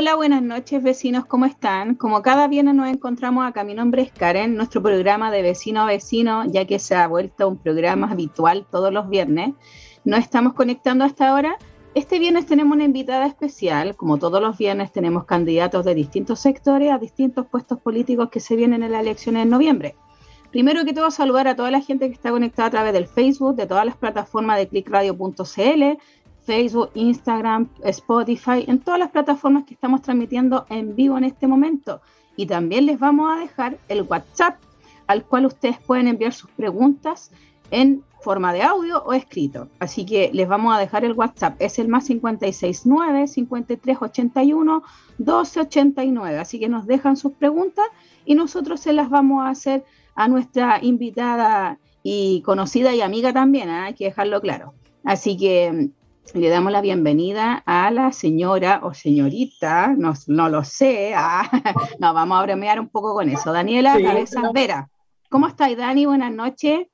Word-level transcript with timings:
Hola, 0.00 0.14
buenas 0.14 0.42
noches 0.42 0.80
vecinos, 0.80 1.26
¿cómo 1.26 1.44
están? 1.44 1.96
Como 1.96 2.22
cada 2.22 2.46
viernes 2.46 2.76
nos 2.76 2.86
encontramos 2.86 3.44
acá, 3.44 3.64
mi 3.64 3.74
nombre 3.74 4.02
es 4.02 4.12
Karen, 4.12 4.54
nuestro 4.54 4.80
programa 4.80 5.32
de 5.32 5.42
vecino 5.42 5.80
a 5.80 5.86
vecino, 5.86 6.44
ya 6.44 6.66
que 6.66 6.78
se 6.78 6.94
ha 6.94 7.08
vuelto 7.08 7.48
un 7.48 7.56
programa 7.56 8.08
habitual 8.08 8.64
todos 8.70 8.92
los 8.92 9.08
viernes. 9.08 9.54
Nos 10.04 10.20
estamos 10.20 10.52
conectando 10.52 11.04
hasta 11.04 11.28
ahora. 11.28 11.56
Este 11.96 12.20
viernes 12.20 12.46
tenemos 12.46 12.76
una 12.76 12.84
invitada 12.84 13.26
especial, 13.26 13.96
como 13.96 14.18
todos 14.18 14.40
los 14.40 14.56
viernes 14.56 14.92
tenemos 14.92 15.24
candidatos 15.24 15.84
de 15.84 15.96
distintos 15.96 16.38
sectores 16.38 16.92
a 16.92 16.98
distintos 16.98 17.48
puestos 17.48 17.80
políticos 17.80 18.28
que 18.30 18.38
se 18.38 18.54
vienen 18.54 18.84
en 18.84 18.92
las 18.92 19.00
elecciones 19.00 19.42
en 19.42 19.50
noviembre. 19.50 19.96
Primero 20.50 20.82
que 20.84 20.94
todo, 20.94 21.10
saludar 21.10 21.46
a 21.46 21.56
toda 21.56 21.70
la 21.70 21.82
gente 21.82 22.06
que 22.06 22.14
está 22.14 22.30
conectada 22.30 22.68
a 22.68 22.70
través 22.70 22.92
del 22.94 23.06
Facebook, 23.06 23.54
de 23.54 23.66
todas 23.66 23.84
las 23.84 23.96
plataformas 23.96 24.56
de 24.56 24.68
clickradio.cl, 24.68 25.98
Facebook, 26.48 26.92
Instagram, 26.94 27.68
Spotify, 27.82 28.64
en 28.66 28.78
todas 28.78 28.98
las 28.98 29.10
plataformas 29.10 29.64
que 29.64 29.74
estamos 29.74 30.00
transmitiendo 30.00 30.64
en 30.70 30.96
vivo 30.96 31.18
en 31.18 31.24
este 31.24 31.46
momento. 31.46 32.00
Y 32.36 32.46
también 32.46 32.86
les 32.86 32.98
vamos 32.98 33.30
a 33.30 33.38
dejar 33.38 33.76
el 33.90 34.00
WhatsApp 34.00 34.56
al 35.08 35.26
cual 35.26 35.44
ustedes 35.44 35.76
pueden 35.78 36.08
enviar 36.08 36.32
sus 36.32 36.48
preguntas 36.52 37.32
en 37.70 38.02
forma 38.22 38.54
de 38.54 38.62
audio 38.62 39.02
o 39.04 39.12
escrito. 39.12 39.68
Así 39.78 40.06
que 40.06 40.30
les 40.32 40.48
vamos 40.48 40.74
a 40.74 40.78
dejar 40.78 41.04
el 41.04 41.12
WhatsApp. 41.12 41.56
Es 41.58 41.78
el 41.78 41.88
más 41.88 42.06
569 42.06 43.28
5381 43.28 44.82
1289. 45.18 46.38
Así 46.38 46.58
que 46.58 46.70
nos 46.70 46.86
dejan 46.86 47.18
sus 47.18 47.32
preguntas 47.32 47.84
y 48.24 48.36
nosotros 48.36 48.80
se 48.80 48.94
las 48.94 49.10
vamos 49.10 49.44
a 49.44 49.50
hacer 49.50 49.84
a 50.14 50.28
nuestra 50.28 50.78
invitada 50.80 51.78
y 52.02 52.40
conocida 52.40 52.94
y 52.94 53.02
amiga 53.02 53.34
también, 53.34 53.68
¿eh? 53.68 53.80
hay 53.80 53.94
que 53.94 54.06
dejarlo 54.06 54.40
claro. 54.40 54.72
Así 55.04 55.36
que 55.36 55.90
le 56.34 56.48
damos 56.48 56.72
la 56.72 56.80
bienvenida 56.80 57.62
a 57.64 57.90
la 57.90 58.12
señora 58.12 58.80
o 58.82 58.92
señorita, 58.92 59.94
no, 59.96 60.12
no 60.26 60.48
lo 60.48 60.64
sé, 60.64 61.12
ah, 61.14 61.48
no, 61.98 62.12
vamos 62.12 62.38
a 62.38 62.42
bromear 62.42 62.80
un 62.80 62.88
poco 62.88 63.14
con 63.14 63.28
eso. 63.28 63.52
Daniela 63.52 63.96
Cabeza 64.00 64.42
Vera, 64.52 64.88
¿cómo 65.30 65.46
estáis, 65.46 65.76
Dani? 65.76 66.06
Buenas 66.06 66.32
noches. 66.32 66.86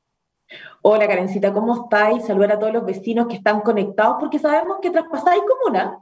Hola, 0.82 1.08
Karencita, 1.08 1.52
¿cómo 1.52 1.84
estáis? 1.84 2.24
Saludar 2.24 2.52
a 2.52 2.58
todos 2.58 2.72
los 2.72 2.84
vecinos 2.84 3.26
que 3.26 3.36
están 3.36 3.60
conectados, 3.62 4.16
porque 4.20 4.38
sabemos 4.38 4.78
que 4.80 4.90
traspasáis 4.90 5.42
comuna. 5.42 5.98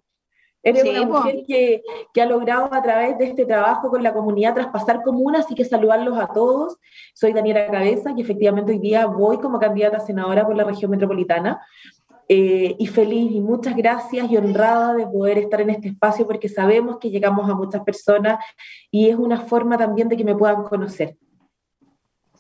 Eres 0.64 0.84
una 0.84 1.06
mujer 1.06 1.42
que, 1.46 1.82
que, 2.14 2.22
ha 2.22 2.26
logrado 2.26 2.72
a 2.72 2.82
través 2.82 3.18
de 3.18 3.24
este 3.24 3.44
trabajo 3.44 3.90
con 3.90 4.00
la 4.02 4.12
comunidad 4.12 4.54
traspasar 4.54 5.02
comuna, 5.02 5.40
así 5.40 5.56
que 5.56 5.64
saludarlos 5.64 6.16
a 6.18 6.28
todos. 6.28 6.78
Soy 7.14 7.32
Daniela 7.32 7.66
Cabeza 7.66 8.12
y 8.16 8.20
efectivamente 8.20 8.70
hoy 8.70 8.78
día 8.78 9.06
voy 9.06 9.38
como 9.38 9.58
candidata 9.58 9.96
a 9.96 10.00
senadora 10.00 10.46
por 10.46 10.54
la 10.54 10.62
región 10.62 10.92
metropolitana. 10.92 11.60
Eh, 12.28 12.76
y 12.78 12.86
feliz 12.86 13.32
y 13.32 13.40
muchas 13.40 13.76
gracias 13.76 14.30
y 14.30 14.36
honrada 14.36 14.94
de 14.94 15.06
poder 15.06 15.38
estar 15.38 15.60
en 15.60 15.70
este 15.70 15.88
espacio 15.88 16.26
porque 16.26 16.48
sabemos 16.48 16.98
que 16.98 17.10
llegamos 17.10 17.50
a 17.50 17.54
muchas 17.54 17.82
personas 17.82 18.42
y 18.90 19.08
es 19.08 19.16
una 19.16 19.40
forma 19.40 19.76
también 19.76 20.08
de 20.08 20.16
que 20.16 20.24
me 20.24 20.36
puedan 20.36 20.62
conocer. 20.62 21.16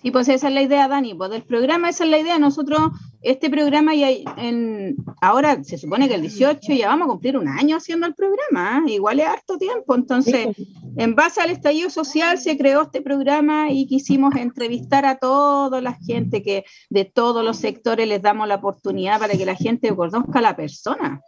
Sí, 0.02 0.10
pues 0.10 0.28
esa 0.28 0.48
es 0.48 0.54
la 0.54 0.62
idea, 0.62 0.88
Dani, 0.88 1.14
pues 1.14 1.30
del 1.30 1.44
programa 1.44 1.88
esa 1.88 2.02
es 2.02 2.10
la 2.10 2.18
idea. 2.18 2.36
Nosotros, 2.36 2.80
este 3.20 3.48
programa 3.48 3.94
ya 3.94 4.10
en, 4.36 4.96
ahora 5.20 5.62
se 5.62 5.78
supone 5.78 6.08
que 6.08 6.16
el 6.16 6.22
18 6.22 6.72
ya 6.72 6.88
vamos 6.88 7.06
a 7.06 7.10
cumplir 7.12 7.36
un 7.36 7.46
año 7.46 7.76
haciendo 7.76 8.08
el 8.08 8.14
programa, 8.14 8.82
¿eh? 8.88 8.94
igual 8.94 9.20
es 9.20 9.26
harto 9.26 9.58
tiempo. 9.58 9.94
Entonces, 9.94 10.56
en 10.96 11.14
base 11.14 11.40
al 11.40 11.50
estallido 11.50 11.90
social 11.90 12.38
se 12.38 12.56
creó 12.56 12.82
este 12.82 13.02
programa 13.02 13.70
y 13.70 13.86
quisimos 13.86 14.34
entrevistar 14.36 15.04
a 15.04 15.16
toda 15.16 15.80
la 15.80 15.94
gente 15.94 16.42
que 16.42 16.64
de 16.90 17.04
todos 17.04 17.44
los 17.44 17.58
sectores 17.58 18.08
les 18.08 18.22
damos 18.22 18.48
la 18.48 18.56
oportunidad 18.56 19.18
para 19.18 19.34
que 19.34 19.46
la 19.46 19.54
gente 19.54 19.94
conozca 19.94 20.38
a 20.38 20.42
la 20.42 20.56
persona 20.56 21.20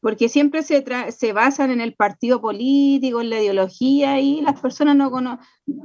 porque 0.00 0.28
siempre 0.28 0.62
se, 0.62 0.84
se 1.10 1.32
basan 1.32 1.70
en 1.70 1.80
el 1.80 1.94
partido 1.94 2.40
político, 2.40 3.20
en 3.20 3.30
la 3.30 3.40
ideología, 3.40 4.20
y 4.20 4.40
las 4.40 4.60
personas 4.60 4.96
no 4.96 5.10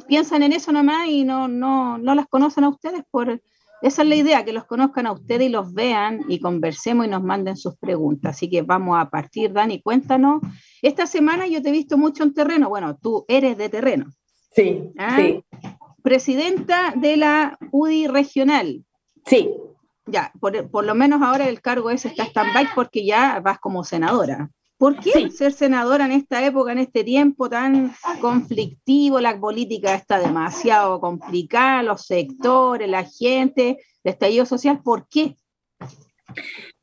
piensan 0.07 0.43
en 0.43 0.53
eso 0.53 0.71
nomás 0.71 1.07
y 1.07 1.23
no, 1.23 1.47
no, 1.47 1.97
no 1.97 2.15
las 2.15 2.27
conocen 2.27 2.63
a 2.63 2.69
ustedes. 2.69 3.03
Por, 3.09 3.41
esa 3.83 4.01
es 4.01 4.07
la 4.07 4.15
idea, 4.15 4.45
que 4.45 4.53
los 4.53 4.65
conozcan 4.65 5.05
a 5.05 5.11
ustedes 5.11 5.47
y 5.47 5.49
los 5.49 5.73
vean 5.73 6.21
y 6.27 6.39
conversemos 6.39 7.05
y 7.05 7.09
nos 7.09 7.23
manden 7.23 7.57
sus 7.57 7.77
preguntas. 7.77 8.35
Así 8.35 8.49
que 8.49 8.63
vamos 8.63 8.97
a 8.99 9.09
partir, 9.09 9.53
Dani, 9.53 9.81
cuéntanos. 9.81 10.41
Esta 10.81 11.05
semana 11.05 11.47
yo 11.47 11.61
te 11.61 11.69
he 11.69 11.71
visto 11.71 11.97
mucho 11.97 12.23
en 12.23 12.33
terreno. 12.33 12.69
Bueno, 12.69 12.97
tú 12.97 13.25
eres 13.27 13.57
de 13.57 13.69
terreno. 13.69 14.07
Sí, 14.55 14.91
¿Ah? 14.97 15.17
sí. 15.17 15.43
Presidenta 16.01 16.93
de 16.95 17.17
la 17.17 17.57
UDI 17.71 18.07
regional. 18.07 18.83
Sí 19.25 19.49
ya, 20.05 20.31
por, 20.39 20.85
lo 20.85 20.95
menos 20.95 21.21
ahora 21.21 21.47
el 21.47 21.61
cargo 21.61 21.89
ese 21.89 22.09
está 22.09 22.23
stand-by 22.23 22.67
porque 22.75 23.05
ya 23.05 23.39
vas 23.39 23.59
como 23.59 23.83
senadora. 23.83 24.49
¿Por 24.83 24.99
qué 24.99 25.31
ser 25.31 25.53
senadora 25.53 26.03
en 26.03 26.11
esta 26.11 26.45
época, 26.45 26.73
en 26.73 26.79
este 26.79 27.05
tiempo 27.05 27.49
tan 27.49 27.93
conflictivo? 28.19 29.21
La 29.21 29.39
política 29.39 29.95
está 29.95 30.19
demasiado 30.19 30.99
complicada, 30.99 31.83
los 31.83 32.05
sectores, 32.05 32.89
la 32.89 33.05
gente, 33.05 33.77
el 34.03 34.11
estallido 34.11 34.45
social, 34.45 34.81
¿por 34.83 35.07
qué? 35.07 35.37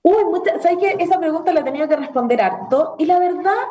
Uy, 0.00 0.14
¿sabes 0.62 0.78
qué? 0.80 0.96
Esa 0.98 1.20
pregunta 1.20 1.52
la 1.52 1.60
he 1.60 1.62
tenido 1.62 1.86
que 1.86 1.96
responder 1.96 2.40
harto. 2.40 2.96
Y 2.98 3.04
la 3.04 3.18
verdad, 3.18 3.64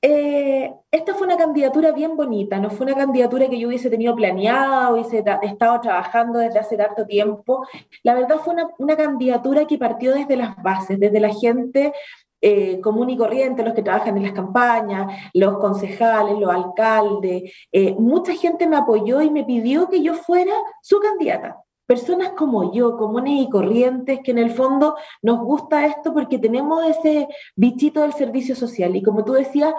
eh, 0.00 0.72
esta 0.92 1.14
fue 1.14 1.26
una 1.26 1.36
candidatura 1.36 1.90
bien 1.90 2.14
bonita, 2.14 2.60
no 2.60 2.70
fue 2.70 2.86
una 2.86 2.94
candidatura 2.94 3.48
que 3.48 3.58
yo 3.58 3.66
hubiese 3.66 3.90
tenido 3.90 4.14
planeada, 4.14 4.92
hubiese 4.92 5.24
estado 5.42 5.80
trabajando 5.80 6.38
desde 6.38 6.60
hace 6.60 6.76
tanto 6.76 7.04
tiempo. 7.04 7.66
La 8.04 8.14
verdad 8.14 8.36
fue 8.36 8.54
una, 8.78 8.96
candidatura 8.96 9.64
que 9.66 9.76
partió 9.76 10.14
desde 10.14 10.36
las 10.36 10.54
bases, 10.62 11.00
desde 11.00 11.18
la 11.18 11.34
gente 11.34 11.92
eh, 12.40 12.80
común 12.80 13.10
y 13.10 13.16
corriente, 13.16 13.64
los 13.64 13.74
que 13.74 13.82
trabajan 13.82 14.16
en 14.16 14.22
las 14.22 14.32
campañas, 14.32 15.06
los 15.32 15.58
concejales, 15.58 16.38
los 16.38 16.50
alcaldes. 16.52 17.52
Eh, 17.72 17.94
mucha 17.98 18.34
gente 18.34 18.66
me 18.66 18.76
apoyó 18.76 19.22
y 19.22 19.30
me 19.30 19.44
pidió 19.44 19.88
que 19.88 20.02
yo 20.02 20.14
fuera 20.14 20.52
su 20.82 21.00
candidata. 21.00 21.56
Personas 21.86 22.30
como 22.30 22.72
yo, 22.72 22.96
comunes 22.96 23.40
y 23.40 23.48
corrientes, 23.48 24.20
que 24.22 24.32
en 24.32 24.38
el 24.38 24.50
fondo 24.50 24.96
nos 25.22 25.38
gusta 25.40 25.86
esto 25.86 26.12
porque 26.12 26.38
tenemos 26.38 26.84
ese 26.84 27.28
bichito 27.54 28.02
del 28.02 28.12
servicio 28.12 28.56
social. 28.56 28.94
Y 28.96 29.02
como 29.02 29.24
tú 29.24 29.32
decías, 29.34 29.72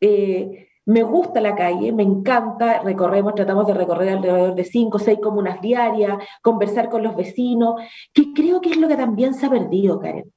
eh, 0.00 0.68
me 0.86 1.02
gusta 1.02 1.40
la 1.40 1.54
calle, 1.54 1.92
me 1.92 2.02
encanta, 2.02 2.80
recorremos, 2.82 3.34
tratamos 3.34 3.66
de 3.66 3.74
recorrer 3.74 4.10
alrededor 4.10 4.54
de 4.54 4.64
cinco 4.64 4.98
o 4.98 5.00
seis 5.00 5.18
comunas 5.22 5.60
diarias, 5.60 6.18
conversar 6.42 6.90
con 6.90 7.02
los 7.02 7.16
vecinos, 7.16 7.80
que 8.12 8.32
creo 8.34 8.60
que 8.60 8.70
es 8.70 8.76
lo 8.76 8.88
que 8.88 8.96
también 8.96 9.32
se 9.34 9.46
ha 9.46 9.50
perdido, 9.50 9.98
Karen. 9.98 10.30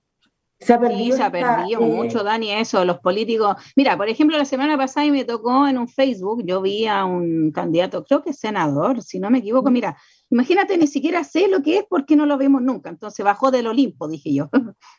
Se 0.60 0.74
ha 0.74 0.80
perdido, 0.80 1.16
sí, 1.16 1.18
se 1.18 1.24
ha 1.24 1.32
perdido 1.32 1.82
eh, 1.82 1.86
mucho, 1.86 2.24
Dani, 2.24 2.52
eso, 2.52 2.84
los 2.84 3.00
políticos. 3.00 3.56
Mira, 3.76 3.96
por 3.96 4.10
ejemplo, 4.10 4.38
la 4.38 4.46
semana 4.46 4.76
pasada 4.76 5.06
y 5.06 5.12
me 5.12 5.24
tocó 5.24 5.68
en 5.68 5.78
un 5.78 5.88
Facebook, 5.88 6.44
yo 6.46 6.62
vi 6.62 6.88
a 6.88 7.06
un 7.06 7.52
candidato, 7.52 8.04
creo 8.04 8.24
que 8.24 8.32
es 8.32 8.40
senador, 8.40 9.04
si 9.04 9.20
no 9.20 9.30
me 9.30 9.38
equivoco, 9.38 9.70
mira, 9.70 9.98
imagínate, 10.32 10.76
ni 10.78 10.88
siquiera 10.88 11.24
sé 11.24 11.48
lo 11.48 11.62
que 11.62 11.78
es 11.78 11.86
porque 11.88 12.16
no 12.16 12.26
lo 12.26 12.38
vemos 12.38 12.64
nunca, 12.64 12.90
entonces 12.90 13.24
bajó 13.24 13.52
del 13.52 13.68
Olimpo, 13.68 14.08
dije 14.08 14.34
yo. 14.34 14.50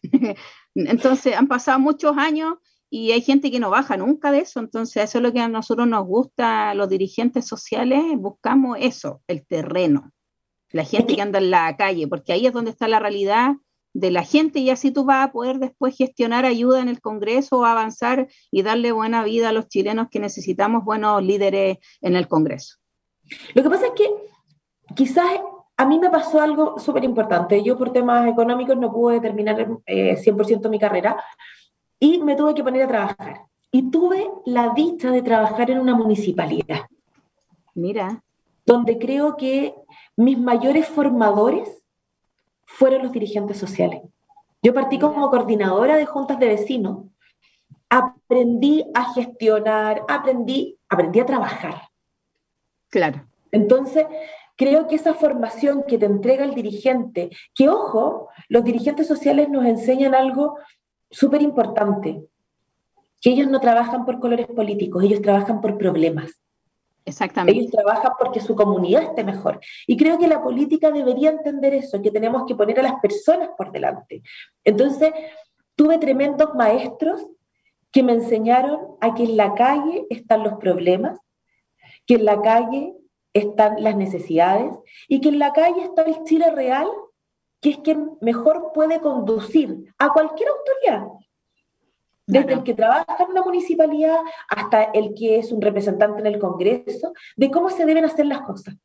entonces 0.74 1.36
han 1.36 1.48
pasado 1.48 1.80
muchos 1.80 2.16
años 2.16 2.54
y 2.88 3.10
hay 3.10 3.20
gente 3.20 3.50
que 3.50 3.58
no 3.58 3.68
baja 3.68 3.96
nunca 3.96 4.30
de 4.30 4.40
eso, 4.40 4.60
entonces 4.60 5.02
eso 5.02 5.18
es 5.18 5.22
lo 5.22 5.32
que 5.32 5.40
a 5.40 5.48
nosotros 5.48 5.88
nos 5.88 6.06
gusta, 6.06 6.72
los 6.74 6.88
dirigentes 6.88 7.48
sociales, 7.48 8.02
buscamos 8.16 8.78
eso, 8.80 9.22
el 9.26 9.44
terreno, 9.44 10.12
la 10.70 10.84
gente 10.84 11.16
que 11.16 11.22
anda 11.22 11.40
en 11.40 11.50
la 11.50 11.76
calle, 11.76 12.06
porque 12.06 12.32
ahí 12.32 12.46
es 12.46 12.52
donde 12.52 12.70
está 12.70 12.86
la 12.86 13.00
realidad 13.00 13.56
de 13.98 14.10
la 14.10 14.22
gente 14.22 14.60
y 14.60 14.70
así 14.70 14.90
tú 14.92 15.04
vas 15.04 15.28
a 15.28 15.32
poder 15.32 15.58
después 15.58 15.96
gestionar 15.96 16.44
ayuda 16.44 16.80
en 16.80 16.88
el 16.88 17.00
Congreso, 17.00 17.64
avanzar 17.64 18.28
y 18.50 18.62
darle 18.62 18.92
buena 18.92 19.24
vida 19.24 19.48
a 19.48 19.52
los 19.52 19.68
chilenos 19.68 20.08
que 20.10 20.20
necesitamos 20.20 20.84
buenos 20.84 21.22
líderes 21.22 21.78
en 22.00 22.14
el 22.14 22.28
Congreso. 22.28 22.76
Lo 23.54 23.62
que 23.62 23.70
pasa 23.70 23.86
es 23.86 23.92
que 23.92 24.08
quizás 24.94 25.26
a 25.76 25.84
mí 25.84 25.98
me 25.98 26.10
pasó 26.10 26.40
algo 26.40 26.78
súper 26.78 27.04
importante. 27.04 27.62
Yo 27.62 27.76
por 27.76 27.92
temas 27.92 28.28
económicos 28.28 28.76
no 28.76 28.92
pude 28.92 29.20
terminar 29.20 29.56
100% 29.86 30.66
eh, 30.66 30.68
mi 30.68 30.78
carrera 30.78 31.22
y 31.98 32.18
me 32.18 32.36
tuve 32.36 32.54
que 32.54 32.62
poner 32.62 32.82
a 32.84 32.88
trabajar. 32.88 33.42
Y 33.70 33.90
tuve 33.90 34.30
la 34.46 34.72
dicha 34.74 35.10
de 35.10 35.22
trabajar 35.22 35.70
en 35.70 35.78
una 35.78 35.94
municipalidad. 35.94 36.86
Mira. 37.74 38.22
Donde 38.64 38.98
creo 38.98 39.36
que 39.36 39.74
mis 40.16 40.38
mayores 40.38 40.86
formadores 40.86 41.77
fueron 42.68 43.02
los 43.02 43.12
dirigentes 43.12 43.56
sociales. 43.56 44.02
Yo 44.62 44.74
partí 44.74 44.98
como 44.98 45.30
coordinadora 45.30 45.96
de 45.96 46.04
juntas 46.04 46.38
de 46.38 46.48
vecinos, 46.48 47.06
aprendí 47.88 48.84
a 48.94 49.14
gestionar, 49.14 50.02
aprendí, 50.06 50.78
aprendí 50.88 51.20
a 51.20 51.26
trabajar. 51.26 51.88
Claro. 52.90 53.24
Entonces, 53.50 54.06
creo 54.54 54.86
que 54.86 54.96
esa 54.96 55.14
formación 55.14 55.84
que 55.88 55.96
te 55.96 56.04
entrega 56.04 56.44
el 56.44 56.54
dirigente, 56.54 57.30
que 57.54 57.70
ojo, 57.70 58.28
los 58.48 58.64
dirigentes 58.64 59.06
sociales 59.06 59.48
nos 59.48 59.64
enseñan 59.64 60.14
algo 60.14 60.58
súper 61.10 61.40
importante, 61.40 62.22
que 63.22 63.30
ellos 63.30 63.48
no 63.48 63.60
trabajan 63.60 64.04
por 64.04 64.20
colores 64.20 64.46
políticos, 64.46 65.02
ellos 65.02 65.22
trabajan 65.22 65.62
por 65.62 65.78
problemas. 65.78 66.38
Exactamente. 67.08 67.58
Ellos 67.58 67.72
trabajan 67.72 68.12
porque 68.18 68.40
su 68.40 68.54
comunidad 68.54 69.02
esté 69.02 69.24
mejor. 69.24 69.60
Y 69.86 69.96
creo 69.96 70.18
que 70.18 70.28
la 70.28 70.42
política 70.42 70.90
debería 70.90 71.30
entender 71.30 71.72
eso, 71.74 72.02
que 72.02 72.10
tenemos 72.10 72.44
que 72.46 72.54
poner 72.54 72.78
a 72.80 72.82
las 72.82 73.00
personas 73.00 73.48
por 73.56 73.72
delante. 73.72 74.22
Entonces, 74.62 75.12
tuve 75.74 75.96
tremendos 75.98 76.54
maestros 76.54 77.26
que 77.90 78.02
me 78.02 78.12
enseñaron 78.12 78.96
a 79.00 79.14
que 79.14 79.22
en 79.22 79.38
la 79.38 79.54
calle 79.54 80.06
están 80.10 80.42
los 80.42 80.54
problemas, 80.54 81.18
que 82.06 82.16
en 82.16 82.26
la 82.26 82.42
calle 82.42 82.94
están 83.32 83.82
las 83.82 83.96
necesidades 83.96 84.76
y 85.08 85.20
que 85.20 85.30
en 85.30 85.38
la 85.38 85.52
calle 85.54 85.82
está 85.82 86.02
el 86.02 86.22
Chile 86.24 86.50
real, 86.50 86.88
que 87.62 87.70
es 87.70 87.78
quien 87.78 88.18
mejor 88.20 88.72
puede 88.74 89.00
conducir 89.00 89.94
a 89.96 90.10
cualquier 90.10 90.50
autoridad. 90.50 91.08
Desde 92.28 92.52
el 92.52 92.62
que 92.62 92.74
trabaja 92.74 93.16
en 93.20 93.30
una 93.30 93.42
municipalidad 93.42 94.18
hasta 94.48 94.82
el 94.84 95.14
que 95.14 95.38
es 95.38 95.50
un 95.50 95.62
representante 95.62 96.20
en 96.20 96.26
el 96.26 96.38
Congreso, 96.38 97.14
de 97.36 97.50
cómo 97.50 97.70
se 97.70 97.86
deben 97.86 98.04
hacer 98.04 98.26
las 98.26 98.42
cosas. 98.42 98.76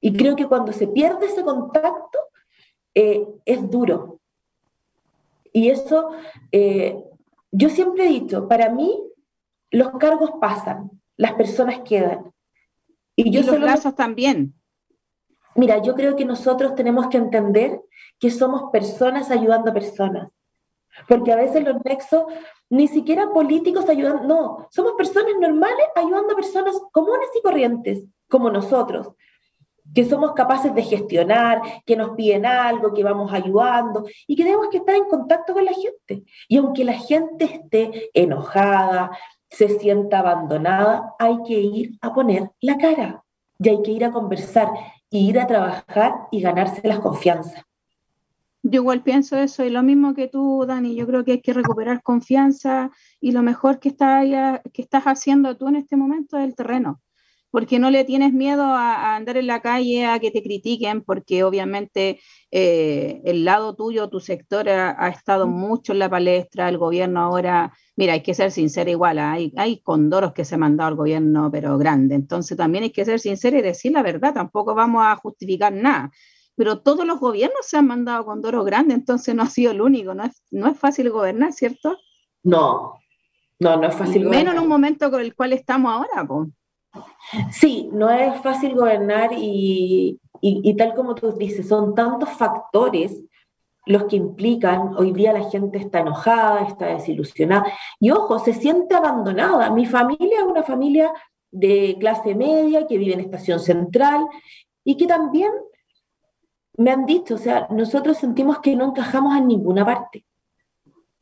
Y 0.00 0.12
creo 0.12 0.34
que 0.34 0.48
cuando 0.48 0.72
se 0.72 0.88
pierde 0.88 1.26
ese 1.26 1.44
contacto, 1.44 2.18
eh, 2.94 3.24
es 3.44 3.70
duro. 3.70 4.18
Y 5.52 5.70
eso, 5.70 6.10
eh, 6.50 6.96
yo 7.52 7.68
siempre 7.68 8.06
he 8.06 8.08
dicho, 8.08 8.48
para 8.48 8.68
mí 8.68 9.00
los 9.70 9.90
cargos 9.98 10.32
pasan, 10.40 10.90
las 11.16 11.34
personas 11.34 11.80
quedan. 11.84 12.32
Y, 13.14 13.30
yo 13.30 13.42
los 13.42 13.60
lazos 13.60 13.94
también. 13.94 14.54
Mira, 15.54 15.80
yo 15.82 15.94
creo 15.94 16.16
que 16.16 16.24
nosotros 16.24 16.74
tenemos 16.74 17.08
que 17.08 17.18
entender 17.18 17.80
que 18.18 18.30
somos 18.30 18.70
personas 18.72 19.30
ayudando 19.30 19.70
a 19.70 19.74
personas. 19.74 20.28
Porque 21.08 21.32
a 21.32 21.36
veces 21.36 21.64
los 21.64 21.76
nexos, 21.84 22.24
ni 22.72 22.88
siquiera 22.88 23.30
políticos 23.30 23.86
ayudan, 23.86 24.26
no, 24.26 24.66
somos 24.70 24.94
personas 24.94 25.34
normales 25.38 25.84
ayudando 25.94 26.32
a 26.32 26.36
personas 26.36 26.74
comunes 26.90 27.28
y 27.38 27.42
corrientes, 27.42 28.04
como 28.30 28.48
nosotros, 28.48 29.10
que 29.94 30.06
somos 30.06 30.32
capaces 30.32 30.74
de 30.74 30.82
gestionar, 30.82 31.60
que 31.84 31.96
nos 31.96 32.16
piden 32.16 32.46
algo, 32.46 32.94
que 32.94 33.04
vamos 33.04 33.30
ayudando 33.30 34.06
y 34.26 34.36
que 34.36 34.44
tenemos 34.44 34.68
que 34.70 34.78
estar 34.78 34.94
en 34.94 35.04
contacto 35.04 35.52
con 35.52 35.66
la 35.66 35.74
gente. 35.74 36.24
Y 36.48 36.56
aunque 36.56 36.82
la 36.86 36.94
gente 36.94 37.44
esté 37.44 38.10
enojada, 38.14 39.10
se 39.50 39.68
sienta 39.78 40.20
abandonada, 40.20 41.14
hay 41.18 41.42
que 41.42 41.60
ir 41.60 41.98
a 42.00 42.14
poner 42.14 42.52
la 42.62 42.78
cara 42.78 43.22
y 43.58 43.68
hay 43.68 43.82
que 43.82 43.90
ir 43.90 44.04
a 44.06 44.12
conversar, 44.12 44.70
y 45.10 45.28
ir 45.28 45.38
a 45.38 45.46
trabajar 45.46 46.26
y 46.30 46.40
ganarse 46.40 46.80
las 46.88 47.00
confianzas. 47.00 47.62
Yo 48.62 48.80
igual 48.80 49.02
pienso 49.02 49.36
eso 49.36 49.64
y 49.64 49.70
lo 49.70 49.82
mismo 49.82 50.14
que 50.14 50.28
tú, 50.28 50.64
Dani. 50.66 50.94
Yo 50.94 51.06
creo 51.06 51.24
que 51.24 51.32
hay 51.32 51.40
que 51.42 51.52
recuperar 51.52 52.02
confianza 52.02 52.90
y 53.20 53.32
lo 53.32 53.42
mejor 53.42 53.80
que, 53.80 53.88
está, 53.88 54.62
que 54.72 54.82
estás 54.82 55.04
haciendo 55.04 55.56
tú 55.56 55.68
en 55.68 55.76
este 55.76 55.96
momento 55.96 56.38
es 56.38 56.44
el 56.44 56.54
terreno 56.54 57.00
porque 57.52 57.78
no 57.78 57.90
le 57.90 58.04
tienes 58.04 58.32
miedo 58.32 58.64
a, 58.64 59.14
andar 59.14 59.36
en 59.36 59.46
la 59.46 59.60
calle, 59.60 60.06
a 60.06 60.18
que 60.18 60.30
te 60.30 60.42
critiquen, 60.42 61.02
porque 61.02 61.44
obviamente 61.44 62.18
eh, 62.50 63.20
el 63.26 63.44
lado 63.44 63.76
tuyo, 63.76 64.08
tu 64.08 64.20
sector 64.20 64.70
ha, 64.70 65.08
estado 65.08 65.46
mucho 65.46 65.92
en 65.92 65.98
la 65.98 66.08
palestra, 66.08 66.70
el 66.70 66.78
gobierno 66.78 67.20
ahora, 67.20 67.74
mira, 67.94 68.14
hay 68.14 68.22
que 68.22 68.32
ser 68.32 68.50
sincero 68.52 68.90
igual, 68.90 69.18
¿ah? 69.18 69.32
hay, 69.32 69.52
hay 69.56 69.82
condoros 69.82 70.32
que 70.32 70.46
se 70.46 70.54
han 70.54 70.62
mandado 70.62 70.88
al 70.88 70.96
gobierno, 70.96 71.50
pero 71.52 71.76
grande, 71.76 72.14
entonces 72.14 72.56
también 72.56 72.84
hay 72.84 72.90
que 72.90 73.04
ser 73.04 73.20
sincero 73.20 73.58
y 73.58 73.62
decir 73.62 73.92
la 73.92 74.02
verdad, 74.02 74.32
tampoco 74.32 74.74
vamos 74.74 75.04
a 75.04 75.14
justificar 75.16 75.74
nada. 75.74 76.10
Pero 76.54 76.80
todos 76.80 77.06
los 77.06 77.18
gobiernos 77.18 77.66
se 77.66 77.78
han 77.78 77.86
mandado 77.86 78.24
condoros 78.24 78.64
grandes, 78.64 78.96
entonces 78.96 79.34
no 79.34 79.42
ha 79.42 79.46
sido 79.46 79.72
el 79.72 79.80
único, 79.80 80.14
no 80.14 80.24
es, 80.24 80.42
no 80.50 80.68
es 80.68 80.78
fácil 80.78 81.10
gobernar, 81.10 81.52
¿cierto? 81.52 81.96
No, 82.42 82.98
no, 83.58 83.76
no 83.76 83.86
es 83.86 83.94
fácil. 83.94 84.28
Menos 84.28 84.54
en 84.54 84.60
un 84.60 84.68
momento 84.68 85.10
con 85.10 85.20
el 85.20 85.34
cual 85.34 85.52
estamos 85.52 85.92
ahora, 85.92 86.26
pues. 86.26 86.48
Sí, 87.52 87.88
no 87.92 88.10
es 88.10 88.40
fácil 88.42 88.74
gobernar 88.74 89.30
y, 89.36 90.18
tal 90.76 90.94
como 90.94 91.14
tú 91.14 91.32
dices, 91.32 91.68
son 91.68 91.94
tantos 91.94 92.28
factores 92.30 93.22
los 93.86 94.04
que 94.04 94.16
implican, 94.16 94.94
hoy 94.96 95.12
día 95.12 95.32
la 95.32 95.48
gente 95.50 95.78
está 95.78 96.00
enojada, 96.00 96.62
está 96.62 96.86
desilusionada 96.86 97.66
y 97.98 98.10
ojo, 98.10 98.38
se 98.38 98.52
siente 98.52 98.94
abandonada. 98.94 99.70
Mi 99.70 99.86
familia 99.86 100.38
es 100.40 100.44
una 100.44 100.62
familia 100.62 101.12
de 101.50 101.96
clase 101.98 102.34
media 102.34 102.86
que 102.86 102.98
vive 102.98 103.14
en 103.14 103.20
estación 103.20 103.58
central 103.58 104.26
y 104.84 104.96
que 104.96 105.06
también 105.06 105.50
me 106.76 106.90
han 106.90 107.06
dicho, 107.06 107.34
o 107.34 107.38
sea, 107.38 107.66
nosotros 107.70 108.16
sentimos 108.16 108.60
que 108.60 108.76
no 108.76 108.86
encajamos 108.86 109.36
en 109.36 109.46
ninguna 109.46 109.84
parte. 109.84 110.24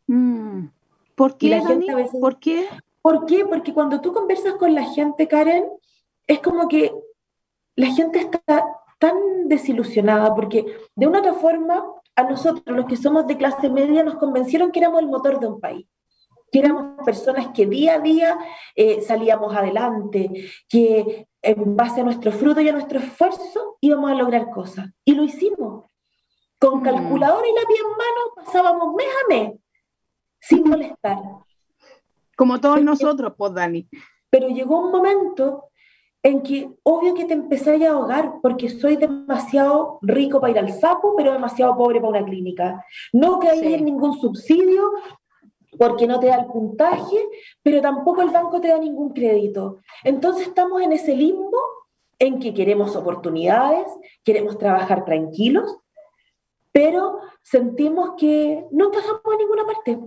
Mm. 0.07 0.67
¿Por 1.15 1.37
qué, 1.37 1.51
la 1.51 1.67
gente 1.67 1.95
¿Por 2.21 2.39
qué? 2.39 2.67
¿Por 3.03 3.27
qué? 3.27 3.45
Porque 3.45 3.75
cuando 3.75 4.01
tú 4.01 4.13
conversas 4.13 4.55
con 4.55 4.75
la 4.75 4.85
gente, 4.85 5.29
Karen, 5.29 5.65
es 6.27 6.41
como 6.41 6.69
que 6.69 6.93
la 7.77 7.87
gente 7.87 8.21
está 8.21 8.65
tan 8.99 9.49
desilusionada 9.49 10.35
porque 10.35 10.67
de 10.95 11.07
una 11.07 11.21
otra 11.21 11.35
forma 11.35 11.85
a 12.17 12.23
nosotros, 12.25 12.77
los 12.77 12.87
que 12.87 12.97
somos 12.97 13.27
de 13.27 13.37
clase 13.37 13.71
media, 13.71 14.03
nos 14.03 14.17
convencieron 14.17 14.71
que 14.71 14.81
éramos 14.81 15.01
el 15.01 15.09
motor 15.09 15.41
de 15.41 15.47
un 15.47 15.61
país, 15.61 15.87
que 16.53 16.59
éramos 16.59 17.03
personas 17.05 17.49
que 17.55 17.67
día 17.67 17.95
a 17.95 18.01
día 18.01 18.39
eh, 18.75 19.01
salíamos 19.01 19.55
adelante, 19.55 20.31
que 20.69 21.27
en 21.43 21.77
base 21.77 22.01
a 22.01 22.05
nuestro 22.05 22.33
fruto 22.33 22.61
y 22.61 22.69
a 22.69 22.73
nuestro 22.73 22.99
esfuerzo 22.99 23.77
íbamos 23.81 24.11
a 24.11 24.15
lograr 24.15 24.51
cosas. 24.51 24.91
Y 25.05 25.15
lo 25.15 25.25
hicimos. 25.25 25.87
Con 26.59 26.81
mm. 26.81 26.83
calculadora 26.83 27.47
y 27.49 27.55
lápiz 27.55 27.81
en 27.81 27.91
mano 27.91 28.35
pasábamos 28.37 28.95
mes 28.95 29.07
a 29.07 29.29
mes, 29.29 29.61
sin 30.41 30.69
molestar. 30.69 31.19
Como 32.37 32.61
todos 32.61 32.83
nosotros, 32.83 33.33
pues, 33.37 33.55
Dani. 33.55 33.89
Pero 34.31 34.49
llegó 34.49 34.79
un 34.79 34.93
momento 34.93 35.71
en 36.23 36.43
que 36.43 36.71
obvio 36.83 37.15
que 37.15 37.25
te 37.25 37.33
empecé 37.33 37.87
a 37.87 37.93
ahogar 37.93 38.35
porque 38.43 38.69
soy 38.69 38.97
demasiado 38.97 39.99
rico 40.03 40.41
para 40.41 40.53
ir 40.53 40.59
al 40.59 40.73
sapo, 40.73 41.15
pero 41.17 41.33
demasiado 41.33 41.77
pobre 41.77 42.01
para 42.01 42.11
una 42.11 42.25
clínica. 42.25 42.85
No 43.13 43.39
que 43.41 43.49
hay 43.49 43.81
ningún 43.81 44.19
subsidio 44.19 44.93
porque 45.81 46.07
no 46.07 46.21
te 46.21 46.27
da 46.27 46.37
el 46.37 46.45
puntaje, 46.45 47.17
pero 47.63 47.81
tampoco 47.81 48.21
el 48.21 48.29
banco 48.29 48.61
te 48.61 48.69
da 48.69 48.77
ningún 48.77 49.15
crédito. 49.15 49.79
Entonces 50.05 50.49
estamos 50.49 50.83
en 50.83 50.93
ese 50.93 51.17
limbo 51.17 51.57
en 52.19 52.39
que 52.39 52.53
queremos 52.53 52.97
oportunidades, 52.97 53.87
queremos 54.23 54.59
trabajar 54.59 55.07
tranquilos, 55.07 55.79
pero 56.71 57.21
sentimos 57.43 58.11
que 58.19 58.63
no 58.71 58.89
encajamos 58.89 59.23
en 59.33 59.39
ninguna 59.39 59.65
parte. 59.65 59.99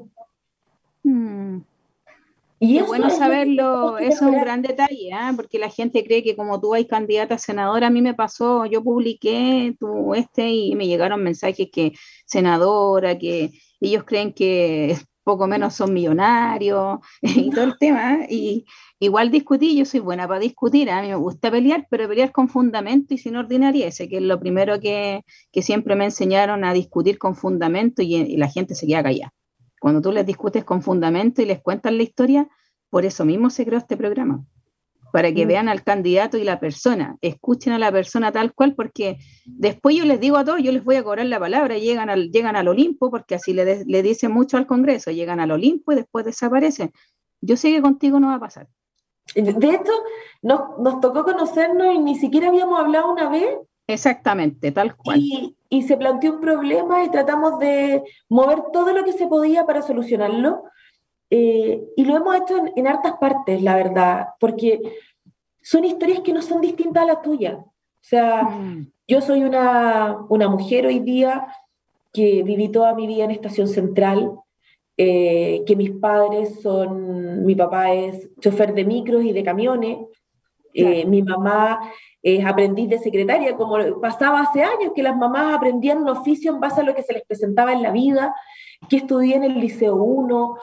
Y 2.59 2.77
es 2.77 2.85
bueno 2.85 3.09
saberlo, 3.09 3.97
eso 3.97 4.27
es 4.27 4.31
un 4.31 4.39
gran 4.39 4.61
detalle, 4.61 5.09
¿eh? 5.09 5.33
porque 5.35 5.57
la 5.57 5.69
gente 5.69 6.03
cree 6.03 6.21
que 6.21 6.35
como 6.35 6.61
tú 6.61 6.75
hay 6.75 6.85
candidata 6.85 7.33
a 7.33 7.39
senadora, 7.39 7.87
a 7.87 7.89
mí 7.89 8.03
me 8.03 8.13
pasó, 8.13 8.67
yo 8.67 8.83
publiqué 8.83 9.75
tu 9.79 10.13
este 10.13 10.49
y 10.49 10.75
me 10.75 10.85
llegaron 10.85 11.23
mensajes 11.23 11.69
que 11.73 11.93
senadora, 12.27 13.17
que 13.17 13.49
ellos 13.81 14.03
creen 14.03 14.33
que 14.33 14.95
poco 15.23 15.47
menos 15.47 15.73
son 15.75 15.93
millonarios 15.93 16.99
y 17.21 17.49
todo 17.49 17.65
el 17.65 17.77
tema. 17.77 18.19
Y 18.29 18.65
igual 18.99 19.31
discutí, 19.31 19.77
yo 19.77 19.85
soy 19.85 19.99
buena 19.99 20.27
para 20.27 20.39
discutir, 20.39 20.89
a 20.89 21.01
mí 21.01 21.09
me 21.09 21.15
gusta 21.15 21.51
pelear, 21.51 21.87
pero 21.89 22.07
pelear 22.07 22.31
con 22.31 22.49
fundamento 22.49 23.13
y 23.13 23.17
sin 23.17 23.35
ordinariese, 23.35 24.07
que 24.09 24.17
es 24.17 24.23
lo 24.23 24.39
primero 24.39 24.79
que, 24.79 25.23
siempre 25.61 25.95
me 25.95 26.05
enseñaron 26.05 26.63
a 26.63 26.73
discutir 26.73 27.17
con 27.17 27.35
fundamento 27.35 28.01
y, 28.01 28.15
y 28.15 28.37
la 28.37 28.49
gente 28.49 28.75
se 28.75 28.87
queda 28.87 29.03
callada. 29.03 29.33
Cuando 29.79 30.01
tú 30.01 30.11
les 30.11 30.25
discutes 30.25 30.63
con 30.63 30.81
fundamento 30.81 31.41
y 31.41 31.45
les 31.45 31.61
cuentas 31.61 31.93
la 31.93 32.03
historia, 32.03 32.47
por 32.89 33.05
eso 33.05 33.25
mismo 33.25 33.49
se 33.49 33.65
creó 33.65 33.79
este 33.79 33.97
programa, 33.97 34.45
para 35.13 35.31
que 35.31 35.45
mm. 35.45 35.47
vean 35.47 35.69
al 35.69 35.83
candidato 35.83 36.39
y 36.39 36.43
la 36.43 36.59
persona, 36.59 37.17
escuchen 37.21 37.71
a 37.71 37.77
la 37.77 37.91
persona 37.91 38.31
tal 38.31 38.51
cual, 38.51 38.73
porque 38.73 39.19
después 39.45 39.95
yo 39.95 40.05
les 40.05 40.19
digo 40.19 40.37
a 40.37 40.43
todos, 40.43 40.59
yo 40.63 40.71
les 40.71 40.83
voy 40.83 40.95
a 40.95 41.03
cobrar 41.03 41.27
la 41.27 41.39
palabra, 41.39 41.77
llegan 41.77 42.09
al, 42.09 42.31
llegan 42.31 42.55
al 42.55 42.67
Olimpo, 42.67 43.11
porque 43.11 43.35
así 43.35 43.53
le, 43.53 43.85
le 43.85 44.01
dicen 44.01 44.31
mucho 44.31 44.57
al 44.57 44.65
Congreso, 44.65 45.11
llegan 45.11 45.39
al 45.39 45.51
Olimpo 45.51 45.91
y 45.91 45.97
después 45.97 46.25
desaparecen. 46.25 46.91
Yo 47.41 47.57
sé 47.57 47.71
que 47.71 47.83
contigo 47.83 48.19
no 48.19 48.29
va 48.29 48.35
a 48.35 48.39
pasar. 48.39 48.67
De 49.35 49.51
hecho, 49.51 49.91
nos, 50.41 50.79
nos 50.79 50.99
tocó 50.99 51.23
conocernos 51.23 51.93
y 51.93 51.99
ni 51.99 52.15
siquiera 52.15 52.47
habíamos 52.47 52.79
hablado 52.79 53.13
una 53.13 53.29
vez. 53.29 53.55
Exactamente, 53.85 54.71
tal 54.71 54.95
cual 54.95 55.21
y 55.73 55.81
se 55.81 55.97
planteó 55.97 56.33
un 56.33 56.39
problema 56.39 57.03
y 57.03 57.09
tratamos 57.09 57.57
de 57.57 58.03
mover 58.29 58.61
todo 58.71 58.93
lo 58.93 59.03
que 59.03 59.11
se 59.11 59.25
podía 59.25 59.65
para 59.65 59.81
solucionarlo. 59.81 60.65
Eh, 61.35 61.83
y 61.95 62.05
lo 62.05 62.15
hemos 62.15 62.35
hecho 62.35 62.63
en, 62.75 62.87
hartas 62.87 63.13
partes, 63.19 63.59
la 63.63 63.75
verdad, 63.75 64.27
porque 64.39 64.79
son 65.63 65.83
historias 65.83 66.19
que 66.19 66.31
no 66.31 66.43
son 66.43 66.61
distintas 66.61 67.01
a 67.01 67.07
la 67.07 67.21
tuya. 67.23 67.55
O 67.55 68.03
sea, 68.03 68.43
mm. 68.43 68.91
yo 69.07 69.19
soy 69.19 69.43
una, 69.43 70.15
una, 70.29 70.47
mujer 70.47 70.85
hoy 70.85 70.99
día 70.99 71.47
que 72.13 72.43
viví 72.43 72.69
toda 72.69 72.93
mi 72.93 73.07
vida 73.07 73.23
en 73.23 73.31
Estación 73.31 73.67
Central, 73.67 74.31
eh, 74.95 75.63
que 75.65 75.75
mis 75.75 75.89
padres 75.89 76.61
son, 76.61 77.43
mi 77.43 77.55
papá 77.55 77.91
es 77.91 78.29
chofer 78.39 78.75
de 78.75 78.85
micros 78.85 79.23
y 79.23 79.33
de 79.33 79.43
camiones, 79.43 79.97
eh, 80.75 81.03
mi 81.07 81.23
mamá 81.23 81.79
es 82.21 82.45
aprendiz 82.45 82.89
de 82.89 82.99
secretaria, 82.99 83.55
como 83.55 83.99
pasaba 83.99 84.41
hace 84.41 84.61
años, 84.61 84.91
que 84.93 85.01
las 85.01 85.17
mamás 85.17 85.55
aprendían 85.55 85.97
un 85.97 86.09
oficio 86.09 86.53
en 86.53 86.59
base 86.59 86.81
a 86.81 86.83
lo 86.83 86.93
que 86.93 87.01
se 87.01 87.13
les 87.13 87.23
presentaba 87.23 87.73
en 87.73 87.81
la 87.81 87.91
vida, 87.91 88.35
que 88.87 88.97
estudié 88.97 89.37
en 89.37 89.45
el 89.45 89.59
Liceo 89.59 89.95
1, 89.95 90.57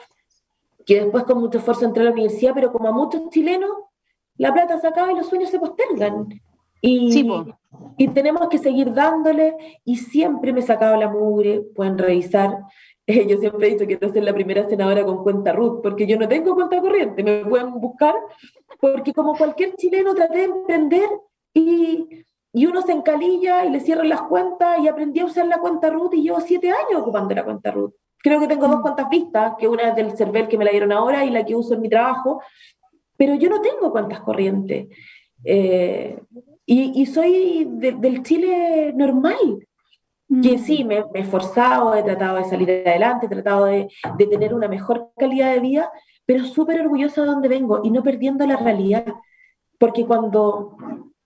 que 0.85 1.01
después 1.01 1.23
con 1.23 1.39
mucho 1.39 1.59
esfuerzo 1.59 1.85
entré 1.85 2.01
a 2.01 2.05
la 2.05 2.11
universidad, 2.11 2.53
pero 2.53 2.71
como 2.71 2.87
a 2.89 2.91
muchos 2.91 3.29
chilenos, 3.29 3.71
la 4.37 4.53
plata 4.53 4.79
se 4.79 4.87
acaba 4.87 5.11
y 5.11 5.15
los 5.15 5.27
sueños 5.27 5.49
se 5.49 5.59
postergan. 5.59 6.27
Y, 6.81 7.11
y 7.97 8.07
tenemos 8.07 8.49
que 8.49 8.57
seguir 8.57 8.93
dándole, 8.93 9.55
y 9.85 9.97
siempre 9.97 10.51
me 10.51 10.61
he 10.61 10.63
sacado 10.63 10.95
la 10.97 11.09
mugre, 11.09 11.61
pueden 11.75 11.97
revisar, 11.97 12.57
yo 13.07 13.37
siempre 13.37 13.67
he 13.67 13.71
dicho 13.71 13.87
que 13.87 13.97
quiero 13.97 14.13
ser 14.13 14.23
la 14.23 14.33
primera 14.33 14.67
senadora 14.67 15.05
con 15.05 15.23
cuenta 15.23 15.53
Ruth, 15.53 15.81
porque 15.83 16.07
yo 16.07 16.17
no 16.17 16.27
tengo 16.27 16.55
cuenta 16.55 16.81
corriente, 16.81 17.23
me 17.23 17.45
pueden 17.45 17.79
buscar, 17.79 18.15
porque 18.79 19.13
como 19.13 19.35
cualquier 19.35 19.75
chileno 19.75 20.15
traté 20.15 20.39
de 20.39 20.43
emprender 20.45 21.09
y, 21.53 22.25
y 22.53 22.65
uno 22.65 22.81
se 22.81 22.91
encalilla 22.91 23.65
y 23.65 23.69
le 23.69 23.79
cierran 23.79 24.09
las 24.09 24.23
cuentas 24.23 24.79
y 24.79 24.87
aprendí 24.87 25.19
a 25.19 25.25
usar 25.25 25.47
la 25.47 25.59
cuenta 25.59 25.89
Ruth 25.89 26.13
y 26.13 26.23
llevo 26.23 26.39
siete 26.41 26.69
años 26.69 27.01
ocupando 27.01 27.33
la 27.35 27.43
cuenta 27.43 27.71
Ruth. 27.71 27.93
Creo 28.23 28.39
que 28.39 28.47
tengo 28.47 28.67
dos 28.67 28.79
mm. 28.79 28.81
cuentas 28.81 29.09
vistas, 29.09 29.53
que 29.57 29.67
una 29.67 29.89
es 29.89 29.95
del 29.95 30.15
CERVEL 30.15 30.47
que 30.47 30.57
me 30.57 30.65
la 30.65 30.71
dieron 30.71 30.91
ahora 30.91 31.25
y 31.25 31.29
la 31.29 31.45
que 31.45 31.55
uso 31.55 31.73
en 31.73 31.81
mi 31.81 31.89
trabajo, 31.89 32.41
pero 33.17 33.35
yo 33.35 33.49
no 33.49 33.61
tengo 33.61 33.91
cuentas 33.91 34.21
corrientes. 34.21 34.87
Eh, 35.43 36.19
y, 36.65 37.01
y, 37.01 37.05
soy 37.05 37.67
del 37.69 38.23
Chile 38.23 38.93
normal, 38.95 39.67
que 40.41 40.57
mm. 40.57 40.59
sí, 40.59 40.83
me, 40.83 41.03
he 41.13 41.19
esforzado, 41.19 41.93
he 41.95 42.03
tratado 42.03 42.37
de 42.37 42.45
salir 42.45 42.83
adelante, 42.85 43.25
he 43.25 43.29
tratado 43.29 43.65
de, 43.65 43.89
de 44.17 44.27
tener 44.27 44.53
una 44.53 44.67
mejor 44.67 45.11
calidad 45.17 45.51
de 45.51 45.59
vida, 45.59 45.91
pero 46.25 46.45
súper 46.45 46.79
orgullosa 46.79 47.21
de 47.21 47.27
donde 47.27 47.49
vengo 47.49 47.81
y 47.83 47.91
no 47.91 48.03
perdiendo 48.03 48.45
la 48.45 48.55
realidad. 48.55 49.05
Porque 49.77 50.05
cuando 50.05 50.77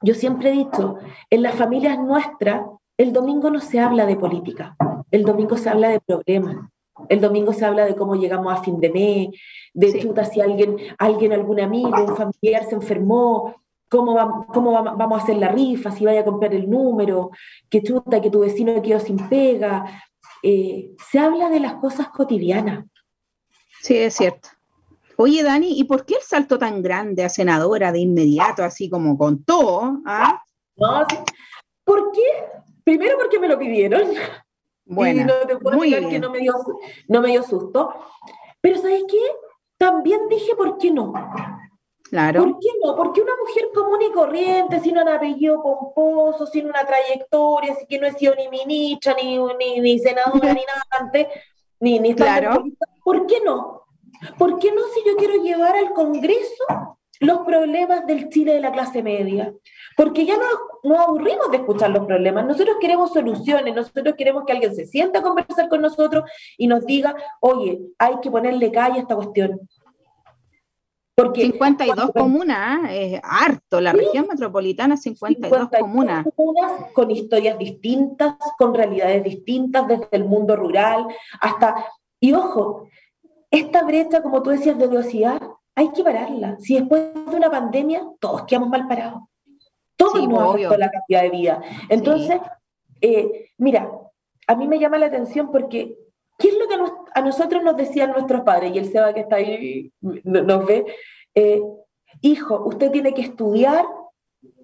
yo 0.01 0.13
siempre 0.13 0.49
he 0.49 0.53
dicho, 0.53 0.97
en 1.29 1.41
las 1.43 1.55
familias 1.55 1.99
nuestras, 1.99 2.65
el 2.97 3.11
domingo 3.11 3.49
no 3.49 3.59
se 3.59 3.79
habla 3.79 4.05
de 4.05 4.15
política, 4.15 4.75
el 5.11 5.23
domingo 5.23 5.57
se 5.57 5.69
habla 5.69 5.89
de 5.89 5.99
problemas. 5.99 6.69
El 7.09 7.21
domingo 7.21 7.53
se 7.53 7.65
habla 7.65 7.85
de 7.85 7.95
cómo 7.95 8.15
llegamos 8.15 8.53
a 8.53 8.63
fin 8.63 8.79
de 8.79 8.89
mes, 8.89 9.27
de 9.73 9.99
chuta 9.99 10.25
si 10.25 10.41
alguien, 10.41 10.77
alguien, 10.97 11.33
algún 11.33 11.59
amigo, 11.59 11.89
un 11.89 12.15
familiar 12.15 12.65
se 12.67 12.75
enfermó, 12.75 13.55
cómo, 13.89 14.13
va, 14.15 14.45
cómo 14.53 14.71
vamos 14.71 15.19
a 15.19 15.23
hacer 15.23 15.37
la 15.37 15.49
rifa, 15.49 15.91
si 15.91 16.05
vaya 16.05 16.21
a 16.21 16.25
comprar 16.25 16.53
el 16.53 16.69
número, 16.69 17.31
que 17.69 17.83
chuta, 17.83 18.21
que 18.21 18.29
tu 18.29 18.39
vecino 18.39 18.81
quedó 18.81 18.99
sin 18.99 19.17
pega. 19.29 19.85
Eh, 20.41 20.91
se 21.11 21.19
habla 21.19 21.49
de 21.49 21.59
las 21.59 21.75
cosas 21.75 22.09
cotidianas. 22.09 22.85
Sí, 23.81 23.97
es 23.97 24.15
cierto. 24.15 24.49
Oye, 25.17 25.43
Dani, 25.43 25.79
¿y 25.79 25.85
por 25.85 26.05
qué 26.05 26.15
el 26.15 26.21
salto 26.21 26.59
tan 26.59 26.81
grande 26.81 27.23
a 27.23 27.29
senadora 27.29 27.91
de 27.91 27.99
inmediato, 27.99 28.63
así 28.63 28.89
como 28.89 29.17
con 29.17 29.43
todo? 29.43 29.99
¿ah? 30.05 30.41
No, 30.75 31.05
¿Por 31.85 32.11
qué? 32.11 32.21
Primero 32.83 33.17
porque 33.17 33.39
me 33.39 33.47
lo 33.47 33.57
pidieron. 33.57 34.09
Bueno, 34.85 35.21
y 35.21 35.25
no 35.25 35.33
te 35.47 35.57
puedo 35.57 35.77
negar 35.77 36.09
que 36.09 36.19
no 36.19 36.29
me, 36.29 36.39
dio, 36.39 36.53
no 37.07 37.21
me 37.21 37.29
dio 37.29 37.43
susto. 37.43 37.93
Pero 38.61 38.77
¿sabes 38.77 39.03
qué? 39.07 39.19
También 39.77 40.27
dije, 40.29 40.55
¿por 40.55 40.77
qué 40.77 40.91
no? 40.91 41.13
Claro. 42.09 42.43
¿Por 42.43 42.59
qué 42.59 42.69
no? 42.83 42.95
Porque 42.95 43.21
una 43.21 43.33
mujer 43.39 43.69
común 43.73 44.01
y 44.01 44.11
corriente, 44.11 44.79
sin 44.79 44.97
un 44.97 45.09
apellido 45.09 45.61
pomposo, 45.61 46.45
sin 46.45 46.67
una 46.67 46.85
trayectoria, 46.85 47.73
así 47.73 47.85
que 47.87 47.99
no 47.99 48.07
he 48.07 48.13
sido 48.13 48.35
ni 48.35 48.47
ministra, 48.47 49.15
ni, 49.21 49.37
ni, 49.81 49.99
senadora, 49.99 50.53
ni 50.53 50.61
nada 50.61 50.83
antes, 50.99 51.27
ni, 51.79 51.99
ni 51.99 52.13
claro. 52.13 52.63
¿Por 53.03 53.25
qué 53.25 53.41
no? 53.43 53.81
¿Por 54.37 54.59
qué 54.59 54.71
no 54.71 54.81
si 54.93 55.01
yo 55.05 55.15
quiero 55.17 55.41
llevar 55.41 55.75
al 55.75 55.91
Congreso 55.93 56.63
los 57.19 57.39
problemas 57.39 58.05
del 58.05 58.29
Chile 58.29 58.53
de 58.53 58.59
la 58.61 58.71
clase 58.71 59.01
media? 59.01 59.53
Porque 59.95 60.25
ya 60.25 60.35
nos, 60.37 60.97
aburrimos 60.99 61.51
de 61.51 61.57
escuchar 61.57 61.91
los 61.91 62.05
problemas. 62.05 62.45
Nosotros 62.45 62.77
queremos 62.79 63.13
soluciones, 63.13 63.73
nosotros 63.73 64.15
queremos 64.17 64.43
que 64.45 64.53
alguien 64.53 64.75
se 64.75 64.85
sienta 64.85 65.19
a 65.19 65.21
conversar 65.21 65.69
con 65.69 65.81
nosotros 65.81 66.29
y 66.57 66.67
nos 66.67 66.85
diga, 66.85 67.15
oye, 67.39 67.79
hay 67.97 68.19
que 68.21 68.31
ponerle 68.31 68.71
calle 68.71 68.99
a 68.99 69.01
esta 69.01 69.15
cuestión. 69.15 69.59
Porque 71.15 71.43
52 71.43 72.11
comunas, 72.11 72.89
es 72.91 73.21
harto, 73.23 73.79
la 73.79 73.93
región 73.93 74.27
metropolitana 74.29 74.97
52, 74.97 75.69
comunas. 75.69 76.25
comunas. 76.35 76.91
Con 76.91 77.09
historias 77.09 77.57
distintas, 77.57 78.35
con 78.57 78.73
realidades 78.73 79.23
distintas, 79.23 79.87
desde 79.87 80.09
el 80.11 80.25
mundo 80.25 80.57
rural 80.57 81.07
hasta... 81.39 81.85
Y 82.19 82.33
ojo, 82.33 82.89
esta 83.49 83.83
brecha, 83.83 84.21
como 84.21 84.43
tú 84.43 84.49
decías, 84.49 84.77
de 84.77 84.87
velocidad, 84.87 85.41
hay 85.75 85.91
que 85.91 86.03
pararla. 86.03 86.57
Si 86.59 86.75
después 86.75 87.13
de 87.13 87.35
una 87.35 87.51
pandemia, 87.51 88.03
todos 88.19 88.43
quedamos 88.43 88.69
mal 88.69 88.87
parados. 88.87 89.23
Todo 89.97 90.15
sí, 90.15 90.27
nos 90.27 90.77
la 90.77 90.89
cantidad 90.89 91.21
de 91.21 91.29
vida. 91.29 91.61
Entonces, 91.89 92.39
eh, 93.01 93.51
mira, 93.57 93.89
a 94.47 94.55
mí 94.55 94.67
me 94.67 94.79
llama 94.79 94.97
la 94.97 95.07
atención 95.07 95.51
porque, 95.51 95.97
¿qué 96.37 96.49
es 96.49 96.57
lo 96.57 96.67
que 96.67 96.75
a 97.13 97.21
nosotros 97.21 97.63
nos 97.63 97.77
decían 97.77 98.11
nuestros 98.11 98.41
padres? 98.41 98.73
Y 98.73 98.79
el 98.79 98.91
Seba 98.91 99.13
que 99.13 99.21
está 99.21 99.37
ahí 99.37 99.91
nos 100.01 100.65
ve, 100.65 100.85
eh, 101.33 101.61
hijo, 102.21 102.63
usted 102.65 102.91
tiene 102.91 103.13
que 103.13 103.21
estudiar 103.21 103.85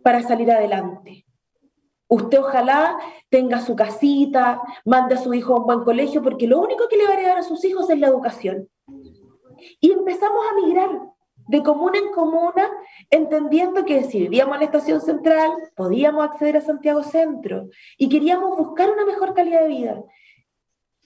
para 0.03 0.21
salir 0.21 0.51
adelante. 0.51 1.25
Usted 2.07 2.39
ojalá 2.39 2.97
tenga 3.29 3.61
su 3.61 3.73
casita, 3.73 4.61
mande 4.83 5.15
a 5.15 5.17
su 5.17 5.33
hijo 5.33 5.53
a 5.55 5.59
un 5.59 5.65
buen 5.65 5.83
colegio, 5.83 6.21
porque 6.21 6.47
lo 6.47 6.59
único 6.59 6.87
que 6.89 6.97
le 6.97 7.07
va 7.07 7.13
a 7.13 7.21
dar 7.21 7.37
a 7.37 7.43
sus 7.43 7.63
hijos 7.63 7.89
es 7.89 7.99
la 7.99 8.07
educación. 8.07 8.67
Y 9.79 9.91
empezamos 9.91 10.45
a 10.49 10.55
migrar 10.55 11.01
de 11.47 11.63
comuna 11.63 11.97
en 11.97 12.11
comuna, 12.11 12.69
entendiendo 13.09 13.83
que 13.83 14.03
si 14.03 14.19
vivíamos 14.19 14.55
en 14.55 14.59
la 14.61 14.65
estación 14.65 15.01
central, 15.01 15.51
podíamos 15.75 16.23
acceder 16.23 16.57
a 16.57 16.61
Santiago 16.61 17.03
Centro 17.03 17.67
y 17.97 18.09
queríamos 18.09 18.57
buscar 18.57 18.89
una 18.89 19.05
mejor 19.05 19.33
calidad 19.33 19.61
de 19.61 19.67
vida. 19.67 20.03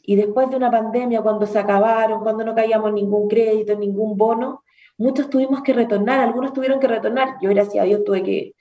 Y 0.03 0.15
después 0.15 0.49
de 0.49 0.57
una 0.57 0.69
pandemia, 0.69 1.21
cuando 1.21 1.47
se 1.47 1.57
acabaron, 1.57 2.21
cuando 2.21 2.43
no 2.45 2.53
caíamos 2.53 2.93
ningún 2.93 3.27
crédito, 3.27 3.75
ningún 3.75 4.17
bono, 4.17 4.63
muchos 4.97 5.29
tuvimos 5.29 5.63
que 5.63 5.73
retornar, 5.73 6.19
algunos 6.19 6.53
tuvieron 6.53 6.79
que 6.79 6.87
retornar. 6.87 7.37
Yo, 7.41 7.49
gracias 7.49 7.81
a 7.81 7.85
Dios, 7.85 8.03
tuve 8.03 8.23
que... 8.23 8.55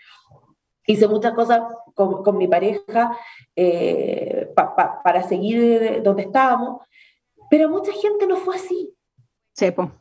Hice 0.87 1.09
muchas 1.09 1.33
cosas 1.33 1.63
con, 1.95 2.37
mi 2.37 2.47
pareja 2.47 3.17
eh, 3.57 4.53
para 4.55 5.23
seguir 5.23 6.03
donde 6.03 6.25
estábamos, 6.25 6.83
pero 7.49 7.71
mucha 7.71 7.91
gente 7.93 8.27
no 8.27 8.37
fue 8.37 8.57
así. 8.57 8.94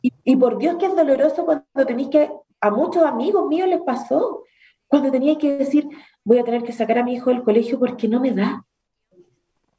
Y, 0.02 0.36
por 0.36 0.58
Dios 0.58 0.76
que 0.78 0.86
es 0.86 0.96
doloroso 0.96 1.44
cuando 1.44 1.86
tenéis 1.86 2.08
que, 2.08 2.30
a 2.60 2.70
muchos 2.70 3.04
amigos 3.04 3.46
míos 3.48 3.68
les 3.68 3.80
pasó, 3.82 4.42
cuando 4.86 5.10
teníais 5.10 5.38
que 5.38 5.56
decir, 5.56 5.86
voy 6.24 6.38
a 6.38 6.44
tener 6.44 6.62
que 6.62 6.72
sacar 6.72 6.98
a 6.98 7.04
mi 7.04 7.14
hijo 7.14 7.30
del 7.30 7.42
colegio 7.42 7.78
porque 7.78 8.08
no 8.08 8.20
me 8.20 8.32
da. 8.32 8.64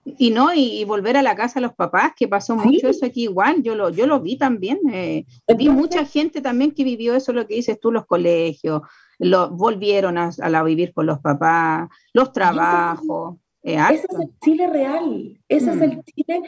Y 0.06 0.30
no, 0.30 0.54
y, 0.54 0.86
volver 0.86 1.18
a 1.18 1.24
la 1.24 1.36
casa 1.36 1.58
a 1.58 1.64
los 1.64 1.74
papás, 1.74 2.14
que 2.16 2.28
pasó 2.28 2.56
mucho 2.56 2.88
eso 2.88 3.08
aquí 3.08 3.24
igual, 3.24 3.64
yo 3.64 3.74
lo, 3.74 3.90
yo 3.90 4.06
lo 4.06 4.22
vi 4.22 4.38
también. 4.38 4.80
Eh, 4.94 5.26
vi 5.58 5.70
mucha 5.70 6.06
gente 6.06 6.42
también 6.42 6.72
que 6.72 6.84
vivió 6.84 7.16
eso, 7.16 7.34
lo 7.34 7.48
que 7.48 7.56
dices 7.56 7.80
tú, 7.80 7.92
los 7.92 8.06
colegios, 8.06 8.84
lo, 9.18 9.50
volvieron 9.50 10.20
a, 10.20 10.30
a 10.30 10.64
vivir 10.64 10.94
con 10.94 11.08
los 11.08 11.20
papás, 11.20 11.90
los 12.14 12.32
trabajos. 12.32 13.38
Ese, 13.64 14.06
es 14.08 14.20
el 14.20 14.30
Chile 14.44 14.68
real, 14.68 15.42
ese 15.50 15.72
es 15.72 15.82
el 15.82 15.98
mm. 15.98 16.04
Chile 16.04 16.42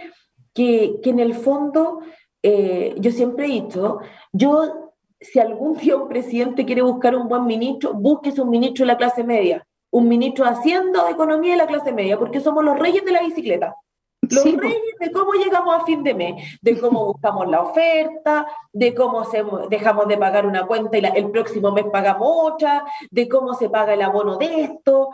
que, 0.54 1.00
que 1.02 1.10
en 1.10 1.20
el 1.20 1.34
fondo 1.34 2.02
eh, 2.50 2.96
yo 2.98 3.12
siempre 3.12 3.44
he 3.46 3.50
dicho, 3.50 4.00
yo, 4.32 4.94
si 5.20 5.38
algún 5.38 5.76
día 5.76 5.98
un 5.98 6.08
presidente 6.08 6.66
quiere 6.66 6.82
buscar 6.82 7.14
un 7.14 7.28
buen 7.28 7.46
ministro, 7.46 7.94
búsquese 7.94 8.42
un 8.42 8.50
ministro 8.50 8.84
de 8.86 8.94
la 8.94 8.98
clase 8.98 9.22
media, 9.22 9.68
un 9.92 10.08
ministro 10.08 10.46
de 10.46 10.52
Hacienda 10.52 11.04
o 11.04 11.10
Economía 11.10 11.52
de 11.52 11.58
la 11.58 11.68
clase 11.68 11.92
media, 11.92 12.18
porque 12.18 12.40
somos 12.40 12.64
los 12.64 12.80
reyes 12.80 13.04
de 13.04 13.12
la 13.12 13.22
bicicleta. 13.22 13.76
Los 14.22 14.46
reyes 14.46 14.96
de 14.98 15.12
cómo 15.12 15.34
llegamos 15.34 15.76
a 15.76 15.86
fin 15.86 16.04
de 16.04 16.14
mes, 16.14 16.58
de 16.62 16.80
cómo 16.80 17.06
buscamos 17.06 17.50
la 17.50 17.62
oferta, 17.62 18.48
de 18.72 18.96
cómo 18.96 19.26
dejamos 19.70 20.08
de 20.08 20.18
pagar 20.18 20.46
una 20.46 20.66
cuenta 20.66 20.98
y 20.98 21.04
el 21.04 21.30
próximo 21.30 21.74
mes 21.74 21.86
pagamos 21.92 22.30
otra, 22.32 22.86
de 23.12 23.28
cómo 23.28 23.56
se 23.56 23.70
paga 23.70 23.94
el 23.94 24.02
abono 24.02 24.38
de 24.38 24.64
esto. 24.64 25.10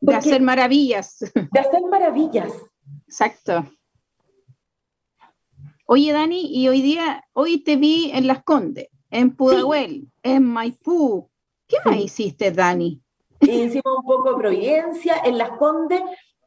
de 0.00 0.14
hacer 0.16 0.42
maravillas. 0.42 1.18
De 1.34 1.60
hacer 1.60 1.82
maravillas. 1.88 2.52
Exacto. 3.06 3.64
Oye, 5.86 6.12
Dani, 6.12 6.48
y 6.52 6.68
hoy 6.68 6.80
día, 6.82 7.24
hoy 7.32 7.58
te 7.58 7.76
vi 7.76 8.10
en 8.14 8.26
Las 8.26 8.42
Condes, 8.44 8.88
en 9.10 9.34
Pudahuel, 9.34 10.08
en 10.22 10.44
Maipú. 10.44 11.28
¿Qué 11.66 11.76
más 11.84 11.96
hiciste, 11.98 12.50
Dani? 12.50 13.00
Hicimos 13.40 13.98
un 13.98 14.04
poco 14.04 14.32
de 14.32 14.38
Providencia, 14.38 15.16
en 15.24 15.38
Las 15.38 15.50
Condes 15.58 16.02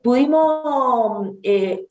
pudimos 0.06 1.32
eh, 1.42 1.84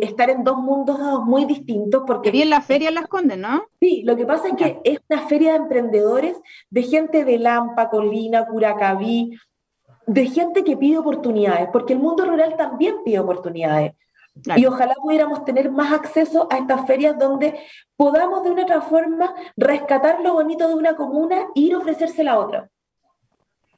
estar 0.00 0.30
en 0.30 0.42
dos 0.42 0.56
mundos 0.56 0.98
muy 1.26 1.44
distintos 1.44 2.02
porque... 2.06 2.30
Vi 2.30 2.40
en 2.40 2.48
la 2.48 2.62
feria 2.62 2.88
en 2.88 2.94
Las 2.94 3.08
Condes, 3.08 3.36
¿no? 3.36 3.64
Sí, 3.78 4.02
lo 4.06 4.16
que 4.16 4.24
pasa 4.24 4.48
es 4.48 4.54
que 4.56 4.80
es 4.84 5.00
una 5.10 5.28
feria 5.28 5.52
de 5.52 5.58
emprendedores, 5.58 6.40
de 6.70 6.82
gente 6.82 7.26
de 7.26 7.38
Lampa, 7.38 7.90
Colina, 7.90 8.46
Curacaví, 8.46 9.38
de 10.06 10.26
gente 10.28 10.64
que 10.64 10.78
pide 10.78 10.96
oportunidades, 10.96 11.68
porque 11.70 11.92
el 11.92 11.98
mundo 11.98 12.24
rural 12.24 12.56
también 12.56 12.96
pide 13.04 13.18
oportunidades. 13.18 13.92
Y 14.56 14.66
ojalá 14.66 14.94
pudiéramos 14.94 15.44
tener 15.44 15.70
más 15.70 15.92
acceso 15.92 16.48
a 16.50 16.58
estas 16.58 16.86
ferias 16.86 17.18
donde 17.18 17.58
podamos 17.96 18.42
de 18.42 18.50
una 18.50 18.62
otra 18.62 18.80
forma 18.80 19.34
rescatar 19.56 20.20
lo 20.20 20.34
bonito 20.34 20.66
de 20.68 20.74
una 20.74 20.96
comuna 20.96 21.46
e 21.54 21.60
ir 21.60 21.74
a 21.74 21.78
ofrecérsela 21.78 22.32
a 22.32 22.38
otra. 22.38 22.70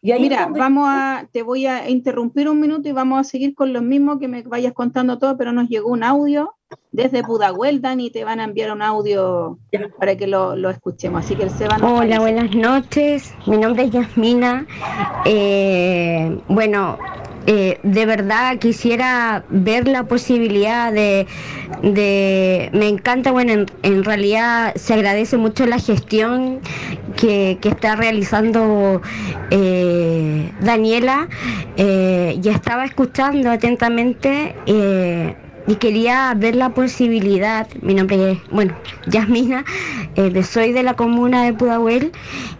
Mira, 0.01 0.47
vamos 0.47 0.87
a, 0.87 1.27
te 1.33 1.43
voy 1.43 1.67
a 1.67 1.89
interrumpir 1.89 2.49
un 2.49 2.61
minuto 2.61 2.89
y 2.89 2.93
vamos 2.93 3.21
a 3.21 3.25
seguir 3.25 3.55
con 3.55 3.73
lo 3.73 3.81
mismo 3.81 4.19
que 4.19 4.29
me 4.29 4.43
vayas 4.43 4.75
contando 4.75 5.19
todo, 5.19 5.37
pero 5.39 5.53
nos 5.53 5.69
llegó 5.69 5.91
un 5.91 6.05
audio 6.05 6.55
desde 6.93 7.23
Pudahuel, 7.23 7.81
Dani, 7.81 8.11
te 8.11 8.25
van 8.25 8.41
a 8.41 8.45
enviar 8.45 8.73
un 8.73 8.83
audio 8.83 9.59
para 9.99 10.17
que 10.17 10.27
lo, 10.27 10.71
escuchemos. 10.71 11.25
Así 11.25 11.37
que 11.37 11.49
se 11.51 11.69
van 11.69 11.83
Hola, 11.83 12.21
buenas 12.21 12.55
noches. 12.55 13.35
Mi 13.47 13.59
nombre 13.59 13.85
es 13.85 13.91
Yasmina. 13.91 14.67
Eh, 15.25 16.39
bueno, 16.49 16.99
eh, 17.47 17.79
de 17.83 18.07
verdad 18.07 18.59
quisiera 18.59 19.45
ver 19.51 19.87
la 19.87 20.05
posibilidad 20.05 20.91
de, 20.91 21.27
me 22.73 22.89
encanta, 22.89 23.33
bueno, 23.33 23.67
en, 23.83 24.05
realidad 24.05 24.75
se 24.77 24.95
agradece 24.95 25.37
mucho 25.37 25.67
la 25.67 25.79
gestión 25.79 26.61
que, 27.17 27.59
está 27.63 27.97
realizando 27.97 29.03
eh, 29.51 30.51
Daniela 30.61 31.29
eh, 31.77 32.41
y 32.43 32.49
estaba 32.49 32.87
escuchando 32.87 33.51
atentamente 33.51 34.55
y 35.67 35.77
quería 35.77 36.33
ver 36.37 36.57
la 36.57 36.71
posibilidad, 36.71 37.67
mi 37.81 37.95
nombre 37.95 38.33
es, 38.33 38.39
bueno, 38.51 38.75
Yasmina, 39.07 39.65
eh, 40.15 40.43
soy 40.43 40.73
de 40.73 40.83
la 40.83 40.95
comuna 40.95 41.45
de 41.45 41.55
Pudahuel 41.55 42.13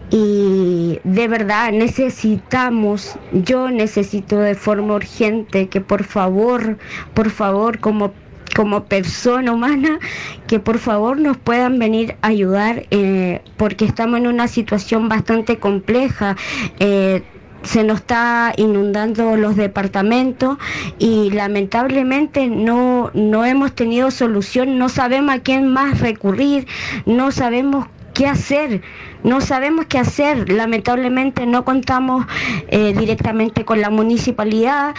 y 0.09 0.99
de 1.03 1.27
verdad 1.27 1.71
necesitamos, 1.71 3.17
yo 3.31 3.69
necesito 3.69 4.39
de 4.39 4.55
forma 4.55 4.95
urgente 4.95 5.67
que 5.67 5.81
por 5.81 6.03
favor, 6.03 6.77
por 7.13 7.29
favor, 7.29 7.79
como 7.79 8.13
como 8.55 8.85
persona 8.85 9.51
humana, 9.51 9.99
que 10.47 10.59
por 10.59 10.79
favor 10.79 11.19
nos 11.19 11.35
puedan 11.35 11.77
venir 11.77 12.15
a 12.21 12.27
ayudar 12.27 12.85
eh, 12.89 13.41
porque 13.57 13.83
estamos 13.83 14.17
en 14.17 14.27
una 14.27 14.47
situación 14.47 15.09
bastante 15.09 15.57
compleja. 15.59 16.37
Eh, 16.79 17.21
se 17.65 17.83
nos 17.83 17.99
está 17.99 18.53
inundando 18.57 19.35
los 19.35 19.55
departamentos 19.55 20.57
y 20.99 21.31
lamentablemente 21.31 22.47
no, 22.47 23.11
no 23.13 23.45
hemos 23.45 23.73
tenido 23.73 24.11
solución, 24.11 24.77
no 24.77 24.89
sabemos 24.89 25.35
a 25.35 25.39
quién 25.39 25.67
más 25.67 25.99
recurrir, 25.99 26.67
no 27.05 27.31
sabemos 27.31 27.87
qué 28.13 28.27
hacer 28.27 28.81
no 29.25 29.41
sabemos 29.41 29.87
qué 29.87 29.97
hacer. 29.97 30.49
Lamentablemente 30.49 31.45
no 31.45 31.65
contamos 31.65 32.25
eh, 32.67 32.93
directamente 32.97 33.65
con 33.65 33.81
la 33.81 33.89
municipalidad. 33.89 34.95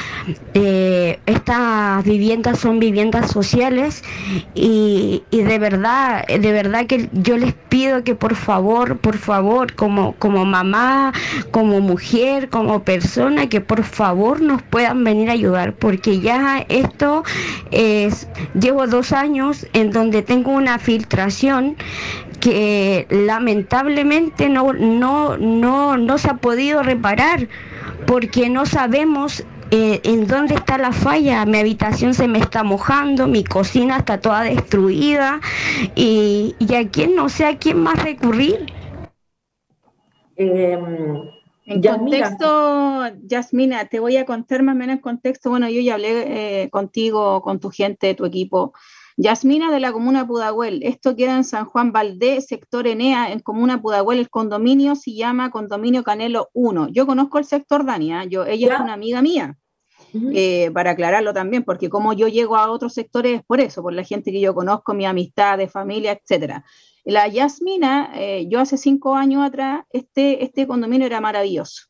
Eh, 0.55 1.21
estas 1.27 2.05
viviendas 2.05 2.59
son 2.59 2.79
viviendas 2.79 3.31
sociales 3.31 4.03
y, 4.55 5.23
de 5.31 5.59
verdad, 5.59 6.27
de 6.27 6.53
verdad 6.53 6.87
que 6.87 7.09
yo 7.13 7.37
les 7.39 7.55
pido 7.55 8.03
que 8.03 8.15
por 8.15 8.35
favor, 8.35 8.99
por 8.99 9.17
favor, 9.17 9.75
como, 9.75 10.15
como 10.17 10.45
mamá, 10.45 11.13
como 11.53 11.81
mujer, 11.81 12.49
como 12.49 12.83
persona, 12.83 13.49
que 13.49 13.61
por 13.61 13.85
favor 13.85 14.41
nos 14.41 14.63
puedan 14.63 15.05
venir 15.05 15.31
a 15.31 15.33
ayudar, 15.35 15.75
porque 15.75 16.21
ya 16.21 16.65
esto 16.69 17.23
es, 17.71 18.27
llevo 18.59 18.87
dos 18.87 19.13
años 19.13 19.67
en 19.73 19.91
donde 19.93 20.23
tengo 20.23 20.51
una 20.51 20.79
filtración 20.79 21.77
que 22.41 23.07
lamentablemente 23.11 24.49
no, 24.49 24.73
no, 24.73 25.37
no, 25.37 25.97
no 25.97 26.19
se 26.19 26.31
ha 26.31 26.35
podido 26.35 26.83
reparar 26.83 27.49
porque 28.07 28.49
no 28.49 28.67
sabemos 28.67 29.45
eh, 29.71 30.01
en 30.05 30.27
dónde 30.27 30.55
está 30.55 30.79
la 30.79 30.93
falla. 30.93 31.45
Mi 31.45 31.59
habitación 31.59 32.15
se 32.15 32.29
me 32.29 32.39
está 32.39 32.63
mojando, 32.63 33.27
mi 33.27 33.43
cocina 33.43 33.99
está 33.99 34.21
toda 34.21 34.43
destruida 34.43 35.41
y, 35.95 36.55
y 36.59 36.75
a 36.75 36.89
quién 36.89 37.17
no 37.17 37.29
sé 37.29 37.47
a 37.47 37.59
quién 37.59 37.83
más 37.83 38.03
recurrir. 38.03 38.73
Em, 40.37 40.85
en 41.65 41.83
contexto, 41.83 43.09
Yasmina, 43.25 43.87
te 43.87 43.99
voy 43.99 44.19
a 44.19 44.25
contar 44.25 44.63
más 44.63 44.75
o 44.75 44.79
menos 44.79 44.97
en 44.97 45.03
contexto. 45.03 45.51
Bueno, 45.51 45.69
yo 45.69 45.81
ya 45.81 45.95
hablé 45.95 46.63
eh, 46.63 46.71
contigo, 46.71 47.43
con 47.43 47.59
tu 47.59 47.71
gente, 47.71 48.15
tu 48.15 48.25
equipo. 48.25 48.73
Yasmina 49.17 49.71
de 49.71 49.81
la 49.81 49.93
comuna 49.93 50.27
Pudahuel. 50.27 50.83
Esto 50.83 51.17
queda 51.17 51.37
en 51.37 51.45
San 51.45 51.65
Juan 51.65 51.91
Valdés, 51.91 52.47
sector 52.47 52.87
Enea, 52.87 53.33
en 53.33 53.41
comuna 53.41 53.81
Pudahuel. 53.81 54.19
El 54.19 54.29
condominio 54.29 54.95
se 54.95 55.15
llama 55.15 55.51
Condominio 55.51 56.05
Canelo 56.05 56.51
1. 56.53 56.89
Yo 56.91 57.07
conozco 57.07 57.39
el 57.39 57.47
sector 57.47 57.87
Dania, 57.87 58.25
yo, 58.25 58.45
ella 58.45 58.75
es 58.75 58.81
una 58.81 58.93
amiga 58.93 59.23
mía. 59.23 59.57
Eh, 60.33 60.71
para 60.73 60.93
aclararlo 60.93 61.35
también, 61.35 61.63
porque 61.63 61.91
como 61.91 62.15
yo 62.15 62.29
llego 62.29 62.57
a 62.57 62.71
otros 62.71 62.95
sectores 62.95 63.41
es 63.41 63.45
por 63.45 63.61
eso, 63.61 63.83
por 63.83 63.93
la 63.93 64.03
gente 64.03 64.33
que 64.33 64.41
yo 64.41 64.55
conozco, 64.55 64.95
mi 64.95 65.05
amistad 65.05 65.59
de 65.59 65.69
familia, 65.69 66.13
etcétera. 66.13 66.65
La 67.05 67.29
Yasmina, 67.29 68.13
eh, 68.15 68.47
yo 68.49 68.61
hace 68.61 68.79
cinco 68.79 69.15
años 69.15 69.45
atrás, 69.45 69.85
este, 69.91 70.43
este 70.43 70.67
condominio 70.67 71.07
era 71.07 71.21
maravilloso. 71.21 71.87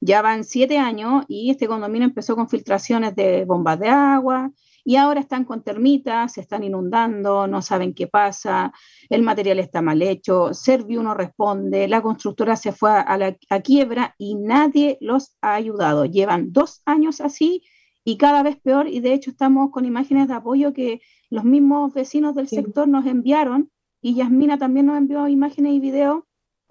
Ya 0.00 0.20
van 0.20 0.44
siete 0.44 0.78
años 0.78 1.24
y 1.28 1.50
este 1.50 1.66
condominio 1.66 2.06
empezó 2.06 2.36
con 2.36 2.48
filtraciones 2.48 3.14
de 3.14 3.44
bombas 3.44 3.78
de 3.78 3.88
agua, 3.88 4.50
y 4.84 4.96
ahora 4.96 5.20
están 5.20 5.44
con 5.44 5.62
termitas, 5.62 6.32
se 6.32 6.40
están 6.40 6.64
inundando, 6.64 7.46
no 7.46 7.62
saben 7.62 7.94
qué 7.94 8.06
pasa, 8.06 8.72
el 9.08 9.22
material 9.22 9.58
está 9.60 9.80
mal 9.80 10.02
hecho, 10.02 10.52
Servio 10.54 11.02
no 11.02 11.14
responde, 11.14 11.86
la 11.88 12.02
constructora 12.02 12.56
se 12.56 12.72
fue 12.72 12.90
a 12.90 13.16
la 13.16 13.36
quiebra 13.62 14.14
y 14.18 14.34
nadie 14.34 14.98
los 15.00 15.36
ha 15.40 15.54
ayudado. 15.54 16.04
Llevan 16.04 16.52
dos 16.52 16.82
años 16.84 17.20
así 17.20 17.62
y 18.04 18.16
cada 18.16 18.42
vez 18.42 18.56
peor 18.56 18.88
y 18.88 19.00
de 19.00 19.14
hecho 19.14 19.30
estamos 19.30 19.70
con 19.70 19.84
imágenes 19.84 20.28
de 20.28 20.34
apoyo 20.34 20.72
que 20.72 21.00
los 21.30 21.44
mismos 21.44 21.94
vecinos 21.94 22.34
del 22.34 22.48
sector 22.48 22.88
nos 22.88 23.06
enviaron 23.06 23.70
y 24.00 24.14
Yasmina 24.14 24.58
también 24.58 24.86
nos 24.86 24.98
envió 24.98 25.28
imágenes 25.28 25.74
y 25.74 25.80
videos 25.80 26.24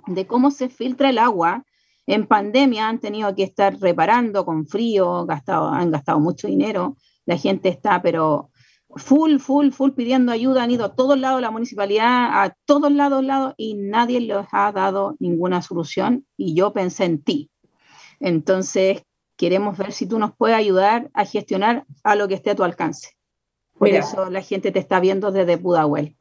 de 0.07 0.27
cómo 0.27 0.51
se 0.51 0.67
filtra 0.67 1.09
el 1.09 1.17
agua. 1.17 1.65
En 2.07 2.27
pandemia 2.27 2.89
han 2.89 2.99
tenido 2.99 3.33
que 3.35 3.43
estar 3.43 3.79
reparando 3.79 4.43
con 4.43 4.67
frío, 4.67 5.25
gastado, 5.25 5.69
han 5.69 5.91
gastado 5.91 6.19
mucho 6.19 6.47
dinero 6.47 6.97
la 7.25 7.37
gente 7.37 7.69
está, 7.69 8.01
pero 8.01 8.49
full, 8.95 9.37
full, 9.37 9.71
full 9.71 9.91
pidiendo 9.91 10.31
ayuda, 10.31 10.63
han 10.63 10.71
ido 10.71 10.85
a 10.85 10.95
todos 10.95 11.17
lados, 11.17 11.41
la 11.41 11.51
municipalidad, 11.51 12.43
a 12.43 12.55
todos 12.65 12.91
lados, 12.91 13.23
lados, 13.23 13.53
y 13.57 13.75
nadie 13.75 14.19
les 14.19 14.45
ha 14.51 14.71
dado 14.71 15.15
ninguna 15.19 15.61
solución, 15.61 16.25
y 16.37 16.55
yo 16.55 16.73
pensé 16.73 17.05
en 17.05 17.21
ti. 17.21 17.49
Entonces, 18.19 19.03
queremos 19.37 19.77
ver 19.77 19.91
si 19.91 20.05
tú 20.05 20.19
nos 20.19 20.35
puedes 20.35 20.55
ayudar 20.55 21.09
a 21.13 21.25
gestionar 21.25 21.85
a 22.03 22.15
lo 22.15 22.27
que 22.27 22.35
esté 22.35 22.51
a 22.51 22.55
tu 22.55 22.63
alcance. 22.63 23.17
Por 23.77 23.89
eso 23.89 24.29
la 24.29 24.41
gente 24.41 24.71
te 24.71 24.77
está 24.77 24.99
viendo 24.99 25.31
desde 25.31 25.57
Pudahuel. 25.57 26.15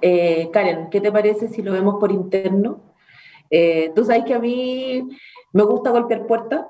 Eh, 0.00 0.48
Karen, 0.52 0.90
¿qué 0.90 1.00
te 1.00 1.10
parece 1.10 1.48
si 1.48 1.62
lo 1.62 1.72
vemos 1.72 1.96
por 1.98 2.12
interno? 2.12 2.94
Eh, 3.50 3.90
tú 3.96 4.04
sabes 4.04 4.24
que 4.24 4.34
a 4.34 4.38
mí 4.38 5.08
me 5.52 5.62
gusta 5.64 5.90
golpear 5.90 6.26
puertas, 6.26 6.66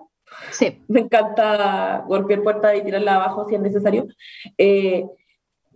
Sí. 0.50 0.82
Me 0.88 1.00
encanta 1.00 2.04
golpear 2.06 2.42
puertas 2.42 2.76
y 2.76 2.82
tirarla 2.82 3.16
abajo 3.16 3.46
si 3.48 3.54
es 3.54 3.60
necesario. 3.60 4.06
Eh, 4.56 5.06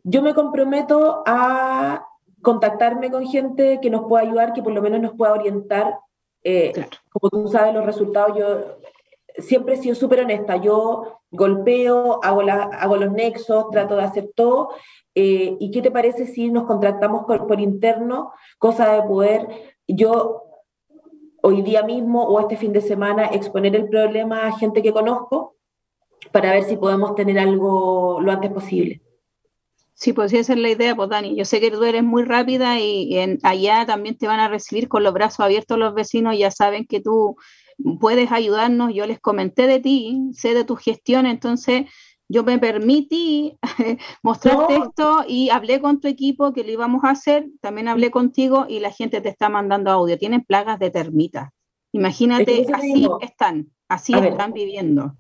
yo 0.04 0.22
me 0.22 0.34
comprometo 0.34 1.22
a 1.26 2.06
contactarme 2.42 3.10
con 3.10 3.26
gente 3.26 3.78
que 3.80 3.90
nos 3.90 4.08
pueda 4.08 4.24
ayudar, 4.24 4.52
que 4.52 4.62
por 4.62 4.72
lo 4.72 4.82
menos 4.82 5.00
nos 5.00 5.14
pueda 5.16 5.32
orientar. 5.32 5.98
Eh, 6.42 6.72
como 7.10 7.30
tú 7.30 7.48
sabes, 7.48 7.74
los 7.74 7.86
resultados, 7.86 8.36
yo 8.36 8.78
siempre 9.38 9.74
he 9.74 9.78
sido 9.78 9.94
súper 9.94 10.20
honesta. 10.20 10.56
Yo 10.56 11.20
golpeo, 11.30 12.20
hago, 12.22 12.42
la, 12.42 12.64
hago 12.64 12.96
los 12.96 13.12
nexos, 13.12 13.70
trato 13.70 13.96
de 13.96 14.02
hacer 14.02 14.30
todo. 14.34 14.70
Eh, 15.14 15.56
¿Y 15.60 15.70
qué 15.70 15.82
te 15.82 15.90
parece 15.90 16.26
si 16.26 16.50
nos 16.50 16.64
contactamos 16.64 17.24
por, 17.26 17.46
por 17.46 17.60
interno? 17.60 18.32
Cosa 18.58 18.92
de 18.94 19.02
poder 19.02 19.48
yo 19.86 20.41
hoy 21.42 21.62
día 21.62 21.83
mismo 21.83 22.24
o 22.24 22.40
este 22.40 22.57
fin 22.57 22.72
de 22.72 22.81
semana 22.81 23.26
exponer 23.26 23.76
el 23.76 23.88
problema 23.88 24.46
a 24.46 24.59
gente 24.59 24.83
que 24.83 24.92
conozco 24.92 25.57
para 26.31 26.52
ver 26.52 26.64
si 26.64 26.76
podemos 26.76 27.14
tener 27.14 27.38
algo 27.38 28.20
lo 28.20 28.33
antes 28.33 28.50
posible. 28.50 29.02
Sí, 29.94 30.12
pues 30.12 30.33
esa 30.33 30.55
es 30.55 30.59
la 30.59 30.70
idea, 30.70 30.96
pues 30.96 31.09
Dani. 31.11 31.37
Yo 31.37 31.44
sé 31.44 31.61
que 31.61 31.70
tú 31.70 31.85
eres 31.85 32.02
muy 32.02 32.24
rápida 32.24 32.81
y 32.81 33.18
en, 33.18 33.38
allá 33.42 33.87
también 33.87 34.16
te 34.16 34.26
van 34.26 34.40
a 34.40 34.48
recibir 34.48 34.88
con 34.88 35.02
los 35.02 35.12
brazos 35.12 35.40
abiertos 35.40 35.78
los 35.78 35.94
vecinos, 35.94 36.37
ya 36.37 36.50
saben 36.50 36.87
que 36.87 37.00
tú 37.00 37.37
puedes 38.00 38.33
ayudarnos. 38.33 38.92
Yo 38.94 39.07
les 39.07 39.20
comenté 39.20 39.66
de 39.66 39.81
ti, 39.81 40.31
sé 40.33 40.55
de 40.55 40.64
tu 40.64 40.76
gestión, 40.76 41.26
entonces 41.26 41.85
yo 42.32 42.44
me 42.44 42.58
permití 42.58 43.58
mostrarte 44.22 44.76
esto 44.76 45.22
y 45.28 45.50
hablé 45.50 45.82
con 45.82 46.00
tu 46.00 46.08
equipo 46.08 46.54
que 46.54 46.64
lo 46.64 46.70
íbamos 46.70 47.04
a 47.04 47.10
hacer, 47.10 47.46
también 47.60 47.88
hablé 47.88 48.10
contigo 48.10 48.64
y 48.66 48.80
la 48.80 48.90
gente 48.90 49.20
te 49.20 49.28
está 49.28 49.50
mandando 49.50 49.90
audio. 49.90 50.16
Tienen 50.16 50.42
plagas 50.42 50.78
de 50.78 50.90
termitas. 50.90 51.50
Imagínate, 51.92 52.66
así 52.72 53.06
están, 53.20 53.66
así 53.86 54.14
están 54.14 54.54
viviendo. 54.54 55.14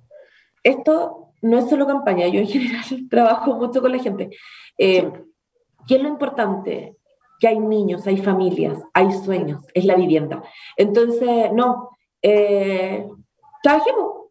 Esto 0.62 1.34
no 1.42 1.58
es 1.58 1.68
solo 1.68 1.86
campaña, 1.86 2.28
yo 2.28 2.40
en 2.40 2.46
general 2.46 2.84
trabajo 3.10 3.56
mucho 3.56 3.82
con 3.82 3.92
la 3.92 3.98
gente. 3.98 4.30
Eh, 4.78 5.12
¿Qué 5.86 5.96
es 5.96 6.02
lo 6.02 6.08
importante? 6.08 6.96
Que 7.38 7.48
hay 7.48 7.58
niños, 7.58 8.06
hay 8.06 8.16
familias, 8.16 8.78
hay 8.94 9.12
sueños, 9.12 9.66
es 9.74 9.84
la 9.84 9.96
vivienda. 9.96 10.42
Entonces, 10.78 11.52
no, 11.52 11.90
eh, 12.22 13.06
trabajemos, 13.62 14.21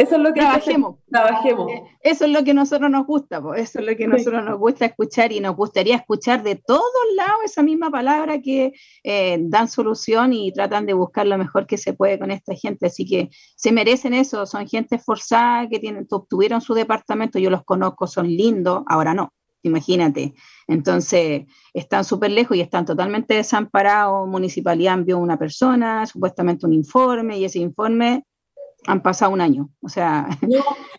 eso 0.00 0.16
es 0.16 0.22
lo 0.22 0.32
que 0.32 0.40
trabajemos. 0.40 0.96
trabajemos. 1.10 1.70
Eh, 1.70 1.82
eso 2.00 2.24
es 2.24 2.30
lo 2.30 2.42
que 2.42 2.52
a 2.52 2.54
nosotros 2.54 2.90
nos 2.90 3.06
gusta, 3.06 3.42
eso 3.56 3.80
es 3.80 3.86
lo 3.86 3.96
que 3.96 4.04
a 4.04 4.08
nosotros 4.08 4.42
nos 4.44 4.58
gusta 4.58 4.86
escuchar 4.86 5.30
y 5.30 5.40
nos 5.40 5.54
gustaría 5.54 5.96
escuchar 5.96 6.42
de 6.42 6.56
todos 6.56 6.90
lados 7.16 7.40
esa 7.44 7.62
misma 7.62 7.90
palabra 7.90 8.40
que 8.40 8.72
eh, 9.04 9.38
dan 9.42 9.68
solución 9.68 10.32
y 10.32 10.52
tratan 10.52 10.86
de 10.86 10.94
buscar 10.94 11.26
lo 11.26 11.36
mejor 11.36 11.66
que 11.66 11.76
se 11.76 11.92
puede 11.92 12.18
con 12.18 12.30
esta 12.30 12.54
gente. 12.54 12.86
Así 12.86 13.04
que 13.04 13.28
se 13.56 13.72
merecen 13.72 14.14
eso, 14.14 14.46
son 14.46 14.66
gente 14.66 14.96
esforzada 14.96 15.68
que 15.68 15.78
tienen, 15.78 16.06
obtuvieron 16.10 16.62
su 16.62 16.72
departamento, 16.72 17.38
yo 17.38 17.50
los 17.50 17.64
conozco, 17.64 18.06
son 18.06 18.26
lindos, 18.26 18.84
ahora 18.86 19.12
no, 19.12 19.34
imagínate. 19.62 20.32
Entonces, 20.66 21.42
están 21.74 22.04
súper 22.04 22.30
lejos 22.30 22.56
y 22.56 22.62
están 22.62 22.86
totalmente 22.86 23.34
desamparados. 23.34 24.26
Municipalidad 24.26 24.94
envió 24.94 25.18
una 25.18 25.38
persona, 25.38 26.06
supuestamente 26.06 26.64
un 26.64 26.72
informe, 26.72 27.38
y 27.38 27.44
ese 27.44 27.58
informe 27.58 28.24
Han 28.86 29.02
pasado 29.02 29.32
un 29.32 29.40
año, 29.40 29.70
o 29.82 29.88
sea... 29.88 30.28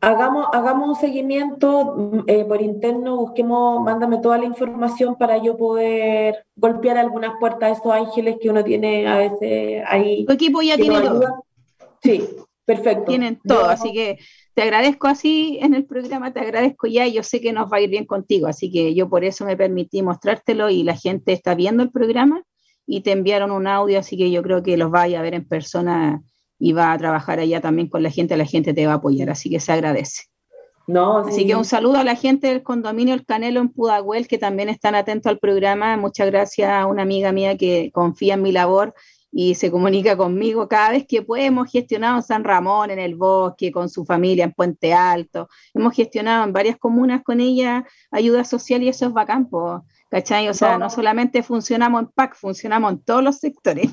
hagamos, 0.00 0.46
hagamos 0.52 0.88
un 0.88 0.94
seguimiento 0.96 1.94
mm, 1.96 2.20
eh, 2.26 2.44
por 2.44 2.62
interno, 2.62 3.16
busquemos, 3.16 3.82
mándame 3.82 4.18
toda 4.18 4.38
la 4.38 4.44
información 4.44 5.16
para 5.16 5.38
yo 5.38 5.56
poder 5.56 6.46
golpear 6.56 6.98
algunas 6.98 7.38
puertas 7.38 7.62
a 7.62 7.72
esos 7.72 7.92
ángeles 7.92 8.36
que 8.40 8.50
uno 8.50 8.64
tiene 8.64 9.06
a 9.06 9.18
veces 9.18 9.82
ahí. 9.86 10.24
Tu 10.24 10.32
equipo 10.32 10.62
ya 10.62 10.76
tiene 10.76 11.00
todo. 11.00 11.44
Sí, 12.02 12.28
perfecto. 12.64 13.04
Tienen 13.04 13.38
todo, 13.44 13.66
así 13.66 13.92
que 13.92 14.18
te 14.54 14.62
agradezco 14.62 15.06
así 15.06 15.58
en 15.60 15.74
el 15.74 15.84
programa, 15.84 16.32
te 16.32 16.40
agradezco 16.40 16.86
ya 16.86 17.06
y 17.06 17.12
yo 17.12 17.22
sé 17.22 17.40
que 17.40 17.52
nos 17.52 17.70
va 17.70 17.76
a 17.76 17.80
ir 17.80 17.90
bien 17.90 18.06
contigo, 18.06 18.46
así 18.46 18.70
que 18.70 18.94
yo 18.94 19.08
por 19.08 19.24
eso 19.24 19.44
me 19.44 19.56
permití 19.56 20.02
mostrártelo 20.02 20.70
y 20.70 20.82
la 20.82 20.96
gente 20.96 21.32
está 21.32 21.54
viendo 21.54 21.82
el 21.82 21.90
programa 21.90 22.42
y 22.86 23.02
te 23.02 23.12
enviaron 23.12 23.52
un 23.52 23.66
audio, 23.66 23.98
así 23.98 24.16
que 24.16 24.30
yo 24.30 24.42
creo 24.42 24.62
que 24.62 24.76
los 24.76 24.90
vaya 24.90 25.20
a 25.20 25.22
ver 25.22 25.34
en 25.34 25.46
persona 25.46 26.22
y 26.60 26.72
va 26.72 26.92
a 26.92 26.98
trabajar 26.98 27.40
allá 27.40 27.60
también 27.60 27.88
con 27.88 28.02
la 28.04 28.10
gente, 28.10 28.36
la 28.36 28.44
gente 28.44 28.74
te 28.74 28.86
va 28.86 28.92
a 28.92 28.96
apoyar, 28.96 29.30
así 29.30 29.50
que 29.50 29.58
se 29.58 29.72
agradece. 29.72 30.24
No, 30.86 31.18
Así 31.18 31.46
que 31.46 31.54
un 31.54 31.64
saludo 31.64 31.98
a 31.98 32.04
la 32.04 32.16
gente 32.16 32.48
del 32.48 32.62
condominio 32.62 33.14
El 33.14 33.24
Canelo 33.24 33.60
en 33.60 33.68
Pudahuel, 33.68 34.26
que 34.26 34.38
también 34.38 34.68
están 34.68 34.94
atentos 34.94 35.30
al 35.30 35.38
programa. 35.38 35.96
Muchas 35.96 36.26
gracias 36.26 36.68
a 36.70 36.86
una 36.86 37.02
amiga 37.02 37.30
mía 37.32 37.56
que 37.56 37.90
confía 37.92 38.34
en 38.34 38.42
mi 38.42 38.50
labor 38.50 38.92
y 39.32 39.54
se 39.54 39.70
comunica 39.70 40.16
conmigo 40.16 40.68
cada 40.68 40.90
vez 40.90 41.06
que 41.06 41.22
puede. 41.22 41.46
Hemos 41.46 41.70
gestionado 41.70 42.16
en 42.16 42.22
San 42.22 42.44
Ramón, 42.44 42.90
en 42.90 42.98
el 42.98 43.14
bosque, 43.14 43.70
con 43.70 43.88
su 43.88 44.04
familia 44.04 44.44
en 44.44 44.52
Puente 44.52 44.92
Alto. 44.92 45.48
Hemos 45.74 45.94
gestionado 45.94 46.44
en 46.44 46.52
varias 46.52 46.76
comunas 46.76 47.22
con 47.22 47.40
ella 47.40 47.86
ayuda 48.10 48.44
social 48.44 48.82
y 48.82 48.88
eso 48.88 49.06
es 49.06 49.12
bacán, 49.12 49.48
¿cachai? 50.10 50.48
O 50.48 50.54
sea, 50.54 50.76
no 50.76 50.90
solamente 50.90 51.42
funcionamos 51.42 52.02
en 52.02 52.08
PAC, 52.08 52.34
funcionamos 52.34 52.92
en 52.92 53.04
todos 53.04 53.22
los 53.22 53.38
sectores. 53.38 53.90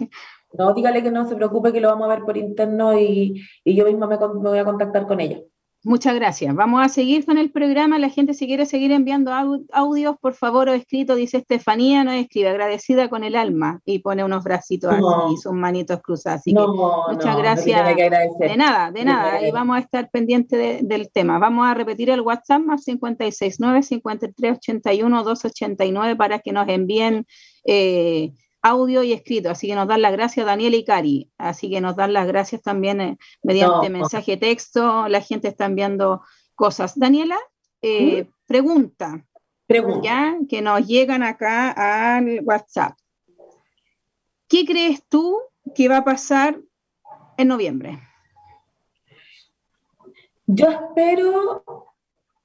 No, 0.53 0.73
dígale 0.73 1.03
que 1.03 1.11
no 1.11 1.27
se 1.27 1.35
preocupe, 1.35 1.73
que 1.73 1.81
lo 1.81 1.89
vamos 1.89 2.05
a 2.05 2.15
ver 2.15 2.23
por 2.23 2.37
interno 2.37 2.97
y, 2.97 3.41
yo 3.65 3.85
misma 3.85 4.07
me, 4.07 4.17
voy 4.17 4.57
a 4.57 4.65
contactar 4.65 5.07
con 5.07 5.19
ella. 5.19 5.39
Muchas 5.83 6.15
gracias. 6.15 6.53
Vamos 6.53 6.83
a 6.83 6.89
seguir 6.89 7.25
con 7.25 7.37
el 7.37 7.51
programa. 7.51 7.99
La 7.99 8.09
gente 8.09 8.33
si 8.33 8.47
quiere 8.47 8.65
seguir 8.65 8.91
enviando 8.91 9.31
audios, 9.71 10.15
por 10.19 10.33
favor, 10.33 10.67
o 10.67 10.73
escrito, 10.73 11.15
dice 11.15 11.37
Estefanía, 11.37 12.03
no 12.03 12.11
escribe, 12.11 12.49
agradecida 12.49 13.09
con 13.09 13.23
el 13.23 13.35
alma, 13.35 13.79
y 13.85 13.99
pone 13.99 14.25
unos 14.25 14.43
bracitos 14.43 14.93
y 15.31 15.37
sus 15.37 15.53
manitos 15.53 16.01
cruzadas. 16.01 16.41
Así 16.41 16.53
que 16.53 16.59
muchas 16.59 17.37
gracias. 17.37 17.95
de 17.95 18.57
nada, 18.57 18.91
de 18.91 19.05
nada. 19.05 19.47
Y 19.47 19.51
vamos 19.51 19.77
a 19.77 19.79
estar 19.79 20.09
pendientes 20.09 20.85
del 20.85 21.09
tema. 21.11 21.39
Vamos 21.39 21.65
a 21.67 21.73
repetir 21.73 22.09
el 22.09 22.21
WhatsApp 22.21 22.61
más 22.61 22.83
569 22.83 23.83
5381 23.83 25.23
289 25.23 26.15
para 26.15 26.39
que 26.39 26.51
nos 26.51 26.67
envíen 26.67 27.25
eh, 27.63 28.33
audio 28.61 29.03
y 29.03 29.13
escrito, 29.13 29.49
así 29.49 29.67
que 29.67 29.75
nos 29.75 29.87
dan 29.87 30.01
las 30.01 30.11
gracias 30.11 30.45
Daniel 30.45 30.73
y 30.73 30.83
Cari, 30.83 31.31
así 31.37 31.69
que 31.69 31.81
nos 31.81 31.95
dan 31.95 32.13
las 32.13 32.27
gracias 32.27 32.61
también 32.61 33.01
eh, 33.01 33.17
mediante 33.43 33.89
mensaje 33.89 34.37
texto, 34.37 35.07
la 35.07 35.21
gente 35.21 35.47
está 35.47 35.65
enviando 35.65 36.21
cosas. 36.55 36.97
Daniela, 36.97 37.37
eh, 37.81 38.23
¿Mm? 38.23 38.27
pregunta, 38.45 39.25
pregunta, 39.67 40.01
¿ya? 40.03 40.37
que 40.49 40.61
nos 40.61 40.85
llegan 40.85 41.23
acá 41.23 42.15
al 42.15 42.41
WhatsApp. 42.43 42.97
¿Qué 44.47 44.65
crees 44.65 45.03
tú 45.07 45.37
que 45.75 45.87
va 45.89 45.97
a 45.97 46.05
pasar 46.05 46.59
en 47.37 47.47
noviembre? 47.47 47.99
Yo 50.45 50.69
espero 50.69 51.63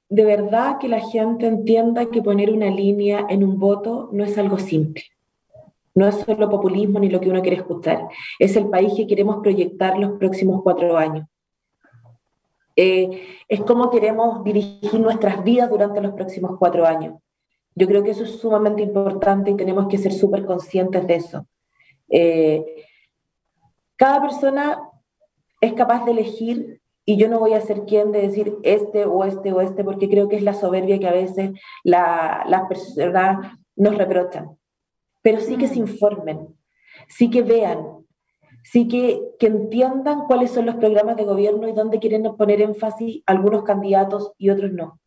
de 0.09 0.25
verdad 0.25 0.77
que 0.79 0.89
la 0.89 0.99
gente 0.99 1.47
entienda 1.47 2.11
que 2.11 2.21
poner 2.21 2.51
una 2.51 2.69
línea 2.69 3.25
en 3.29 3.43
un 3.43 3.57
voto 3.57 4.09
no 4.11 4.23
es 4.23 4.37
algo 4.37 4.59
simple. 4.59 5.03
No 5.95 6.07
es 6.07 6.15
solo 6.15 6.49
populismo 6.49 6.99
ni 6.99 7.09
lo 7.09 7.19
que 7.19 7.29
uno 7.29 7.41
quiere 7.41 7.57
escuchar, 7.57 8.07
es 8.39 8.55
el 8.55 8.67
país 8.69 8.93
que 8.95 9.07
queremos 9.07 9.37
proyectar 9.41 9.97
los 9.99 10.17
próximos 10.17 10.61
cuatro 10.63 10.97
años. 10.97 11.27
Eh, 12.75 13.27
es 13.47 13.61
cómo 13.61 13.91
queremos 13.91 14.43
dirigir 14.43 14.99
nuestras 14.99 15.43
vidas 15.43 15.69
durante 15.69 16.01
los 16.01 16.13
próximos 16.13 16.57
cuatro 16.57 16.87
años. 16.87 17.15
Yo 17.75 17.87
creo 17.87 18.03
que 18.03 18.11
eso 18.11 18.23
es 18.23 18.39
sumamente 18.39 18.81
importante 18.81 19.51
y 19.51 19.55
tenemos 19.55 19.87
que 19.87 19.97
ser 19.97 20.11
súper 20.11 20.45
conscientes 20.45 21.05
de 21.05 21.15
eso. 21.15 21.47
Eh, 22.09 22.85
cada 23.95 24.21
persona 24.21 24.89
es 25.61 25.73
capaz 25.73 26.05
de 26.05 26.11
elegir 26.11 26.81
y 27.05 27.17
yo 27.17 27.27
no 27.29 27.39
voy 27.39 27.53
a 27.53 27.61
ser 27.61 27.83
quien 27.83 28.11
de 28.11 28.21
decir 28.21 28.57
este 28.63 29.05
o 29.05 29.23
este 29.23 29.51
o 29.51 29.61
este 29.61 29.83
porque 29.83 30.09
creo 30.09 30.27
que 30.27 30.37
es 30.37 30.43
la 30.43 30.53
soberbia 30.53 30.99
que 30.99 31.07
a 31.07 31.13
veces 31.13 31.51
las 31.83 32.63
personas 32.67 33.57
nos 33.75 33.97
reprochan 33.97 34.57
pero 35.23 35.41
sí 35.41 35.57
que 35.57 35.67
se 35.67 35.79
mm. 35.79 35.87
informen, 35.87 36.55
sí 37.07 37.31
que 37.31 37.41
vean, 37.41 37.79
sí 38.63 38.87
que, 38.87 39.19
que, 39.39 39.47
entiendan 39.47 40.25
cuáles 40.27 40.51
son 40.51 40.67
los 40.67 40.75
programas 40.75 41.17
de 41.17 41.23
gobierno 41.23 41.67
y 41.67 41.73
dónde 41.73 41.99
quieren 41.99 42.23
poner 42.37 42.61
énfasis 42.61 43.23
algunos 43.25 43.63
candidatos 43.63 44.33
y 44.37 44.51
otros 44.51 44.71
no. 44.71 44.99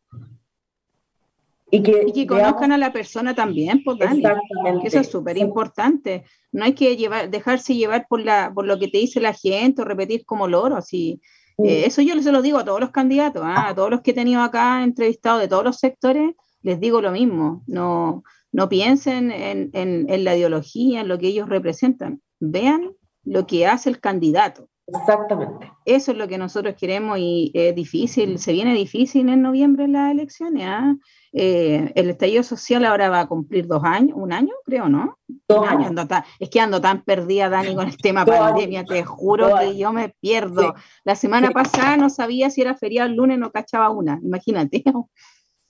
Y 1.71 1.83
que, 1.83 2.27
conozcan 2.27 2.71
a 2.73 2.79
la 2.79 2.93
persona 2.93 3.35
también, 3.35 3.83
pues, 3.83 3.99
Exactamente. 4.01 4.87
Eso 4.87 5.01
es 5.01 5.09
súper 5.09 5.37
importante. 5.37 6.25
No 6.53 6.65
hay 6.65 6.75
que 6.75 6.97
llevar, 6.97 7.29
dejarse 7.29 7.75
llevar 7.75 8.07
por, 8.09 8.21
la, 8.21 8.53
por 8.55 8.67
lo 8.67 8.79
que 8.79 8.89
te 8.89 8.99
dice 8.99 9.21
la 9.21 9.35
gente 9.35 9.83
o 9.83 9.85
repetir 9.85 10.25
como 10.25 10.47
loro. 10.47 10.77
Así. 10.77 11.21
Mm. 11.59 11.65
Eh, 11.67 11.87
eso 11.87 12.03
yo 12.03 12.21
se 12.23 12.31
lo 12.31 12.41
digo 12.41 12.59
a 12.59 12.65
todos 12.65 12.81
los 12.81 12.93
candidatos, 12.93 13.43
¿ah? 13.45 13.69
a 13.69 13.75
todos 13.75 13.91
los 13.91 14.03
que 14.03 14.13
he 14.13 14.15
tenido 14.15 14.43
acá 14.43 14.85
entrevistados 14.85 15.41
de 15.41 15.49
todos 15.49 15.65
los 15.65 15.79
sectores, 15.79 16.35
les 16.63 16.79
digo 16.79 17.01
lo 17.01 17.11
mismo. 17.11 17.65
No, 17.67 18.23
no 18.57 18.71
piensen 18.71 19.31
en, 19.31 20.25
la 20.25 20.35
ideología, 20.35 21.03
en 21.03 21.09
lo 21.09 21.19
que 21.19 21.27
ellos 21.27 21.47
representan. 21.47 22.23
Vean 22.41 22.93
lo 23.23 23.47
que 23.47 23.67
hace 23.67 23.91
el 23.91 24.01
candidato. 24.01 24.71
Exactamente. 24.87 25.71
Eso 25.85 26.13
es 26.13 26.17
lo 26.17 26.27
que 26.27 26.39
nosotros 26.39 26.75
queremos 26.75 27.19
y 27.19 27.51
es 27.53 27.75
difícil, 27.75 28.39
se 28.39 28.55
viene 28.55 28.73
difícil 28.73 29.29
en 29.29 29.43
noviembre 29.43 29.89
las 29.89 30.11
elecciones. 30.11 30.65
¿ah? 30.67 30.97
Eh, 31.35 31.93
el 31.97 32.09
estallido 32.09 32.43
social 32.43 32.87
ahora 32.87 33.11
va 33.11 33.21
a 33.21 33.27
cumplir 33.27 33.67
dos 33.67 33.85
años, 33.85 34.17
un 34.17 34.33
año, 34.33 34.55
creo, 34.65 34.89
¿no? 34.89 35.19
Dos 35.47 35.69
años. 35.69 35.93
es 36.41 36.49
que 36.49 36.59
ando 36.59 36.81
tan 36.81 37.03
perdida, 37.03 37.51
Dani, 37.51 37.75
con 37.75 37.89
el 37.89 37.99
tema 37.99 38.25
pandemia, 38.25 38.87
te 38.87 39.05
juro 39.05 39.55
que 39.59 39.77
yo 39.77 39.93
me 39.93 40.15
pierdo. 40.19 40.75
La 41.05 41.15
semana 41.15 41.51
pasada 41.51 41.99
no 41.99 42.09
sabía 42.09 42.49
si 42.49 42.63
era 42.63 42.75
feriado 42.75 43.11
el 43.11 43.17
lunes, 43.17 43.39
no 43.39 43.53
cachaba 43.53 43.91
una, 43.91 44.19
imagínate. 44.23 44.83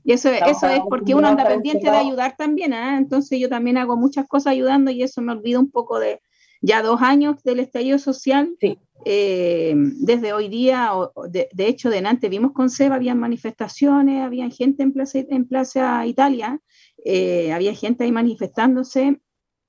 Y 0.07 0.13
eso, 0.13 0.31
eso 0.31 0.69
es 0.69 0.81
porque 0.89 1.17
uno 1.17 1.27
anda 1.27 1.49
pendiente 1.49 1.91
de 1.91 1.97
ayudar 1.97 2.37
también, 2.37 2.73
¿ah? 2.73 2.97
entonces 2.97 3.41
yo 3.41 3.49
también 3.49 3.77
hago 3.77 3.97
muchas 3.97 4.29
cosas 4.29 4.53
ayudando 4.53 4.93
y 4.93 5.03
eso 5.03 5.21
me 5.21 5.33
olvido 5.33 5.59
un 5.59 5.69
poco 5.69 5.99
de 5.99 6.21
ya 6.63 6.81
dos 6.81 7.03
años 7.03 7.43
del 7.43 7.59
estallido 7.59 7.99
social. 7.99 8.57
Eh, 9.05 9.75
desde 9.77 10.33
hoy 10.33 10.49
día, 10.49 10.93
de, 11.29 11.49
de, 11.53 11.67
hecho, 11.67 11.91
delante 11.91 12.29
vimos 12.29 12.53
con 12.53 12.71
Seba, 12.71 12.95
había 12.95 13.17
manifestaciones, 13.17 14.23
había 14.23 14.49
gente 14.49 14.85
en 14.85 14.93
Plaza, 14.93 15.19
en 15.29 15.49
Plaza 15.49 16.07
Italia, 16.07 16.61
eh, 17.05 17.53
había 17.53 17.75
gente 17.75 18.05
ahí 18.05 18.13
manifestándose. 18.13 19.21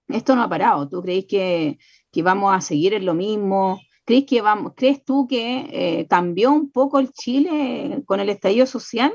Esto 0.07 0.35
no 0.35 0.43
ha 0.43 0.49
parado. 0.49 0.87
¿Tú 0.87 1.01
crees 1.01 1.25
que, 1.25 1.79
que 2.11 2.21
vamos 2.21 2.55
a 2.55 2.61
seguir 2.61 2.93
en 2.93 3.07
lo 3.07 3.15
mismo? 3.15 3.81
¿Crees, 4.05 4.25
que 4.25 4.43
vamos, 4.43 4.73
¿Crees 4.75 5.03
tú 5.03 5.27
que 5.27 5.67
eh, 5.71 6.07
cambió 6.07 6.51
un 6.51 6.69
poco 6.71 6.99
el 6.99 7.11
Chile 7.11 8.03
con 8.05 8.19
el 8.19 8.29
estallido 8.29 8.67
social? 8.67 9.11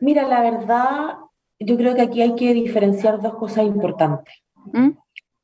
Mira, 0.00 0.26
la 0.26 0.40
verdad, 0.40 1.18
yo 1.58 1.76
creo 1.76 1.94
que 1.94 2.02
aquí 2.02 2.22
hay 2.22 2.34
que 2.34 2.54
diferenciar 2.54 3.20
dos 3.20 3.34
cosas 3.34 3.64
importantes. 3.64 4.34
¿Mm? 4.72 4.90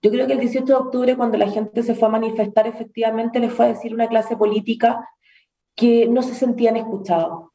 Yo 0.02 0.10
creo 0.10 0.26
que 0.26 0.34
el 0.34 0.40
18 0.40 0.66
de 0.66 0.74
octubre, 0.74 1.16
cuando 1.16 1.36
la 1.36 1.48
gente 1.48 1.82
se 1.82 1.94
fue 1.94 2.08
a 2.08 2.12
manifestar, 2.12 2.66
efectivamente 2.66 3.40
le 3.40 3.50
fue 3.50 3.66
a 3.66 3.68
decir 3.68 3.92
una 3.92 4.08
clase 4.08 4.36
política 4.36 5.08
que 5.74 6.06
no 6.06 6.22
se 6.22 6.34
sentían 6.34 6.76
escuchados, 6.76 7.50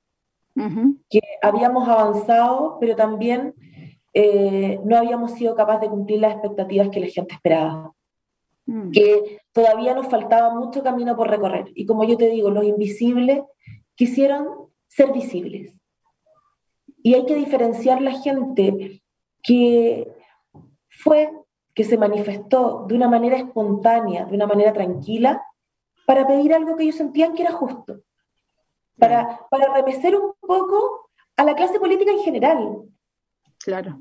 que 1.10 1.22
habíamos 1.42 1.88
avanzado, 1.88 2.78
pero 2.80 2.96
también 2.96 3.56
eh, 4.14 4.80
no 4.84 4.98
habíamos 4.98 5.32
sido 5.32 5.56
capaces 5.56 5.82
de 5.82 5.90
cumplir 5.90 6.20
las 6.20 6.34
expectativas 6.34 6.90
que 6.90 7.00
la 7.00 7.08
gente 7.08 7.34
esperaba, 7.34 7.94
mm. 8.66 8.92
que 8.92 9.40
todavía 9.54 9.96
nos 9.96 10.08
faltaba 10.08 10.54
mucho 10.54 10.84
camino 10.84 11.16
por 11.16 11.30
recorrer. 11.30 11.72
Y 11.74 11.86
como 11.86 12.04
yo 12.04 12.18
te 12.18 12.30
digo, 12.30 12.52
los 12.52 12.66
invisibles 12.66 13.42
quisieron 13.96 14.46
ser 14.88 15.14
visibles. 15.14 15.74
Y 17.04 17.14
hay 17.14 17.26
que 17.26 17.36
diferenciar 17.36 18.02
la 18.02 18.12
gente 18.12 19.02
que 19.44 20.14
fue, 20.90 21.32
que 21.74 21.84
se 21.84 21.98
manifestó 21.98 22.86
de 22.88 22.96
una 22.96 23.08
manera 23.08 23.38
espontánea, 23.38 24.26
de 24.26 24.36
una 24.36 24.48
manera 24.48 24.74
tranquila, 24.74 25.44
para 26.06 26.28
pedir 26.28 26.54
algo 26.54 26.76
que 26.76 26.84
ellos 26.84 26.96
sentían 26.96 27.34
que 27.34 27.44
era 27.44 27.52
justo, 27.52 28.02
para, 28.98 29.48
para 29.50 29.74
remecer 29.74 30.16
un 30.16 30.34
poco 30.40 31.10
a 31.38 31.44
la 31.44 31.56
clase 31.56 31.80
política 31.80 32.12
en 32.12 32.20
general. 32.20 32.82
Claro. 33.64 34.00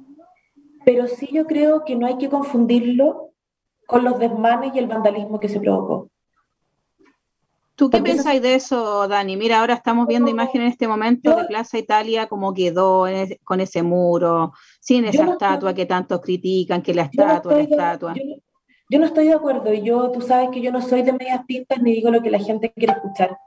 Pero 0.85 1.07
sí 1.07 1.29
yo 1.33 1.47
creo 1.47 1.85
que 1.85 1.97
no 1.97 2.07
hay 2.07 2.19
que 2.19 2.29
confundirlo 2.29 3.33
con 3.87 4.05
los 4.05 4.19
desmanes 4.19 4.75
y 4.75 4.79
el 4.79 4.87
vandalismo 4.87 5.41
que 5.41 5.49
se 5.49 5.61
provocó. 5.61 6.10
¿Tú 7.81 7.89
qué 7.89 8.03
pensáis 8.03 8.43
de 8.43 8.57
eso, 8.57 9.09
Dani? 9.09 9.39
Mira, 9.39 9.61
ahora 9.61 9.73
estamos 9.73 10.07
viendo 10.07 10.31
imágenes 10.31 10.67
en 10.67 10.73
este 10.73 10.87
momento 10.87 11.35
de 11.35 11.47
Plaza 11.47 11.79
Italia 11.79 12.27
como 12.27 12.53
quedó 12.53 13.07
con 13.43 13.59
ese 13.59 13.83
muro, 13.83 14.53
sin 14.81 15.07
esa 15.07 15.25
estatua 15.25 15.73
que 15.73 15.87
tantos 15.87 16.21
critican, 16.21 16.83
que 16.83 16.93
la 16.93 17.05
estatua, 17.05 17.55
la 17.55 17.61
estatua. 17.63 18.15
yo 18.91 18.99
no 18.99 19.07
estoy 19.07 19.29
de 19.29 19.33
acuerdo. 19.33 19.73
Yo, 19.73 20.11
tú 20.11 20.21
sabes 20.21 20.51
que 20.51 20.61
yo 20.61 20.71
no 20.73 20.83
soy 20.83 21.01
de 21.01 21.15
medias 21.15 21.47
tintas 21.47 21.81
ni 21.81 21.93
digo 21.93 22.11
lo 22.11 22.21
que 22.21 22.31
la 22.31 22.39
gente 22.39 22.71
quiere 22.71 22.93
escuchar. 22.93 23.39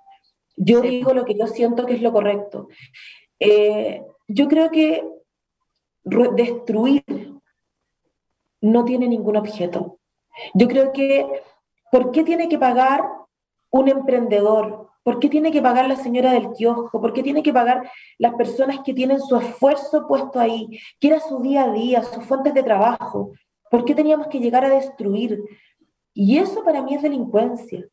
Yo 0.58 0.82
digo 0.82 1.14
lo 1.14 1.26
que 1.26 1.38
yo 1.38 1.46
siento 1.46 1.86
que 1.86 1.94
es 1.94 2.02
lo 2.02 2.12
correcto. 2.12 2.70
Eh, 3.38 4.02
yo 4.28 4.48
creo 4.48 4.72
que 4.72 5.08
destruir 6.36 7.04
no 8.62 8.84
tiene 8.84 9.08
ningún 9.08 9.38
objeto. 9.38 10.00
Yo 10.56 10.68
creo 10.68 10.92
que, 10.92 11.24
¿por 11.92 12.12
qué 12.12 12.24
tiene 12.24 12.50
que 12.50 12.58
pagar 12.58 13.23
un 13.74 13.90
emprendedor? 13.90 14.88
¿Por 15.04 15.20
qué 15.20 15.28
tiene 15.28 15.52
que 15.52 15.62
pagar 15.62 15.88
la 15.88 15.98
señora 15.98 16.32
del 16.32 16.52
kiosco? 16.54 17.02
¿Por 17.02 17.12
qué 17.12 17.24
tiene 17.24 17.44
que 17.44 17.52
pagar 17.52 17.90
las 18.20 18.36
personas 18.36 18.80
que 18.86 18.94
tienen 18.94 19.20
su 19.20 19.36
esfuerzo 19.36 20.08
puesto 20.08 20.40
ahí, 20.40 20.80
que 21.00 21.08
era 21.08 21.20
su 21.20 21.42
día 21.42 21.64
a 21.64 21.74
día, 21.74 22.04
sus 22.04 22.24
fuentes 22.24 22.54
de 22.54 22.64
trabajo? 22.64 23.32
¿Por 23.70 23.84
qué 23.84 23.96
teníamos 23.96 24.28
que 24.28 24.40
llegar 24.40 24.64
a 24.64 24.70
destruir? 24.70 25.44
Y 26.14 26.38
eso 26.38 26.64
para 26.64 26.84
mí 26.84 26.94
es 26.94 27.02
delincuencia. 27.02 27.84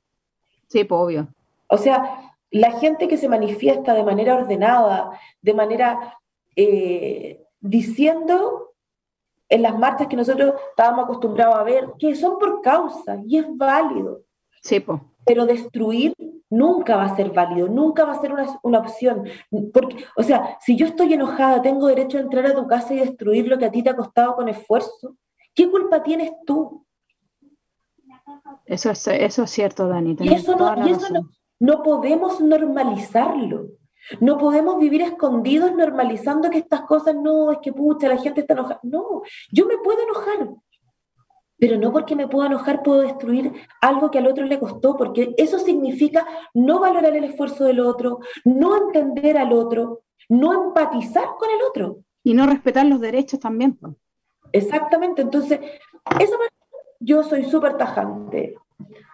Sí, 0.69 0.85
pues, 0.85 1.01
obvio. 1.01 1.29
O 1.67 1.79
sea, 1.79 2.37
la 2.51 2.73
gente 2.73 3.09
que 3.09 3.17
se 3.17 3.29
manifiesta 3.29 3.95
de 3.95 4.05
manera 4.05 4.35
ordenada, 4.35 5.19
de 5.41 5.55
manera 5.55 6.19
eh, 6.55 7.43
diciendo 7.59 8.75
en 9.49 9.63
las 9.63 9.79
marchas 9.79 10.09
que 10.09 10.17
nosotros 10.17 10.55
estábamos 10.71 11.05
acostumbrados 11.05 11.57
a 11.57 11.63
ver, 11.63 11.89
que 11.99 12.15
son 12.15 12.39
por 12.39 12.61
causa 12.61 13.19
y 13.27 13.39
es 13.39 13.47
válido. 13.57 14.21
Sí, 14.63 14.79
pues. 14.79 15.01
Pero 15.31 15.47
destruir 15.47 16.13
nunca 16.51 16.97
va 16.97 17.05
a 17.05 17.15
ser 17.15 17.31
válido, 17.31 17.69
nunca 17.69 18.05
va 18.05 18.15
a 18.15 18.21
ser 18.21 18.33
una, 18.33 18.59
una, 18.65 18.81
opción. 18.81 19.29
Porque, 19.73 20.05
o 20.17 20.25
sea, 20.25 20.59
si 20.61 20.75
yo 20.75 20.87
estoy 20.87 21.15
enojada, 21.15 21.63
tengo 21.63 21.87
derecho 21.87 22.19
a 22.19 22.23
entrar 22.23 22.45
a 22.47 22.55
tu 22.57 22.67
casa 22.67 22.93
y 22.95 22.99
destruir 22.99 23.47
lo 23.47 23.57
que 23.57 23.67
a 23.67 23.71
ti 23.71 23.81
te 23.81 23.91
ha 23.91 23.95
costado 23.95 24.35
con 24.35 24.49
esfuerzo. 24.49 25.15
¿Qué 25.55 25.71
culpa 25.71 26.03
tienes 26.03 26.33
tú? 26.45 26.85
Eso 28.67 28.91
es, 28.91 29.07
eso 29.07 29.45
es 29.45 29.51
cierto, 29.53 29.87
Dani. 29.87 30.17
Y 30.19 30.35
eso, 30.35 30.57
no, 30.57 30.85
y 30.85 30.91
eso 30.91 31.07
no, 31.61 31.83
podemos 31.85 32.41
normalizarlo. 32.41 33.69
No 34.19 34.37
podemos 34.37 34.81
vivir 34.81 35.03
escondidos 35.03 35.73
normalizando 35.77 36.51
que 36.51 36.59
estas 36.59 36.81
cosas 36.81 37.15
no, 37.15 37.53
es 37.53 37.59
que 37.63 37.73
pucha, 37.73 38.09
la 38.09 38.17
gente 38.17 38.41
está 38.41 38.55
enojada. 38.55 38.81
No, 38.83 39.23
yo 39.53 39.67
me 39.67 39.79
puedo 39.79 40.03
enojar, 40.03 40.49
pero 41.61 41.79
no 41.79 41.93
porque 41.93 42.17
me 42.17 42.27
puedo 42.27 42.47
enojar 42.47 42.83
puedo 42.83 43.03
destruir 43.03 43.53
algo 43.81 44.11
que 44.11 44.19
al 44.19 44.27
otro 44.27 44.47
le 44.47 44.59
costó, 44.59 44.97
porque 44.97 45.35
eso 45.37 45.59
significa 45.59 46.27
no 46.55 46.81
valorar 46.81 47.15
el 47.15 47.25
esfuerzo 47.25 47.65
del 47.65 47.81
otro, 47.81 48.21
no 48.45 48.77
entender 48.77 49.37
al 49.37 49.53
otro, 49.53 50.01
no 50.29 50.69
empatizar 50.69 51.27
con 51.39 51.51
el 51.51 51.63
otro. 51.69 51.99
Y 52.25 52.35
no 52.35 52.47
respetar 52.47 52.87
los 52.87 53.01
derechos 53.01 53.39
también. 53.41 53.79
Exactamente, 54.53 55.23
entonces, 55.23 55.61
esa 56.19 56.37
yo 57.01 57.23
soy 57.23 57.45
súper 57.45 57.77
tajante. 57.77 58.57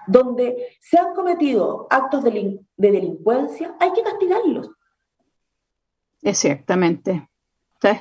Donde 0.09 0.77
se 0.81 0.99
han 0.99 1.15
cometido 1.15 1.89
actos 1.91 2.23
de, 2.23 2.61
delincuencia, 2.77 3.75
hay 3.81 3.93
que 3.93 4.03
castigarlos. 4.03 4.71
Exactamente. 6.23 7.29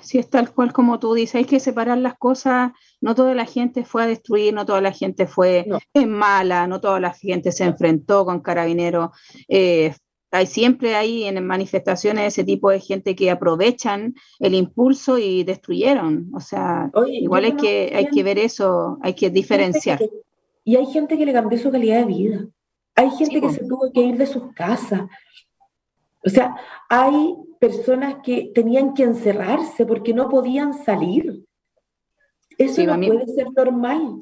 Si 0.01 0.17
es 0.17 0.29
tal 0.29 0.51
cual 0.53 0.73
como 0.73 0.99
tú 0.99 1.13
dices, 1.13 1.35
hay 1.35 1.45
que 1.45 1.59
separar 1.59 1.97
las 1.97 2.17
cosas. 2.17 2.71
No 3.01 3.13
toda 3.13 3.35
la 3.35 3.45
gente 3.45 3.83
fue 3.83 4.03
a 4.03 4.07
destruir, 4.07 4.53
no 4.53 4.65
toda 4.65 4.81
la 4.81 4.91
gente 4.91 5.27
fue 5.27 5.65
en 5.93 6.11
mala, 6.11 6.67
no 6.67 6.79
toda 6.79 6.99
la 6.99 7.13
gente 7.13 7.51
se 7.51 7.65
enfrentó 7.65 8.25
con 8.25 8.39
carabineros. 8.39 9.11
Eh, 9.47 9.93
hay 10.31 10.47
siempre 10.47 10.95
ahí 10.95 11.23
en 11.23 11.45
manifestaciones 11.45 12.33
ese 12.33 12.43
tipo 12.43 12.69
de 12.69 12.79
gente 12.79 13.15
que 13.15 13.31
aprovechan 13.31 14.15
el 14.39 14.53
impulso 14.53 15.17
y 15.17 15.43
destruyeron. 15.43 16.29
O 16.33 16.39
sea, 16.39 16.91
igual 17.07 17.45
hay 17.45 17.55
que, 17.55 17.93
hay 17.95 18.07
que 18.07 18.23
ver 18.23 18.37
eso, 18.39 18.97
hay 19.01 19.13
que 19.13 19.29
diferenciar. 19.29 19.99
y 20.63 20.75
hay 20.75 20.85
gente 20.87 21.17
que 21.17 21.25
le 21.25 21.33
cambió 21.33 21.57
su 21.57 21.71
calidad 21.71 21.99
de 21.99 22.05
vida. 22.05 22.45
Hay 22.95 23.11
gente 23.11 23.41
que 23.41 23.49
se 23.51 23.65
tuvo 23.65 23.91
que 23.93 24.01
ir 24.01 24.17
de 24.17 24.25
sus 24.25 24.53
casas. 24.53 25.01
O 26.25 26.29
sea, 26.29 26.55
hay 26.89 27.35
personas 27.67 28.17
que 28.23 28.51
tenían 28.53 28.93
que 28.93 29.03
encerrarse 29.03 29.85
porque 29.85 30.13
no 30.13 30.29
podían 30.29 30.73
salir. 30.73 31.43
Eso 32.57 32.85
no 32.85 32.95
puede 32.95 33.25
ser 33.27 33.47
normal. 33.55 34.21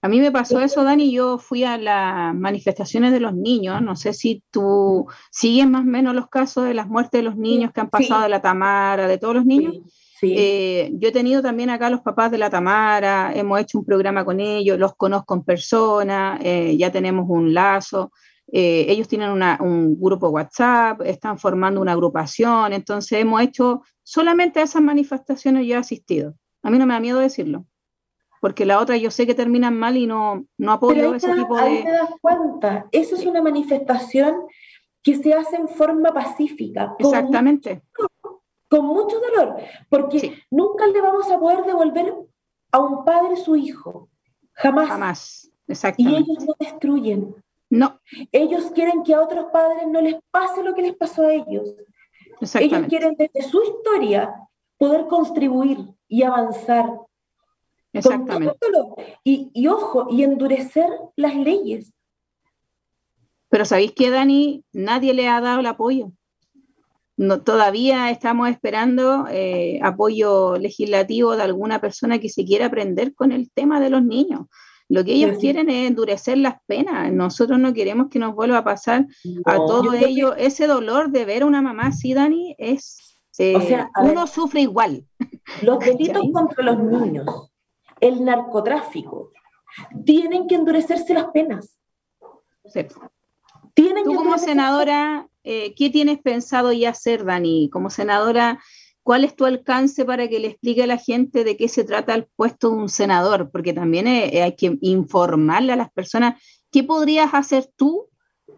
A 0.00 0.08
mí 0.08 0.20
me 0.20 0.30
pasó 0.30 0.60
eso, 0.60 0.84
Dani, 0.84 1.10
yo 1.10 1.38
fui 1.38 1.64
a 1.64 1.78
las 1.78 2.34
manifestaciones 2.34 3.10
de 3.10 3.20
los 3.20 3.34
niños, 3.34 3.80
no 3.80 3.96
sé 3.96 4.12
si 4.12 4.42
tú 4.50 5.06
sigues 5.30 5.66
más 5.66 5.80
o 5.80 5.86
menos 5.86 6.14
los 6.14 6.28
casos 6.28 6.66
de 6.66 6.74
las 6.74 6.86
muertes 6.88 7.20
de 7.20 7.22
los 7.22 7.36
niños 7.36 7.72
que 7.72 7.80
han 7.80 7.88
pasado 7.88 8.22
de 8.22 8.28
la 8.28 8.42
Tamara, 8.42 9.08
de 9.08 9.18
todos 9.18 9.34
los 9.34 9.46
niños. 9.46 9.78
Eh, 10.20 10.90
yo 10.94 11.08
he 11.08 11.12
tenido 11.12 11.42
también 11.42 11.70
acá 11.70 11.90
los 11.90 12.02
papás 12.02 12.30
de 12.30 12.38
la 12.38 12.50
Tamara, 12.50 13.32
hemos 13.34 13.58
hecho 13.60 13.78
un 13.78 13.84
programa 13.84 14.24
con 14.24 14.40
ellos, 14.40 14.78
los 14.78 14.94
conozco 14.94 15.34
en 15.34 15.42
persona, 15.42 16.38
eh, 16.42 16.76
ya 16.78 16.92
tenemos 16.92 17.26
un 17.28 17.52
lazo. 17.54 18.12
Eh, 18.56 18.86
ellos 18.88 19.08
tienen 19.08 19.30
un 19.32 20.00
grupo 20.00 20.28
WhatsApp, 20.28 21.00
están 21.00 21.40
formando 21.40 21.80
una 21.80 21.90
agrupación, 21.90 22.72
entonces 22.72 23.18
hemos 23.18 23.42
hecho 23.42 23.82
solamente 24.04 24.62
esas 24.62 24.80
manifestaciones 24.80 25.66
yo 25.66 25.74
he 25.74 25.78
asistido. 25.78 26.36
A 26.62 26.70
mí 26.70 26.78
no 26.78 26.86
me 26.86 26.94
da 26.94 27.00
miedo 27.00 27.18
decirlo, 27.18 27.66
porque 28.40 28.64
la 28.64 28.78
otra 28.78 28.96
yo 28.96 29.10
sé 29.10 29.26
que 29.26 29.34
terminan 29.34 29.76
mal 29.76 29.96
y 29.96 30.06
no, 30.06 30.46
no 30.56 30.70
apoyo 30.70 31.16
ese 31.16 31.34
tipo 31.34 31.56
de... 31.56 31.62
Ahí 31.62 31.82
te 31.82 31.90
das 31.90 32.10
cuenta, 32.20 32.86
eso 32.92 33.16
es 33.16 33.26
una 33.26 33.42
manifestación 33.42 34.36
que 35.02 35.16
se 35.16 35.34
hace 35.34 35.56
en 35.56 35.66
forma 35.66 36.12
pacífica. 36.14 36.94
Exactamente. 37.00 37.82
con 38.68 38.86
mucho 38.86 39.16
dolor, 39.18 39.56
porque 39.88 40.44
nunca 40.52 40.86
le 40.86 41.00
vamos 41.00 41.28
a 41.28 41.40
poder 41.40 41.64
devolver 41.64 42.14
a 42.70 42.78
un 42.78 43.04
padre 43.04 43.34
su 43.34 43.56
hijo, 43.56 44.08
jamás. 44.52 44.88
Jamás, 44.88 45.52
exactamente. 45.66 46.20
Y 46.20 46.22
ellos 46.22 46.44
no 46.44 46.54
destruyen, 46.60 47.34
no. 47.70 48.00
Ellos 48.32 48.70
quieren 48.74 49.02
que 49.02 49.14
a 49.14 49.20
otros 49.20 49.46
padres 49.52 49.86
no 49.88 50.00
les 50.00 50.16
pase 50.30 50.62
lo 50.62 50.74
que 50.74 50.82
les 50.82 50.96
pasó 50.96 51.22
a 51.22 51.32
ellos. 51.32 51.74
Ellos 52.54 52.86
quieren 52.88 53.14
desde 53.16 53.42
su 53.48 53.62
historia 53.62 54.34
poder 54.78 55.06
contribuir 55.06 55.78
y 56.08 56.22
avanzar. 56.22 56.90
Exactamente. 57.92 58.56
Y, 59.22 59.50
y, 59.54 59.68
ojo, 59.68 60.08
y 60.10 60.24
endurecer 60.24 60.88
las 61.16 61.34
leyes. 61.36 61.92
Pero 63.48 63.64
¿sabéis 63.64 63.92
que, 63.92 64.10
Dani? 64.10 64.64
Nadie 64.72 65.14
le 65.14 65.28
ha 65.28 65.40
dado 65.40 65.60
el 65.60 65.66
apoyo. 65.66 66.10
No, 67.16 67.42
todavía 67.42 68.10
estamos 68.10 68.48
esperando 68.48 69.28
eh, 69.30 69.78
apoyo 69.82 70.56
legislativo 70.56 71.36
de 71.36 71.44
alguna 71.44 71.80
persona 71.80 72.18
que 72.18 72.28
se 72.28 72.44
quiera 72.44 72.66
aprender 72.66 73.14
con 73.14 73.30
el 73.30 73.52
tema 73.52 73.78
de 73.78 73.90
los 73.90 74.02
niños. 74.02 74.46
Lo 74.88 75.04
que 75.04 75.14
ellos 75.14 75.38
quieren 75.38 75.70
es 75.70 75.88
endurecer 75.88 76.38
las 76.38 76.56
penas. 76.66 77.10
Nosotros 77.12 77.58
no 77.58 77.72
queremos 77.72 78.08
que 78.10 78.18
nos 78.18 78.34
vuelva 78.34 78.58
a 78.58 78.64
pasar 78.64 79.06
a 79.46 79.56
todo 79.56 79.92
ello. 79.94 80.34
Ese 80.36 80.66
dolor 80.66 81.10
de 81.10 81.24
ver 81.24 81.42
a 81.42 81.46
una 81.46 81.62
mamá 81.62 81.88
así, 81.88 82.14
Dani, 82.14 82.54
es... 82.58 82.98
Eh, 83.38 83.84
uno 84.02 84.26
sufre 84.26 84.60
igual. 84.60 85.04
Los 85.62 85.80
delitos 85.80 86.22
contra 86.32 86.62
los 86.62 86.78
niños, 86.78 87.50
el 88.00 88.24
narcotráfico, 88.24 89.32
tienen 90.04 90.46
que 90.46 90.54
endurecerse 90.54 91.14
las 91.14 91.26
penas. 91.26 91.76
Tienen 93.74 94.04
Tú 94.04 94.14
como 94.14 94.38
senadora, 94.38 95.28
eh, 95.42 95.74
¿qué 95.74 95.90
tienes 95.90 96.20
pensado 96.20 96.72
ya 96.72 96.90
hacer, 96.90 97.24
Dani? 97.24 97.68
Como 97.70 97.90
senadora, 97.90 98.60
¿Cuál 99.04 99.24
es 99.24 99.36
tu 99.36 99.44
alcance 99.44 100.06
para 100.06 100.28
que 100.28 100.40
le 100.40 100.48
explique 100.48 100.82
a 100.82 100.86
la 100.86 100.96
gente 100.96 101.44
de 101.44 101.58
qué 101.58 101.68
se 101.68 101.84
trata 101.84 102.14
el 102.14 102.26
puesto 102.36 102.70
de 102.70 102.76
un 102.76 102.88
senador? 102.88 103.50
Porque 103.50 103.74
también 103.74 104.08
eh, 104.08 104.42
hay 104.42 104.56
que 104.56 104.78
informarle 104.80 105.74
a 105.74 105.76
las 105.76 105.92
personas 105.92 106.42
qué 106.70 106.82
podrías 106.82 107.34
hacer 107.34 107.68
tú 107.76 108.08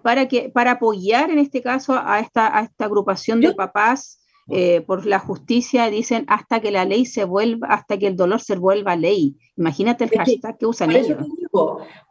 para, 0.02 0.28
que, 0.28 0.48
para 0.48 0.72
apoyar 0.72 1.30
en 1.30 1.40
este 1.40 1.62
caso 1.62 2.00
a 2.00 2.20
esta, 2.20 2.56
a 2.56 2.62
esta 2.62 2.84
agrupación 2.84 3.40
de 3.40 3.54
papás 3.54 4.20
eh, 4.48 4.82
por 4.82 5.04
la 5.04 5.18
justicia, 5.18 5.90
dicen 5.90 6.24
hasta 6.28 6.60
que 6.60 6.70
la 6.70 6.84
ley 6.84 7.06
se 7.06 7.24
vuelva, 7.24 7.66
hasta 7.66 7.98
que 7.98 8.06
el 8.06 8.14
dolor 8.14 8.40
se 8.40 8.54
vuelva 8.54 8.94
ley. 8.94 9.36
Imagínate 9.56 10.04
el 10.04 10.10
hashtag 10.10 10.58
que, 10.58 10.66
usan 10.66 10.92
ellos. 10.92 11.18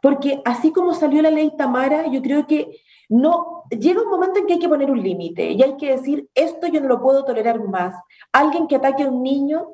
Porque 0.02 0.40
así 0.44 0.72
como 0.72 0.94
salió 0.94 1.22
la 1.22 1.30
ley 1.30 1.52
Tamara, 1.56 2.06
yo 2.08 2.22
creo 2.22 2.46
que 2.46 2.80
no, 3.08 3.64
llega 3.70 4.02
un 4.02 4.10
momento 4.10 4.38
en 4.38 4.46
que 4.46 4.54
hay 4.54 4.58
que 4.58 4.68
poner 4.68 4.90
un 4.90 5.02
límite 5.02 5.52
y 5.52 5.62
hay 5.62 5.76
que 5.76 5.92
decir, 5.92 6.28
esto 6.34 6.66
yo 6.66 6.80
no 6.80 6.88
lo 6.88 7.00
puedo 7.00 7.24
tolerar 7.24 7.62
más. 7.64 7.94
Alguien 8.32 8.66
que 8.66 8.76
ataque 8.76 9.04
a 9.04 9.08
un 9.08 9.22
niño, 9.22 9.68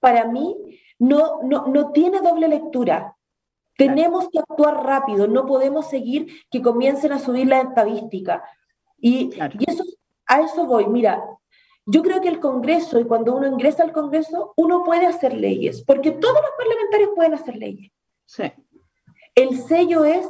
para 0.00 0.26
mí, 0.26 0.56
no, 0.98 1.40
no, 1.42 1.92
tiene 1.92 2.20
doble 2.20 2.48
lectura. 2.48 3.16
Tenemos 3.76 4.28
que 4.28 4.38
actuar 4.38 4.84
rápido, 4.84 5.26
no 5.26 5.46
podemos 5.46 5.88
seguir 5.88 6.28
que 6.50 6.62
comiencen 6.62 7.12
a 7.12 7.18
subir 7.18 7.46
la 7.48 7.60
estadística. 7.60 8.44
Y, 8.98 9.30
y 9.34 9.70
eso, 9.70 9.84
a 10.26 10.40
eso 10.40 10.66
voy. 10.66 10.86
Mira, 10.86 11.24
yo 11.86 12.02
creo 12.02 12.20
que 12.20 12.28
el 12.28 12.40
Congreso, 12.40 12.98
y 12.98 13.04
cuando 13.04 13.34
uno 13.34 13.46
ingresa 13.46 13.82
al 13.82 13.92
Congreso, 13.92 14.54
uno 14.56 14.84
puede 14.84 15.06
hacer 15.06 15.34
leyes, 15.34 15.82
porque 15.82 16.12
todos 16.12 16.34
los 16.34 16.50
parlamentarios 16.56 17.10
pueden 17.14 17.34
hacer 17.34 17.56
leyes. 17.56 17.92
Sí. 18.26 18.44
El 19.34 19.58
sello 19.58 20.04
es 20.04 20.26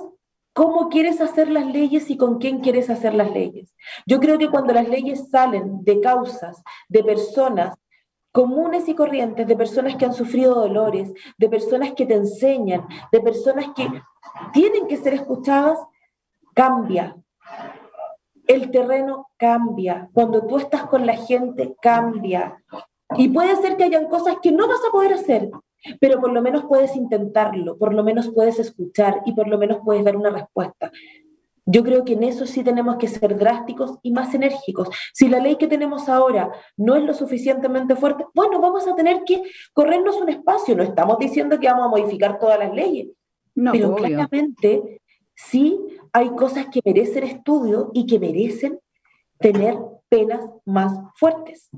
cómo 0.52 0.88
quieres 0.88 1.20
hacer 1.20 1.50
las 1.50 1.66
leyes 1.66 2.10
y 2.10 2.16
con 2.16 2.38
quién 2.38 2.60
quieres 2.60 2.88
hacer 2.90 3.14
las 3.14 3.30
leyes. 3.30 3.74
Yo 4.06 4.20
creo 4.20 4.38
que 4.38 4.50
cuando 4.50 4.72
las 4.72 4.88
leyes 4.88 5.28
salen 5.30 5.84
de 5.84 6.00
causas, 6.00 6.62
de 6.88 7.02
personas 7.04 7.74
comunes 8.34 8.88
y 8.88 8.96
corrientes 8.96 9.46
de 9.46 9.54
personas 9.54 9.94
que 9.94 10.04
han 10.04 10.12
sufrido 10.12 10.56
dolores, 10.56 11.12
de 11.38 11.48
personas 11.48 11.92
que 11.92 12.04
te 12.04 12.14
enseñan, 12.14 12.84
de 13.12 13.20
personas 13.20 13.66
que 13.76 13.88
tienen 14.52 14.88
que 14.88 14.96
ser 14.96 15.14
escuchadas, 15.14 15.78
cambia. 16.52 17.16
El 18.48 18.72
terreno 18.72 19.28
cambia. 19.36 20.10
Cuando 20.12 20.44
tú 20.48 20.58
estás 20.58 20.84
con 20.86 21.06
la 21.06 21.16
gente, 21.16 21.76
cambia. 21.80 22.60
Y 23.16 23.28
puede 23.28 23.54
ser 23.54 23.76
que 23.76 23.84
hayan 23.84 24.08
cosas 24.08 24.38
que 24.42 24.50
no 24.50 24.66
vas 24.66 24.80
a 24.84 24.90
poder 24.90 25.12
hacer, 25.12 25.48
pero 26.00 26.20
por 26.20 26.32
lo 26.32 26.42
menos 26.42 26.64
puedes 26.68 26.96
intentarlo, 26.96 27.76
por 27.76 27.94
lo 27.94 28.02
menos 28.02 28.30
puedes 28.34 28.58
escuchar 28.58 29.22
y 29.24 29.32
por 29.32 29.48
lo 29.48 29.58
menos 29.58 29.78
puedes 29.84 30.04
dar 30.04 30.16
una 30.16 30.30
respuesta. 30.30 30.90
Yo 31.66 31.82
creo 31.82 32.04
que 32.04 32.12
en 32.12 32.24
eso 32.24 32.46
sí 32.46 32.62
tenemos 32.62 32.96
que 32.96 33.08
ser 33.08 33.38
drásticos 33.38 33.98
y 34.02 34.12
más 34.12 34.34
enérgicos. 34.34 34.88
Si 35.14 35.28
la 35.28 35.40
ley 35.40 35.56
que 35.56 35.66
tenemos 35.66 36.08
ahora 36.10 36.50
no 36.76 36.94
es 36.94 37.02
lo 37.02 37.14
suficientemente 37.14 37.96
fuerte, 37.96 38.26
bueno, 38.34 38.60
vamos 38.60 38.86
a 38.86 38.94
tener 38.94 39.24
que 39.24 39.42
corrernos 39.72 40.16
un 40.16 40.28
espacio. 40.28 40.76
No 40.76 40.82
estamos 40.82 41.18
diciendo 41.18 41.58
que 41.58 41.68
vamos 41.68 41.86
a 41.86 41.88
modificar 41.88 42.38
todas 42.38 42.58
las 42.58 42.74
leyes, 42.74 43.08
no, 43.54 43.72
pero 43.72 43.94
claramente 43.94 45.00
sí 45.34 45.78
hay 46.12 46.30
cosas 46.30 46.66
que 46.66 46.80
merecen 46.84 47.24
estudio 47.24 47.90
y 47.94 48.04
que 48.04 48.18
merecen 48.18 48.78
tener 49.38 49.78
penas 50.08 50.40
más 50.66 50.92
fuertes. 51.16 51.70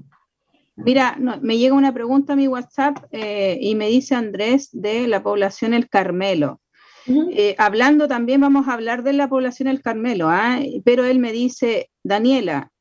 Mira, 0.77 1.17
me 1.41 1.57
llega 1.57 1.75
una 1.75 1.95
pregunta 1.95 2.35
a 2.35 2.37
mi 2.37 2.49
WhatsApp 2.49 2.99
eh, 3.11 3.59
y 3.61 3.75
me 3.75 3.89
dice 3.89 4.15
Andrés 4.15 4.69
de 4.73 5.09
la 5.09 5.23
población 5.23 5.73
El 5.75 5.89
Carmelo. 5.89 6.61
Eh, 7.09 7.55
hablando 7.59 8.09
también, 8.09 8.41
vamos 8.41 8.67
a 8.67 8.73
hablar 8.73 9.03
de 9.03 9.13
la 9.13 9.29
población 9.29 9.69
El 9.69 9.81
Carmelo, 9.81 10.29
¿ah? 10.29 10.59
pero 10.85 11.05
él 11.05 11.19
me 11.19 11.33
dice, 11.33 11.91
Daniela, 12.03 12.73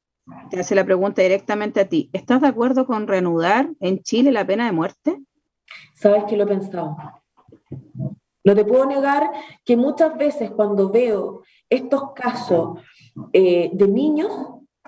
te 0.49 0.59
hace 0.59 0.73
la 0.73 0.83
pregunta 0.83 1.21
directamente 1.21 1.79
a 1.79 1.87
ti, 1.87 2.09
¿estás 2.11 2.41
de 2.41 2.47
acuerdo 2.47 2.85
con 2.85 3.07
reanudar 3.07 3.69
en 3.79 4.01
Chile 4.01 4.31
la 4.31 4.45
pena 4.45 4.65
de 4.65 4.71
muerte? 4.71 5.21
Sabes 5.93 6.23
que 6.25 6.35
lo 6.35 6.43
he 6.43 6.47
pensado. 6.47 6.97
No 8.43 8.55
te 8.55 8.65
puedo 8.65 8.85
negar 8.85 9.29
que 9.63 9.77
muchas 9.77 10.17
veces 10.17 10.51
cuando 10.51 10.89
veo 10.89 11.43
estos 11.69 12.13
casos 12.13 12.79
eh, 13.33 13.69
de 13.73 13.87
niños, 13.87 14.31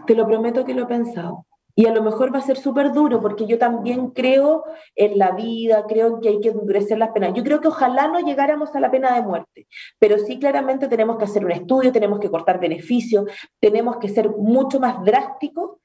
te 0.05 0.15
lo 0.15 0.27
prometo 0.27 0.65
que 0.65 0.73
lo 0.73 0.83
he 0.83 0.87
pensado. 0.87 1.46
Y 1.79 1.85
a 1.85 1.93
lo 1.93 2.01
mejor 2.01 2.33
va 2.33 2.39
a 2.39 2.41
ser 2.41 2.57
súper 2.57 2.91
duro 2.91 3.21
porque 3.21 3.45
yo 3.45 3.59
también 3.59 4.09
creo 4.09 4.63
en 4.95 5.19
la 5.19 5.33
vida, 5.33 5.85
creo 5.87 6.07
en 6.07 6.21
que 6.21 6.29
hay 6.29 6.39
que 6.39 6.49
endurecer 6.49 6.97
las 6.97 7.11
penas. 7.11 7.35
Yo 7.35 7.43
creo 7.43 7.61
que 7.61 7.67
ojalá 7.67 8.07
no 8.07 8.19
llegáramos 8.19 8.73
a 8.73 8.79
la 8.79 8.89
pena 8.89 9.13
de 9.13 9.21
muerte, 9.21 9.67
pero 9.99 10.17
sí 10.17 10.39
claramente 10.39 10.87
tenemos 10.87 11.19
que 11.19 11.25
hacer 11.25 11.45
un 11.45 11.51
estudio, 11.51 11.91
tenemos 11.91 12.19
que 12.19 12.31
cortar 12.31 12.59
beneficios, 12.59 13.25
tenemos 13.59 13.97
que 13.97 14.09
ser 14.09 14.27
mucho 14.27 14.79
más 14.79 15.05
drásticos 15.05 15.77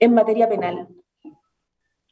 en 0.00 0.14
materia 0.14 0.48
penal. 0.48 0.88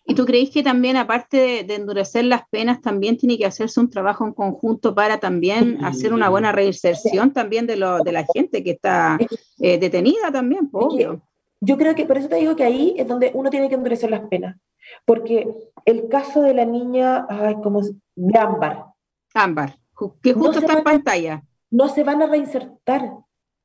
¿Y 0.07 0.15
tú 0.15 0.27
crees 0.27 0.51
que 0.51 0.63
también, 0.63 0.97
aparte 0.97 1.65
de, 1.65 1.75
endurecer 1.75 2.27
las 2.27 2.49
penas, 2.49 2.83
también 2.83 3.17
tiene 3.17 3.37
que 3.37 3.47
hacerse 3.47 3.81
un 3.81 3.91
trabajo 3.91 4.25
en 4.25 4.33
conjunto 4.33 4.95
para 4.95 5.19
también 5.19 5.85
hacer 5.85 6.13
una 6.13 6.29
buena 6.29 6.53
reinserción 6.53 7.33
también 7.33 7.67
de, 7.67 7.75
lo, 7.75 7.99
de 8.05 8.13
la 8.13 8.25
gente 8.33 8.63
que 8.63 8.71
está 8.71 9.19
eh, 9.59 9.77
detenida 9.79 10.31
también, 10.31 10.69
obvio? 10.71 11.21
Yo 11.65 11.77
creo 11.77 11.95
que, 11.95 12.05
por 12.05 12.19
eso 12.19 12.29
te 12.29 12.37
digo 12.37 12.57
que 12.57 12.65
ahí 12.65 12.95
es 12.99 13.07
donde 13.07 13.31
uno 13.35 13.51
tiene 13.51 13.69
que 13.69 13.75
endurecer 13.75 14.11
las 14.11 14.29
penas. 14.29 14.57
Porque 15.05 15.49
el 15.85 16.09
caso 16.09 16.43
de 16.43 16.55
la 16.55 16.65
niña, 16.65 17.27
ay, 17.29 17.57
como 17.63 17.81
de 17.83 18.39
Ámbar. 18.39 18.87
Ámbar, 19.35 19.79
que 20.23 20.35
justo 20.35 20.59
está 20.59 20.75
en 20.75 20.85
pantalla. 20.85 21.43
No 21.71 21.89
se 21.89 22.05
van 22.05 22.23
a 22.23 22.27
reinsertar 22.27 23.13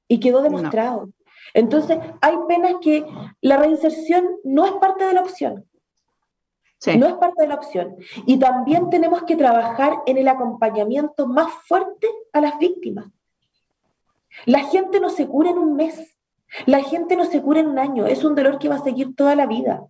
y 0.07 0.19
quedó 0.19 0.41
demostrado. 0.41 1.09
Entonces, 1.53 1.99
hay 2.21 2.35
penas 2.47 2.75
que 2.81 3.05
la 3.41 3.57
reinserción 3.57 4.25
no 4.43 4.65
es 4.65 4.71
parte 4.73 5.05
de 5.05 5.13
la 5.13 5.21
opción. 5.21 5.65
No 6.97 7.07
es 7.07 7.13
parte 7.15 7.41
de 7.41 7.47
la 7.47 7.55
opción. 7.55 7.97
Y 8.25 8.39
también 8.39 8.89
tenemos 8.89 9.23
que 9.23 9.35
trabajar 9.35 9.99
en 10.05 10.17
el 10.17 10.27
acompañamiento 10.27 11.27
más 11.27 11.51
fuerte 11.67 12.07
a 12.31 12.39
las 12.39 12.57
víctimas. 12.57 13.07
La 14.45 14.63
gente 14.63 14.99
no 14.99 15.09
se 15.09 15.27
cura 15.27 15.49
en 15.49 15.57
un 15.57 15.75
mes. 15.75 16.17
La 16.65 16.83
gente 16.83 17.15
no 17.15 17.25
se 17.25 17.41
cura 17.41 17.59
en 17.59 17.67
un 17.67 17.79
año, 17.79 18.05
es 18.05 18.23
un 18.23 18.35
dolor 18.35 18.59
que 18.59 18.69
va 18.69 18.75
a 18.75 18.83
seguir 18.83 19.15
toda 19.15 19.35
la 19.35 19.45
vida. 19.45 19.83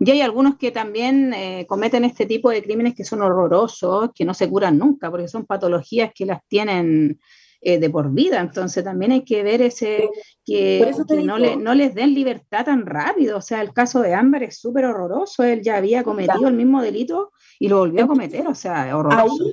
Y 0.00 0.10
hay 0.10 0.20
algunos 0.20 0.56
que 0.56 0.70
también 0.70 1.34
eh, 1.34 1.66
cometen 1.68 2.04
este 2.04 2.24
tipo 2.24 2.50
de 2.50 2.62
crímenes 2.62 2.94
que 2.94 3.04
son 3.04 3.20
horrorosos, 3.20 4.10
que 4.14 4.24
no 4.24 4.32
se 4.32 4.48
curan 4.48 4.78
nunca, 4.78 5.10
porque 5.10 5.26
son 5.26 5.44
patologías 5.44 6.12
que 6.14 6.24
las 6.24 6.46
tienen 6.46 7.18
eh, 7.60 7.80
de 7.80 7.90
por 7.90 8.12
vida. 8.12 8.38
Entonces 8.38 8.84
también 8.84 9.10
hay 9.10 9.24
que 9.24 9.42
ver 9.42 9.60
ese 9.60 10.08
que, 10.44 10.88
no, 11.24 11.38
no, 11.38 11.74
les 11.74 11.94
den 11.96 12.14
libertad 12.14 12.66
tan 12.66 12.86
rápido. 12.86 13.38
O 13.38 13.40
sea, 13.40 13.60
el 13.60 13.72
caso 13.72 14.00
de 14.00 14.14
Ámbar 14.14 14.44
es 14.44 14.58
súper 14.58 14.84
horroroso. 14.84 15.42
Él 15.42 15.62
ya 15.62 15.76
había 15.76 16.04
cometido 16.04 16.46
el 16.46 16.54
mismo 16.54 16.80
delito 16.80 17.32
y 17.58 17.68
lo 17.68 17.78
volvió 17.78 18.04
a 18.04 18.08
cometer. 18.08 18.46
O 18.46 18.54
sea, 18.54 18.96
horroroso. 18.96 19.44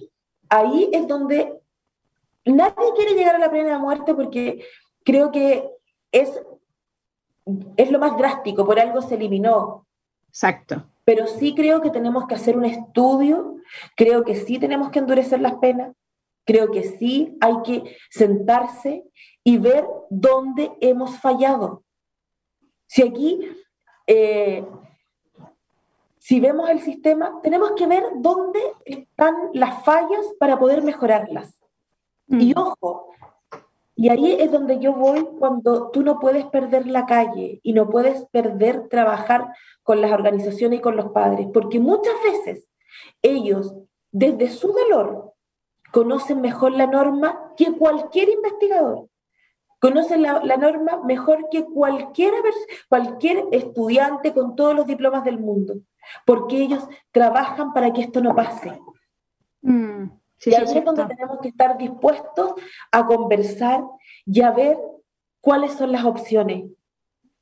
Ahí, 0.50 0.84
ahí 0.84 0.90
es 0.94 1.08
donde 1.08 1.54
nadie 2.46 2.94
quiere 2.96 3.16
llegar 3.16 3.36
a 3.36 3.40
la 3.40 3.50
pena 3.50 3.72
de 3.72 3.80
muerte 3.80 4.14
porque 4.14 4.64
creo 5.06 5.32
que 5.32 5.70
es, 6.12 6.42
es 7.78 7.92
lo 7.92 8.00
más 8.00 8.18
drástico, 8.18 8.66
por 8.66 8.80
algo 8.80 9.02
se 9.02 9.16
eliminó. 9.16 9.88
Exacto. 10.28 10.84
Pero 11.06 11.28
sí 11.28 11.56
creo 11.56 11.82
que 11.82 11.92
tenemos 11.92 12.28
que 12.28 12.36
hacer 12.36 12.58
un 12.58 12.66
estudio, 12.66 13.58
creo 13.96 14.26
que 14.26 14.36
sí 14.36 14.60
tenemos 14.60 14.90
que 14.90 15.00
endurecer 15.00 15.40
las 15.40 15.56
penas, 15.56 15.96
creo 16.44 16.72
que 16.72 16.84
sí 16.84 17.38
hay 17.40 17.56
que 17.64 17.98
sentarse 18.10 19.06
y 19.44 19.58
ver 19.58 19.86
dónde 20.10 20.72
hemos 20.82 21.18
fallado. 21.20 21.84
Si 22.88 23.04
aquí, 23.04 23.40
eh, 24.08 24.66
si 26.18 26.40
vemos 26.40 26.70
el 26.70 26.82
sistema, 26.82 27.40
tenemos 27.44 27.74
que 27.74 27.86
ver 27.86 28.04
dónde 28.16 28.60
están 28.86 29.36
las 29.54 29.84
fallas 29.84 30.26
para 30.40 30.58
poder 30.58 30.82
mejorarlas. 30.82 31.60
Y 32.28 32.54
mm. 32.54 32.58
ojo, 32.58 33.15
y 33.96 34.10
ahí 34.10 34.34
es 34.40 34.52
donde 34.52 34.80
yo 34.80 34.94
voy 34.94 35.26
cuando 35.40 35.90
tú 35.90 36.04
no 36.04 36.20
puedes 36.20 36.46
perder 36.46 36.86
la 36.86 37.06
calle 37.06 37.62
y 37.64 37.72
no 37.72 37.90
puedes 37.90 38.26
perder 38.26 38.90
trabajar 38.90 39.48
con 39.84 40.02
las 40.02 40.12
organizaciones 40.12 40.80
y 40.80 40.82
con 40.82 40.98
los 40.98 41.12
padres, 41.12 41.48
porque 41.54 41.80
muchas 41.80 42.14
veces 42.24 42.68
ellos, 43.22 43.74
desde 44.12 44.50
su 44.50 44.74
dolor, 44.74 45.34
conocen 45.94 46.42
mejor 46.42 46.74
la 46.74 46.88
norma 46.88 47.54
que 47.56 47.72
cualquier 47.72 48.30
investigador. 48.30 49.08
Conocen 49.80 50.24
la, 50.24 50.42
norma 50.58 51.02
mejor 51.06 51.48
que 51.50 51.64
cualquier, 51.64 52.34
cualquier 52.90 53.46
estudiante 53.52 54.34
con 54.34 54.58
todos 54.58 54.76
los 54.76 54.88
diplomas 54.88 55.24
del 55.24 55.40
mundo, 55.40 55.76
porque 56.26 56.58
ellos 56.58 56.86
trabajan 57.12 57.72
para 57.72 57.94
que 57.94 58.02
esto 58.02 58.20
no 58.20 58.36
pase. 58.36 58.78
Mm 59.62 60.25
y 60.44 60.54
ahí 60.54 60.64
es 60.64 60.86
donde 60.86 61.06
tenemos 61.06 61.40
que 61.40 61.50
estar 61.50 61.78
dispuestos 61.78 62.54
a 62.92 63.06
conversar 63.06 63.84
y 64.26 64.42
a 64.42 64.52
ver 64.52 64.78
cuáles 65.42 65.74
son 65.74 65.92
las 65.92 66.06
opciones. 66.06 66.66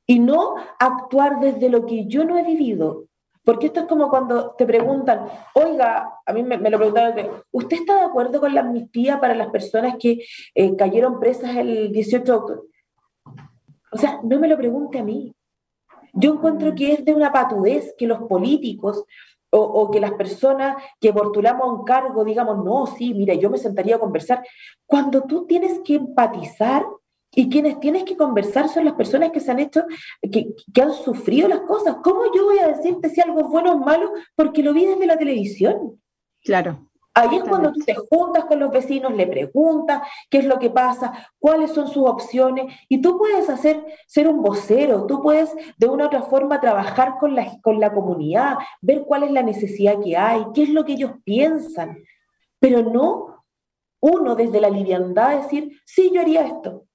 Y 0.06 0.20
no 0.20 0.56
actuar 0.80 1.40
desde 1.40 1.70
lo 1.70 1.86
que 1.86 2.06
yo 2.06 2.26
no 2.26 2.38
he 2.38 2.44
vivido. 2.44 3.06
Porque 3.44 3.68
esto 3.68 3.82
es 3.82 3.86
como 3.88 4.10
cuando 4.10 4.52
te 4.52 4.66
preguntan, 4.66 5.28
oiga, 5.54 6.14
a 6.26 6.34
mí 6.34 6.44
me, 6.44 6.58
lo 6.58 6.78
preguntaron, 6.78 7.44
¿usted 7.52 7.78
está 7.78 7.96
de 7.96 8.04
acuerdo 8.04 8.40
con 8.40 8.54
la 8.54 8.62
amnistía 8.62 9.20
para 9.20 9.36
las 9.36 9.50
personas 9.50 9.96
que 10.00 10.24
eh, 10.56 10.76
cayeron 10.78 11.20
presas 11.20 11.56
el 11.58 11.92
18 11.92 12.24
de 12.24 12.32
octubre? 12.32 12.62
O 13.92 13.98
sea, 13.98 14.20
no 14.24 14.40
me 14.40 14.48
lo 14.48 14.58
pregunte 14.58 15.00
a 15.00 15.04
mí. 15.04 15.36
Yo 16.14 16.36
encuentro 16.36 16.72
mm. 16.72 16.76
que 16.76 16.94
es 16.94 17.06
de 17.06 17.14
una 17.14 17.32
patudez 17.32 17.94
que 17.98 18.08
los 18.08 18.20
políticos 18.24 19.04
o, 19.56 19.92
que 19.92 20.00
las 20.00 20.14
personas 20.14 20.76
que 21.00 21.14
postulamos 21.14 21.80
un 21.80 21.86
cargo 21.86 22.24
digamos, 22.24 22.64
no, 22.64 22.88
sí, 22.88 23.14
mira, 23.14 23.34
yo 23.36 23.50
me 23.50 23.58
sentaría 23.58 23.96
a 23.96 24.00
conversar. 24.00 24.44
Cuando 24.86 25.24
tú 25.24 25.46
tienes 25.46 25.80
que 25.86 25.96
empatizar 25.96 26.86
y 27.36 27.50
quienes 27.50 27.80
tienes 27.80 28.04
que 28.04 28.18
conversar 28.18 28.70
son 28.70 28.86
las 28.86 28.94
personas 28.94 29.32
que 29.32 29.40
se 29.40 29.52
han 29.52 29.60
hecho, 29.60 29.86
que 30.32 30.82
han 30.82 30.94
sufrido 30.94 31.48
las 31.48 31.62
cosas. 31.62 31.98
¿Cómo 32.04 32.26
yo 32.34 32.46
voy 32.46 32.60
a 32.60 32.68
decirte 32.68 33.10
si 33.10 33.22
algo 33.22 33.42
es 33.42 33.48
bueno 33.48 33.74
o 33.74 33.78
malo? 33.80 34.12
Porque 34.36 34.64
lo 34.64 34.74
vi 34.74 34.86
desde 34.86 35.06
la 35.06 35.18
televisión. 35.18 36.00
Claro. 36.44 36.90
Ahí 37.16 37.38
es 37.38 37.44
cuando 37.44 37.72
tú 37.72 37.80
te 37.82 37.94
juntas 37.94 38.46
con 38.46 38.60
los 38.60 38.72
vecinos, 38.72 39.14
le 39.14 39.28
preguntas 39.28 40.02
qué 40.32 40.40
es 40.40 40.46
lo 40.46 40.58
que 40.58 40.72
pasa, 40.72 41.30
cuáles 41.38 41.72
son 41.72 41.88
sus 41.88 42.10
opciones, 42.10 42.74
y 42.90 43.02
tú 43.02 43.20
puedes 43.20 43.50
hacer, 43.50 43.86
ser 44.08 44.28
un 44.28 44.42
vocero, 44.42 45.06
tú 45.06 45.22
puedes 45.22 45.54
de 45.78 45.88
una 45.88 46.06
u 46.06 46.08
otra 46.08 46.24
forma 46.24 46.60
trabajar 46.60 47.18
con 47.20 47.36
la, 47.36 47.60
con 47.62 47.80
la 47.80 47.94
comunidad, 47.94 48.58
ver 48.82 49.04
cuál 49.04 49.24
es 49.24 49.32
la 49.32 49.44
necesidad 49.44 50.02
que 50.02 50.18
hay, 50.18 50.44
qué 50.56 50.64
es 50.64 50.70
lo 50.70 50.86
que 50.86 50.94
ellos 50.94 51.12
piensan, 51.24 52.00
pero 52.60 52.82
no 52.82 53.46
uno 54.00 54.36
desde 54.36 54.60
la 54.60 54.70
liviandad 54.70 55.44
decir, 55.44 55.80
sí, 55.86 56.12
yo 56.12 56.22
haría 56.22 56.46
esto, 56.48 56.86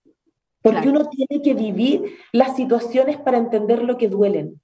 porque 0.61 0.89
uno 0.89 1.09
tiene 1.09 1.41
que 1.43 1.55
vivir 1.55 2.19
las 2.33 2.57
situaciones 2.57 3.19
para 3.19 3.39
entender 3.39 3.83
lo 3.85 3.97
que 3.97 4.09
duelen. 4.09 4.61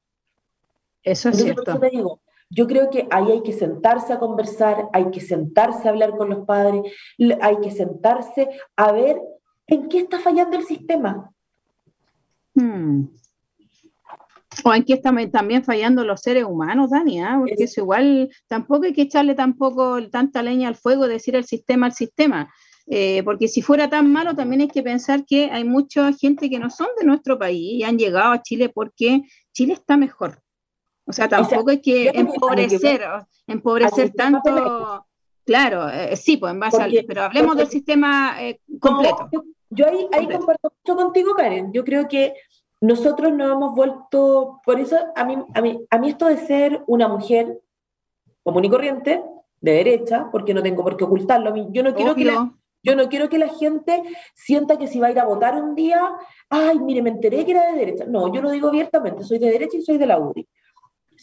Eso 1.05 1.29
es 1.29 1.43
cierto. 1.43 1.79
te 1.79 1.91
digo, 1.91 2.21
yo 2.51 2.66
creo 2.66 2.90
que 2.90 3.07
ahí 3.11 3.30
hay 3.30 3.42
que 3.42 3.53
sentarse 3.53 4.12
a 4.12 4.18
conversar, 4.18 4.88
hay 4.92 5.11
que 5.11 5.20
sentarse 5.20 5.86
a 5.86 5.90
hablar 5.90 6.16
con 6.16 6.30
los 6.30 6.47
padres, 6.47 6.82
hay 7.40 7.57
que 7.61 7.70
sentarse 7.70 8.49
a 8.76 8.92
ver 8.92 9.20
en 9.66 9.88
qué 9.88 9.99
está 9.99 10.20
fallando 10.20 10.57
el 10.57 10.64
sistema. 10.64 11.30
Hmm. 12.55 13.07
O 14.64 14.72
en 14.72 14.84
qué 14.84 14.95
están 14.95 15.30
también 15.32 15.64
fallando 15.64 16.05
los 16.05 16.20
seres 16.20 16.45
humanos, 16.45 16.90
Dani, 16.90 17.20
¿ah? 17.20 17.36
porque 17.40 17.64
eso 17.64 17.80
igual 17.80 18.30
tampoco 18.47 18.84
hay 18.84 18.92
que 18.92 19.03
echarle 19.03 19.34
tampoco 19.34 19.99
tanta 20.11 20.42
leña 20.42 20.68
al 20.68 20.76
fuego, 20.76 21.09
decir 21.09 21.34
el 21.34 21.45
sistema 21.45 21.86
al 21.86 21.92
sistema. 21.92 22.53
Eh, 22.86 23.22
porque 23.24 23.49
si 23.49 23.62
fuera 23.62 23.88
tan 23.88 24.12
malo, 24.12 24.36
también 24.36 24.61
hay 24.61 24.68
que 24.68 24.82
pensar 24.82 25.24
que 25.24 25.51
hay 25.51 25.64
mucha 25.64 26.12
gente 26.12 26.51
que 26.51 26.59
no 26.59 26.70
son 26.70 26.88
de 27.01 27.07
nuestro 27.07 27.38
país 27.38 27.80
y 27.80 27.82
han 27.82 27.99
llegado 27.99 28.32
a 28.32 28.42
Chile 28.42 28.68
porque 28.68 29.22
Chile 29.53 29.72
está 29.72 29.97
mejor. 29.97 30.43
O 31.07 31.13
sea, 31.13 31.29
tampoco 31.29 31.71
hay 31.71 31.81
que 31.81 32.09
empobrecer, 32.09 33.03
empobrecer 33.47 34.13
tanto. 34.13 35.07
Claro, 35.45 35.91
eh, 35.91 36.17
sí, 36.17 36.39
pues 36.39 36.53
en 36.55 36.61
base 36.61 36.83
al, 36.83 37.05
pero 37.07 37.23
hablemos 37.23 37.57
del 37.57 37.69
sistema 37.69 38.43
eh, 38.43 38.61
completo. 38.81 39.29
yo, 39.69 39.87
ahí, 39.87 40.09
ahí 40.13 40.27
comparto 40.27 40.73
mucho 40.83 40.97
contigo, 40.97 41.35
Karen. 41.35 41.71
Yo 41.71 41.85
creo 41.85 42.09
que 42.09 42.35
nosotros 42.81 43.33
nos 43.33 43.53
hemos 43.53 43.75
vuelto, 43.75 44.61
por 44.65 44.81
eso 44.81 44.97
a 45.15 45.25
mí, 45.25 45.37
a 45.55 45.61
mí, 45.61 45.85
a 45.91 45.99
mí 45.99 46.09
esto 46.09 46.27
de 46.27 46.39
ser 46.39 46.83
una 46.87 47.09
mujer 47.09 47.61
común 48.43 48.65
y 48.65 48.71
corriente, 48.71 49.23
de 49.61 49.73
derecha, 49.73 50.29
porque 50.31 50.55
no 50.55 50.63
tengo 50.63 50.83
por 50.83 50.97
qué 50.97 51.05
ocultarlo, 51.05 51.55
yo 51.71 51.83
no 51.83 51.95
quiero 51.95 52.15
que 52.15 52.27
la, 52.27 52.53
yo 52.83 52.95
no 52.95 53.09
quiero 53.09 53.31
que 53.31 53.39
la 53.39 53.49
gente 53.49 54.03
sienta 54.35 54.79
que 54.79 54.87
si 54.87 55.01
va 55.01 55.07
a 55.07 55.11
ir 55.11 55.19
a 55.19 55.25
votar 55.25 55.61
un 55.61 55.75
día, 55.75 56.13
ay, 56.51 56.79
mire, 56.79 57.01
me 57.01 57.11
enteré 57.11 57.45
que 57.45 57.53
era 57.53 57.73
de 57.73 57.79
derecha. 57.79 58.05
No, 58.07 58.33
yo 58.33 58.43
lo 58.43 58.51
digo 58.51 58.69
abiertamente, 58.69 59.25
soy 59.25 59.39
de 59.39 59.51
derecha 59.51 59.79
y 59.79 59.83
soy 59.83 59.97
de 59.97 60.07
la 60.07 60.19
UDI. 60.19 60.47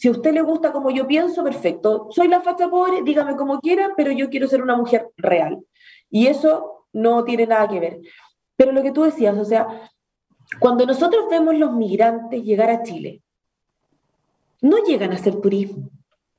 Si 0.02 0.08
a 0.08 0.10
usted 0.10 0.32
le 0.32 0.42
gusta 0.42 0.72
como 0.72 0.90
yo 0.90 1.06
pienso, 1.06 1.44
perfecto. 1.44 2.08
Soy 2.10 2.26
la 2.26 2.40
facha 2.40 2.68
pobre, 2.68 3.02
dígame 3.04 3.36
como 3.36 3.60
quiera, 3.60 3.92
pero 3.96 4.10
yo 4.10 4.30
quiero 4.30 4.48
ser 4.48 4.60
una 4.60 4.74
mujer 4.74 5.12
real. 5.16 5.64
Y 6.10 6.26
eso 6.26 6.88
no 6.92 7.22
tiene 7.22 7.46
nada 7.46 7.68
que 7.68 7.78
ver. 7.78 8.00
Pero 8.56 8.72
lo 8.72 8.82
que 8.82 8.90
tú 8.90 9.04
decías, 9.04 9.38
o 9.38 9.44
sea, 9.44 9.92
cuando 10.58 10.84
nosotros 10.86 11.26
vemos 11.30 11.54
los 11.56 11.72
migrantes 11.74 12.42
llegar 12.42 12.68
a 12.70 12.82
Chile, 12.82 13.22
no 14.60 14.78
llegan 14.78 15.12
a 15.12 15.14
hacer 15.14 15.40
turismo. 15.40 15.88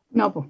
No, 0.10 0.34
pues. 0.34 0.50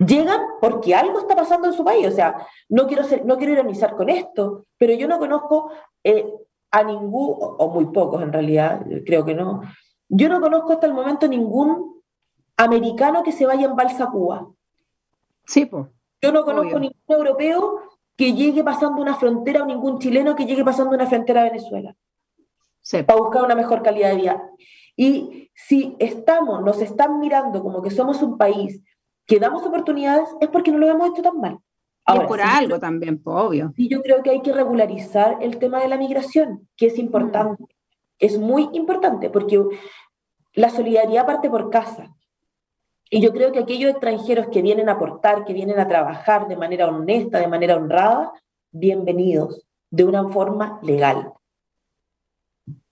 Llegan 0.00 0.42
porque 0.60 0.94
algo 0.94 1.20
está 1.20 1.34
pasando 1.34 1.68
en 1.68 1.72
su 1.72 1.82
país. 1.82 2.06
O 2.06 2.12
sea, 2.12 2.46
no 2.68 2.86
quiero, 2.86 3.04
ser, 3.04 3.24
no 3.24 3.38
quiero 3.38 3.54
ironizar 3.54 3.96
con 3.96 4.10
esto, 4.10 4.66
pero 4.76 4.92
yo 4.92 5.08
no 5.08 5.18
conozco 5.18 5.70
eh, 6.04 6.30
a 6.70 6.82
ningún, 6.82 7.34
o 7.38 7.70
muy 7.70 7.86
pocos 7.86 8.20
en 8.20 8.30
realidad, 8.30 8.84
creo 9.06 9.24
que 9.24 9.32
no, 9.34 9.62
yo 10.10 10.28
no 10.28 10.38
conozco 10.38 10.72
hasta 10.72 10.86
el 10.86 10.92
momento 10.92 11.26
ningún 11.26 12.01
americano 12.56 13.22
que 13.22 13.32
se 13.32 13.46
vaya 13.46 13.66
en 13.66 13.76
balsa 13.76 14.04
a 14.04 14.10
Cuba. 14.10 14.48
Sí, 15.46 15.66
pues. 15.66 15.86
Yo 16.20 16.32
no 16.32 16.44
conozco 16.44 16.78
ningún 16.78 16.94
europeo 17.08 17.80
que 18.16 18.34
llegue 18.34 18.62
pasando 18.62 19.02
una 19.02 19.16
frontera 19.16 19.62
o 19.62 19.66
ningún 19.66 19.98
chileno 19.98 20.36
que 20.36 20.46
llegue 20.46 20.64
pasando 20.64 20.94
una 20.94 21.06
frontera 21.06 21.40
a 21.40 21.44
Venezuela. 21.44 21.96
Sí. 22.80 23.02
Para 23.02 23.18
buscar 23.18 23.44
una 23.44 23.54
mejor 23.54 23.82
calidad 23.82 24.10
de 24.10 24.16
vida. 24.16 24.50
Y 24.96 25.50
si 25.54 25.96
estamos, 25.98 26.62
nos 26.62 26.80
están 26.80 27.18
mirando 27.18 27.62
como 27.62 27.82
que 27.82 27.90
somos 27.90 28.22
un 28.22 28.36
país 28.38 28.80
que 29.26 29.38
damos 29.38 29.64
oportunidades, 29.64 30.28
es 30.40 30.48
porque 30.48 30.70
no 30.70 30.78
lo 30.78 30.88
hemos 30.88 31.10
hecho 31.10 31.22
tan 31.22 31.40
mal. 31.40 31.58
Ahora, 32.04 32.24
y 32.24 32.26
por 32.26 32.40
algo 32.40 32.78
también, 32.78 33.20
obvio. 33.24 33.72
Y 33.76 33.88
yo 33.88 34.02
creo 34.02 34.22
que 34.22 34.30
hay 34.30 34.42
que 34.42 34.52
regularizar 34.52 35.38
el 35.40 35.58
tema 35.58 35.80
de 35.80 35.88
la 35.88 35.96
migración, 35.96 36.68
que 36.76 36.86
es 36.86 36.98
importante. 36.98 37.62
Mm. 37.62 37.66
Es 38.18 38.38
muy 38.38 38.68
importante, 38.72 39.30
porque 39.30 39.62
la 40.54 40.70
solidaridad 40.70 41.26
parte 41.26 41.48
por 41.48 41.70
casa. 41.70 42.14
Y 43.14 43.20
yo 43.20 43.30
creo 43.30 43.52
que 43.52 43.58
aquellos 43.58 43.90
extranjeros 43.90 44.46
que 44.50 44.62
vienen 44.62 44.88
a 44.88 44.92
aportar, 44.92 45.44
que 45.44 45.52
vienen 45.52 45.78
a 45.78 45.86
trabajar 45.86 46.48
de 46.48 46.56
manera 46.56 46.88
honesta, 46.88 47.40
de 47.40 47.46
manera 47.46 47.76
honrada, 47.76 48.32
bienvenidos, 48.70 49.66
de 49.90 50.04
una 50.04 50.26
forma 50.30 50.80
legal. 50.82 51.30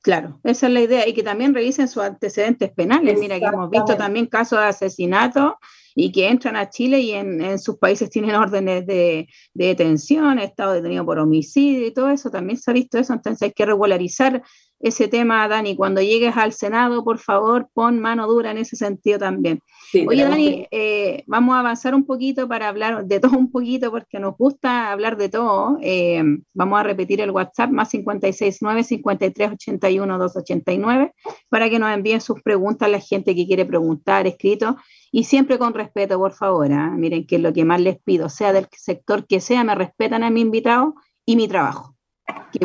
Claro, 0.02 0.38
esa 0.44 0.66
es 0.66 0.72
la 0.74 0.82
idea. 0.82 1.08
Y 1.08 1.14
que 1.14 1.22
también 1.22 1.54
revisen 1.54 1.88
sus 1.88 2.02
antecedentes 2.02 2.70
penales. 2.70 3.18
Mira, 3.18 3.38
que 3.38 3.46
hemos 3.46 3.70
visto 3.70 3.96
también 3.96 4.26
casos 4.26 4.58
de 4.58 4.66
asesinato 4.66 5.56
y 5.94 6.12
que 6.12 6.28
entran 6.28 6.56
a 6.56 6.68
Chile 6.68 7.00
y 7.00 7.12
en, 7.12 7.58
sus 7.58 7.78
países 7.78 8.10
tienen 8.10 8.34
órdenes 8.34 8.86
de, 8.86 9.26
de, 9.54 9.66
detención, 9.68 10.38
estado 10.38 10.74
detenido 10.74 11.06
por 11.06 11.18
homicidio 11.18 11.86
y 11.86 11.94
todo 11.94 12.10
eso. 12.10 12.30
También 12.30 12.58
se 12.58 12.70
ha 12.70 12.74
visto 12.74 12.98
eso. 12.98 13.14
Entonces 13.14 13.40
hay 13.40 13.52
que 13.52 13.64
regularizar 13.64 14.42
ese 14.80 15.08
tema, 15.08 15.46
Dani. 15.46 15.76
Cuando 15.76 16.00
llegues 16.00 16.36
al 16.36 16.52
Senado, 16.52 17.04
por 17.04 17.18
favor, 17.18 17.68
pon 17.74 18.00
mano 18.00 18.26
dura 18.26 18.50
en 18.50 18.58
ese 18.58 18.76
sentido 18.76 19.18
también. 19.18 19.60
Oye, 20.06 20.24
Dani, 20.24 20.66
eh, 20.70 21.22
vamos 21.26 21.54
a 21.54 21.60
avanzar 21.60 21.94
un 21.94 22.06
poquito 22.06 22.48
para 22.48 22.68
hablar 22.68 23.04
de 23.04 23.20
todo 23.20 23.36
un 23.36 23.50
poquito, 23.50 23.90
porque 23.90 24.18
nos 24.18 24.36
gusta 24.38 24.90
hablar 24.90 25.18
de 25.18 25.28
todo. 25.28 25.78
Eh, 25.82 26.22
vamos 26.54 26.80
a 26.80 26.82
repetir 26.82 27.20
el 27.20 27.30
WhatsApp, 27.30 27.70
más 27.70 27.90
569 27.90 28.82
5381 28.84 30.18
289, 30.18 31.12
para 31.50 31.68
que 31.68 31.78
nos 31.78 31.92
envíen 31.92 32.20
sus 32.20 32.40
preguntas 32.42 32.90
la 32.90 33.00
gente 33.00 33.34
que 33.34 33.46
quiere 33.46 33.66
preguntar, 33.66 34.26
escrito, 34.26 34.76
y 35.12 35.24
siempre 35.24 35.58
con 35.58 35.74
respeto, 35.74 36.18
por 36.18 36.32
favor. 36.32 36.72
¿ah? 36.72 36.90
Miren 36.96 37.26
que 37.26 37.36
es 37.36 37.42
lo 37.42 37.52
que 37.52 37.64
más 37.64 37.80
les 37.80 38.00
pido, 38.00 38.30
sea 38.30 38.52
del 38.54 38.66
sector 38.72 39.26
que 39.26 39.40
sea, 39.40 39.62
me 39.62 39.74
respetan 39.74 40.22
a 40.22 40.30
mi 40.30 40.40
invitado 40.40 40.94
y 41.26 41.36
mi 41.36 41.48
trabajo 41.48 41.89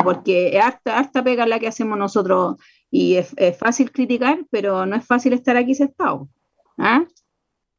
porque 0.02 0.56
es 0.56 0.64
harta, 0.64 1.24
pega 1.24 1.46
la 1.46 1.58
que 1.58 1.68
hacemos 1.68 1.98
nosotros 1.98 2.56
y 2.90 3.16
es, 3.16 3.34
fácil 3.58 3.90
criticar, 3.92 4.40
pero 4.50 4.86
no 4.86 4.96
es 4.96 5.06
fácil 5.06 5.32
estar 5.32 5.56
aquí 5.56 5.74
sentado. 5.74 6.28
¿ah? 6.78 7.04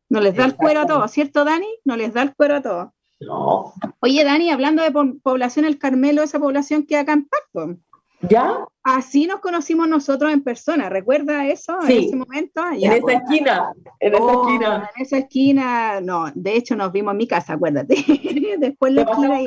No 0.09 0.21
les 0.21 0.35
da 0.35 0.45
el 0.45 0.55
cuero 0.55 0.81
a 0.81 0.85
todos, 0.85 1.11
¿cierto, 1.11 1.43
Dani? 1.43 1.67
No 1.83 1.97
les 1.97 2.13
da 2.13 2.21
el 2.21 2.35
cuero 2.35 2.55
a 2.55 2.61
todos. 2.61 2.89
No. 3.19 3.73
Oye, 3.99 4.23
Dani, 4.23 4.51
hablando 4.51 4.83
de 4.83 4.91
población 5.21 5.65
El 5.65 5.79
Carmelo, 5.79 6.21
esa 6.21 6.39
población 6.39 6.85
que 6.85 6.97
acá 6.97 7.13
en 7.13 7.27
Pacto. 7.27 7.77
¿Ya? 8.21 8.65
Así 8.83 9.27
nos 9.27 9.41
conocimos 9.41 9.87
nosotros 9.87 10.31
en 10.31 10.43
persona, 10.43 10.89
¿recuerda 10.89 11.45
eso? 11.47 11.77
En 11.87 12.05
ese 12.05 12.15
momento. 12.15 12.63
en 12.71 12.91
esa 12.91 13.01
pues, 13.01 13.17
esquina, 13.17 13.73
en 13.99 14.13
esa 14.13 14.23
oh, 14.23 14.47
esquina. 14.47 14.89
En 14.95 15.01
esa 15.01 15.17
esquina, 15.17 16.01
no, 16.01 16.31
de 16.33 16.55
hecho 16.55 16.75
nos 16.75 16.91
vimos 16.91 17.11
en 17.11 17.17
mi 17.17 17.27
casa, 17.27 17.53
acuérdate. 17.53 17.95
Después 18.59 18.93
la 18.93 19.03
esquina. 19.03 19.39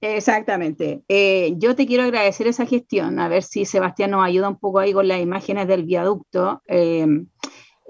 Exactamente. 0.00 1.02
Eh, 1.08 1.54
yo 1.58 1.76
te 1.76 1.86
quiero 1.86 2.04
agradecer 2.04 2.46
esa 2.46 2.64
gestión, 2.64 3.18
a 3.20 3.28
ver 3.28 3.42
si 3.42 3.66
Sebastián 3.66 4.12
nos 4.12 4.24
ayuda 4.24 4.48
un 4.48 4.58
poco 4.58 4.78
ahí 4.78 4.92
con 4.92 5.06
las 5.06 5.20
imágenes 5.20 5.68
del 5.68 5.84
viaducto. 5.84 6.62
Eh, 6.68 7.06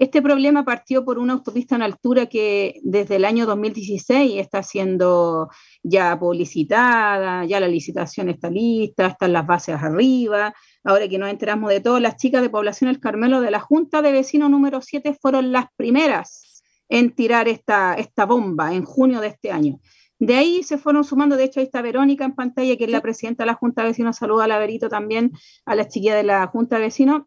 este 0.01 0.19
problema 0.19 0.65
partió 0.65 1.05
por 1.05 1.19
una 1.19 1.33
autopista 1.33 1.75
en 1.75 1.83
altura 1.83 2.25
que 2.25 2.79
desde 2.81 3.17
el 3.17 3.23
año 3.23 3.45
2016 3.45 4.41
está 4.41 4.63
siendo 4.63 5.49
ya 5.83 6.17
publicitada, 6.17 7.45
ya 7.45 7.59
la 7.59 7.67
licitación 7.67 8.27
está 8.29 8.49
lista, 8.49 9.05
están 9.05 9.31
las 9.31 9.45
bases 9.45 9.75
arriba. 9.75 10.55
Ahora 10.83 11.07
que 11.07 11.19
nos 11.19 11.29
enteramos 11.29 11.69
de 11.69 11.81
todo, 11.81 11.99
las 11.99 12.17
chicas 12.17 12.41
de 12.41 12.49
Población 12.49 12.89
El 12.89 12.99
Carmelo 12.99 13.41
de 13.41 13.51
la 13.51 13.59
Junta 13.59 14.01
de 14.01 14.11
Vecinos 14.11 14.49
número 14.49 14.81
7 14.81 15.15
fueron 15.21 15.51
las 15.51 15.67
primeras 15.75 16.63
en 16.89 17.13
tirar 17.13 17.47
esta, 17.47 17.93
esta 17.93 18.25
bomba 18.25 18.73
en 18.73 18.83
junio 18.83 19.21
de 19.21 19.27
este 19.27 19.51
año. 19.51 19.79
De 20.21 20.35
ahí 20.35 20.61
se 20.61 20.77
fueron 20.77 21.03
sumando, 21.03 21.35
de 21.35 21.45
hecho 21.45 21.59
ahí 21.59 21.65
está 21.65 21.81
Verónica 21.81 22.23
en 22.23 22.35
pantalla, 22.35 22.77
que 22.77 22.83
es 22.83 22.91
la 22.91 23.01
presidenta 23.01 23.41
de 23.41 23.47
la 23.47 23.55
Junta 23.55 23.81
de 23.81 23.87
Vecinos, 23.87 24.17
saluda 24.17 24.43
a 24.43 24.47
la 24.47 24.59
Verito 24.59 24.87
también, 24.87 25.31
a 25.65 25.73
las 25.73 25.87
chiquillas 25.87 26.15
de 26.15 26.21
la 26.21 26.45
Junta 26.45 26.75
de 26.75 26.83
Vecinos. 26.83 27.23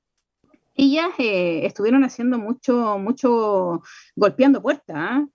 Ellas 0.76 1.09
eh, 1.18 1.66
estuvieron 1.66 2.05
haciendo 2.05 2.38
mucho, 2.38 2.97
mucho, 3.01 3.82
golpeando 4.14 4.62
puertas. 4.62 4.97
¿ah? 4.97 5.26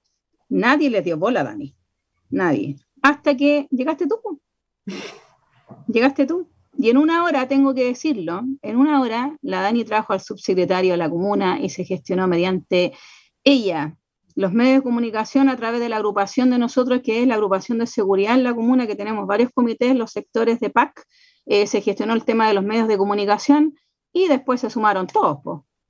Nadie 0.48 0.90
les 0.90 1.04
dio 1.04 1.18
bola, 1.18 1.44
Dani. 1.44 1.76
Nadie. 2.30 2.78
Hasta 3.02 3.36
que 3.36 3.68
llegaste 3.72 4.08
tú. 4.08 4.40
Llegaste 5.88 6.26
tú. 6.26 6.50
Y 6.78 6.90
en 6.90 6.96
una 6.96 7.26
hora, 7.26 7.46
tengo 7.50 7.74
que 7.74 7.84
decirlo, 7.84 8.42
en 8.62 8.78
una 8.78 9.02
hora 9.02 9.38
la 9.42 9.62
Dani 9.64 9.84
trajo 9.84 10.14
al 10.14 10.22
subsecretario 10.22 10.92
de 10.92 10.98
la 10.98 11.10
comuna 11.10 11.60
y 11.60 11.68
se 11.68 11.84
gestionó 11.84 12.26
mediante 12.26 12.94
ella, 13.44 13.98
los 14.40 14.54
medios 14.54 14.78
de 14.78 14.84
comunicación 14.84 15.50
a 15.50 15.58
través 15.58 15.82
de 15.82 15.90
la 15.90 15.98
agrupación 15.98 16.50
de 16.50 16.58
nosotros, 16.58 17.02
que 17.04 17.22
es 17.22 17.28
la 17.28 17.36
agrupación 17.36 17.78
de 17.80 17.88
seguridad 17.88 18.36
en 18.36 18.46
la 18.46 18.56
comuna, 18.56 18.88
que 18.88 18.96
tenemos 18.96 19.28
varios 19.28 19.52
comités, 19.54 19.94
los 19.98 20.14
sectores 20.14 20.62
de 20.62 20.70
PAC, 20.70 21.04
eh, 21.46 21.68
se 21.68 21.82
gestionó 21.82 22.14
el 22.14 22.24
tema 22.24 22.48
de 22.48 22.54
los 22.54 22.64
medios 22.64 22.88
de 22.88 22.98
comunicación 22.98 23.76
y 24.14 24.30
después 24.30 24.62
se 24.62 24.70
sumaron 24.70 25.08
todos. 25.08 25.40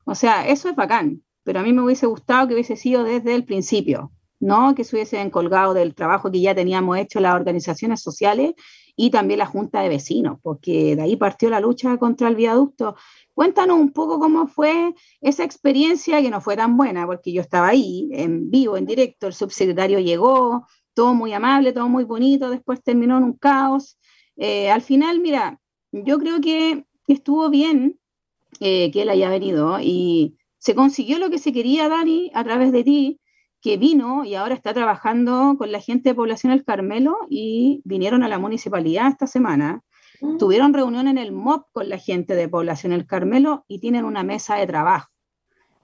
O 0.04 0.16
sea, 0.16 0.48
eso 0.48 0.68
es 0.68 0.76
bacán, 0.76 1.24
pero 1.44 1.60
a 1.60 1.62
mí 1.62 1.74
me 1.74 1.84
hubiese 1.84 2.08
gustado 2.08 2.48
que 2.48 2.56
hubiese 2.56 2.76
sido 2.76 3.04
desde 3.04 3.36
el 3.36 3.46
principio, 3.46 4.12
no 4.40 4.76
que 4.76 4.84
se 4.84 4.96
hubiesen 4.96 5.30
colgado 5.30 5.74
del 5.74 5.96
trabajo 5.96 6.32
que 6.32 6.42
ya 6.42 6.56
teníamos 6.56 6.98
hecho 6.98 7.20
las 7.20 7.36
organizaciones 7.36 8.02
sociales 8.02 8.54
y 8.96 9.12
también 9.12 9.40
la 9.40 9.46
Junta 9.46 9.82
de 9.82 9.90
Vecinos, 9.90 10.40
porque 10.42 10.96
de 10.96 11.02
ahí 11.02 11.16
partió 11.16 11.50
la 11.50 11.62
lucha 11.62 11.98
contra 11.98 12.28
el 12.28 12.36
viaducto. 12.36 12.96
Cuéntanos 13.34 13.80
un 13.80 13.94
poco 13.94 14.20
cómo 14.20 14.48
fue 14.48 14.94
esa 15.22 15.46
experiencia, 15.46 16.22
que 16.22 16.30
no 16.30 16.42
fue 16.42 16.58
tan 16.58 16.76
buena, 16.76 17.06
porque 17.06 17.32
yo 17.32 17.42
estaba 17.42 17.70
ahí, 17.70 18.10
en 18.12 18.52
vivo, 18.52 18.76
en 18.76 18.86
directo, 18.86 19.28
el 19.28 19.34
subsecretario 19.34 20.00
llegó, 20.00 20.68
todo 20.94 21.14
muy 21.14 21.32
amable, 21.32 21.72
todo 21.72 21.88
muy 21.88 22.04
bonito, 22.04 22.50
después 22.50 22.84
terminó 22.84 23.18
en 23.18 23.24
un 23.24 23.34
caos. 23.38 23.98
Eh, 24.36 24.70
al 24.70 24.82
final, 24.82 25.22
mira, 25.22 25.62
yo 25.94 26.20
creo 26.20 26.42
que 26.42 26.86
estuvo 27.08 27.50
bien 27.50 27.98
eh, 28.60 28.92
que 28.92 29.04
él 29.04 29.10
haya 29.10 29.30
venido 29.30 29.80
y 29.80 30.36
se 30.58 30.76
consiguió 30.76 31.20
lo 31.20 31.30
que 31.30 31.40
se 31.40 31.54
quería, 31.54 31.88
Dani, 31.88 32.32
a 32.34 32.44
través 32.44 32.74
de 32.74 32.84
ti, 32.84 33.22
que 33.62 33.78
vino 33.78 34.26
y 34.26 34.36
ahora 34.36 34.56
está 34.56 34.74
trabajando 34.74 35.56
con 35.58 35.72
la 35.72 35.80
gente 35.80 36.10
de 36.10 36.16
Población 36.16 36.54
El 36.54 36.64
Carmelo 36.64 37.18
y 37.30 37.82
vinieron 37.86 38.24
a 38.24 38.28
la 38.28 38.40
municipalidad 38.40 39.08
esta 39.08 39.28
semana 39.28 39.84
Tuvieron 40.38 40.74
reunión 40.74 41.08
en 41.08 41.18
el 41.18 41.32
MOP 41.32 41.68
con 41.72 41.88
la 41.88 41.98
gente 41.98 42.36
de 42.36 42.50
Población 42.50 42.92
El 42.92 43.06
Carmelo 43.06 43.64
y 43.68 43.80
tienen 43.80 44.04
una 44.04 44.24
mesa 44.24 44.56
de 44.56 44.68
trabajo. 44.68 45.10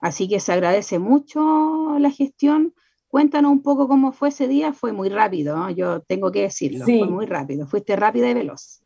Así 0.00 0.28
que 0.28 0.40
se 0.40 0.52
agradece 0.52 0.98
mucho 0.98 1.98
la 1.98 2.10
gestión. 2.10 2.74
Cuéntanos 3.08 3.50
un 3.50 3.62
poco 3.62 3.88
cómo 3.88 4.12
fue 4.12 4.28
ese 4.28 4.46
día. 4.46 4.74
Fue 4.74 4.92
muy 4.92 5.08
rápido, 5.08 5.70
yo 5.70 6.00
tengo 6.00 6.30
que 6.30 6.42
decirlo. 6.42 6.84
Fue 6.84 7.06
muy 7.06 7.24
rápido. 7.24 7.66
Fuiste 7.66 7.96
rápida 7.96 8.28
y 8.28 8.34
veloz. 8.34 8.82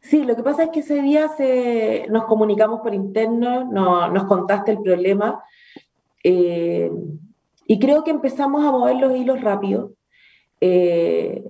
Sí, 0.00 0.24
lo 0.24 0.34
que 0.36 0.42
pasa 0.42 0.64
es 0.64 0.70
que 0.70 0.80
ese 0.80 1.02
día 1.02 1.28
se, 1.36 2.06
nos 2.08 2.24
comunicamos 2.24 2.80
por 2.80 2.94
interno, 2.94 3.64
no, 3.70 4.08
nos 4.10 4.24
contaste 4.24 4.70
el 4.70 4.80
problema 4.80 5.42
eh, 6.24 6.90
y 7.72 7.78
creo 7.78 8.04
que 8.04 8.10
empezamos 8.10 8.62
a 8.66 8.70
mover 8.70 8.96
los 8.96 9.16
hilos 9.16 9.40
rápido. 9.40 9.94
Eh, 10.60 11.42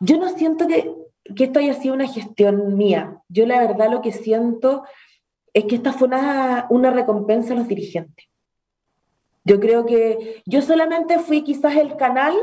yo 0.00 0.18
no 0.18 0.28
siento 0.28 0.66
que, 0.66 0.94
que 1.34 1.44
esto 1.44 1.58
haya 1.58 1.72
sido 1.72 1.94
una 1.94 2.06
gestión 2.06 2.76
mía. 2.76 3.22
Yo 3.30 3.46
la 3.46 3.60
verdad 3.66 3.90
lo 3.90 4.02
que 4.02 4.12
siento 4.12 4.84
es 5.54 5.64
que 5.64 5.76
esta 5.76 5.94
fue 5.94 6.08
una, 6.08 6.66
una 6.68 6.90
recompensa 6.90 7.54
a 7.54 7.56
los 7.56 7.66
dirigentes. 7.66 8.26
Yo 9.42 9.58
creo 9.58 9.86
que 9.86 10.42
yo 10.44 10.60
solamente 10.60 11.18
fui 11.18 11.40
quizás 11.44 11.74
el 11.76 11.96
canal 11.96 12.34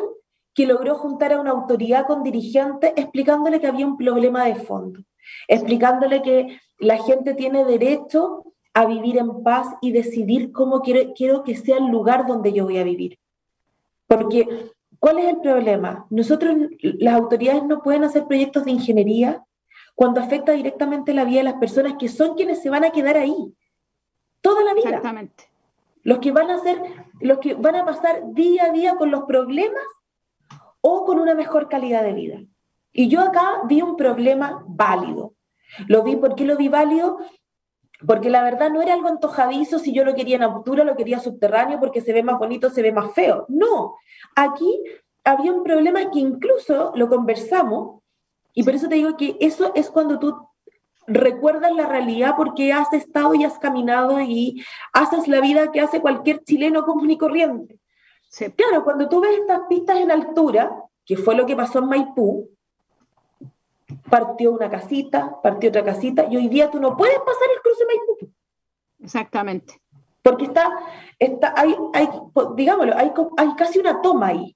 que 0.55 0.65
logró 0.65 0.95
juntar 0.95 1.31
a 1.31 1.39
una 1.39 1.51
autoridad 1.51 2.07
con 2.07 2.23
dirigentes 2.23 2.91
explicándole 2.95 3.59
que 3.59 3.67
había 3.67 3.85
un 3.85 3.97
problema 3.97 4.45
de 4.45 4.55
fondo, 4.55 5.01
explicándole 5.47 6.23
que 6.23 6.59
la 6.79 6.97
gente 7.03 7.35
tiene 7.35 7.65
derecho 7.65 8.45
a 8.73 8.87
vivir 8.87 9.19
en 9.19 9.43
paz 9.43 9.67
y 9.79 9.91
decidir 9.91 10.51
cómo 10.51 10.81
quiero, 10.81 11.13
quiero 11.13 11.43
que 11.43 11.55
sea 11.55 11.77
el 11.77 11.85
lugar 11.85 12.25
donde 12.25 12.51
yo 12.51 12.63
voy 12.63 12.79
a 12.79 12.83
vivir. 12.83 13.19
Porque, 14.07 14.71
¿cuál 14.99 15.19
es 15.19 15.29
el 15.29 15.41
problema? 15.41 16.05
Nosotros, 16.09 16.55
las 16.81 17.15
autoridades 17.15 17.63
no 17.63 17.81
pueden 17.81 18.03
hacer 18.03 18.25
proyectos 18.25 18.65
de 18.65 18.71
ingeniería 18.71 19.43
cuando 19.95 20.21
afecta 20.21 20.51
directamente 20.51 21.13
la 21.13 21.25
vida 21.25 21.39
de 21.39 21.45
las 21.45 21.59
personas 21.59 21.95
que 21.99 22.07
son 22.07 22.35
quienes 22.35 22.61
se 22.61 22.69
van 22.69 22.85
a 22.85 22.91
quedar 22.91 23.17
ahí 23.17 23.53
toda 24.41 24.63
la 24.63 24.73
vida. 24.73 24.89
Exactamente. 24.89 25.51
Los 26.03 26.19
que 26.19 26.31
van 26.31 26.49
a 26.49 26.59
ser, 26.59 26.81
los 27.19 27.39
que 27.39 27.53
van 27.55 27.75
a 27.75 27.85
pasar 27.85 28.21
día 28.33 28.65
a 28.65 28.71
día 28.71 28.95
con 28.95 29.11
los 29.11 29.23
problemas 29.23 29.83
o 30.81 31.03
con 31.03 31.19
una 31.19 31.35
mejor 31.35 31.67
calidad 31.67 32.03
de 32.03 32.13
vida. 32.13 32.39
Y 32.93 33.09
yo 33.09 33.21
acá 33.21 33.61
vi 33.67 33.81
un 33.81 33.97
problema 33.97 34.63
válido. 34.67 35.33
Lo 35.87 36.03
vi, 36.03 36.15
¿por 36.15 36.35
qué 36.35 36.45
lo 36.45 36.55
vi 36.55 36.69
válido? 36.69 37.17
Porque 38.05 38.29
la 38.29 38.43
verdad 38.43 38.69
no 38.69 38.81
era 38.81 38.93
algo 38.93 39.07
antojadizo 39.07 39.79
si 39.79 39.91
yo 39.91 40.03
lo 40.03 40.13
quería 40.13 40.35
en 40.35 40.43
altura, 40.43 40.83
lo 40.83 40.95
quería 40.95 41.19
subterráneo 41.19 41.79
porque 41.79 42.01
se 42.01 42.13
ve 42.13 42.21
más 42.21 42.37
bonito, 42.37 42.69
se 42.69 42.81
ve 42.81 42.91
más 42.91 43.13
feo. 43.13 43.45
No, 43.49 43.95
aquí 44.35 44.83
había 45.23 45.51
un 45.51 45.63
problema 45.63 46.11
que 46.11 46.19
incluso 46.19 46.91
lo 46.95 47.09
conversamos 47.09 48.01
y 48.53 48.63
por 48.63 48.75
eso 48.75 48.87
te 48.87 48.95
digo 48.95 49.17
que 49.17 49.37
eso 49.39 49.71
es 49.75 49.89
cuando 49.89 50.19
tú 50.19 50.35
recuerdas 51.07 51.73
la 51.73 51.87
realidad 51.87 52.35
porque 52.37 52.71
has 52.73 52.91
estado 52.93 53.33
y 53.33 53.43
has 53.43 53.57
caminado 53.57 54.19
y 54.19 54.63
haces 54.93 55.27
la 55.27 55.41
vida 55.41 55.71
que 55.71 55.81
hace 55.81 56.01
cualquier 56.01 56.43
chileno 56.43 56.85
común 56.85 57.09
y 57.09 57.17
corriente. 57.17 57.79
Claro, 58.55 58.83
cuando 58.83 59.07
tú 59.09 59.21
ves 59.21 59.39
estas 59.39 59.61
pistas 59.69 59.97
en 59.97 60.11
altura, 60.11 60.71
que 61.05 61.17
fue 61.17 61.35
lo 61.35 61.45
que 61.45 61.55
pasó 61.55 61.79
en 61.79 61.87
Maipú, 61.87 62.49
partió 64.09 64.51
una 64.51 64.69
casita, 64.69 65.39
partió 65.41 65.69
otra 65.69 65.83
casita, 65.83 66.27
y 66.29 66.37
hoy 66.37 66.47
día 66.47 66.69
tú 66.69 66.79
no 66.79 66.95
puedes 66.95 67.17
pasar 67.19 67.47
el 67.55 67.61
cruce 67.61 67.85
Maipú. 67.85 68.33
Exactamente. 68.99 69.81
Porque 70.21 70.45
está, 70.45 70.69
está 71.19 71.53
hay, 71.55 71.75
hay, 71.93 72.09
digámoslo, 72.55 72.97
hay, 72.97 73.11
hay 73.37 73.55
casi 73.55 73.79
una 73.79 74.01
toma 74.01 74.27
ahí. 74.27 74.55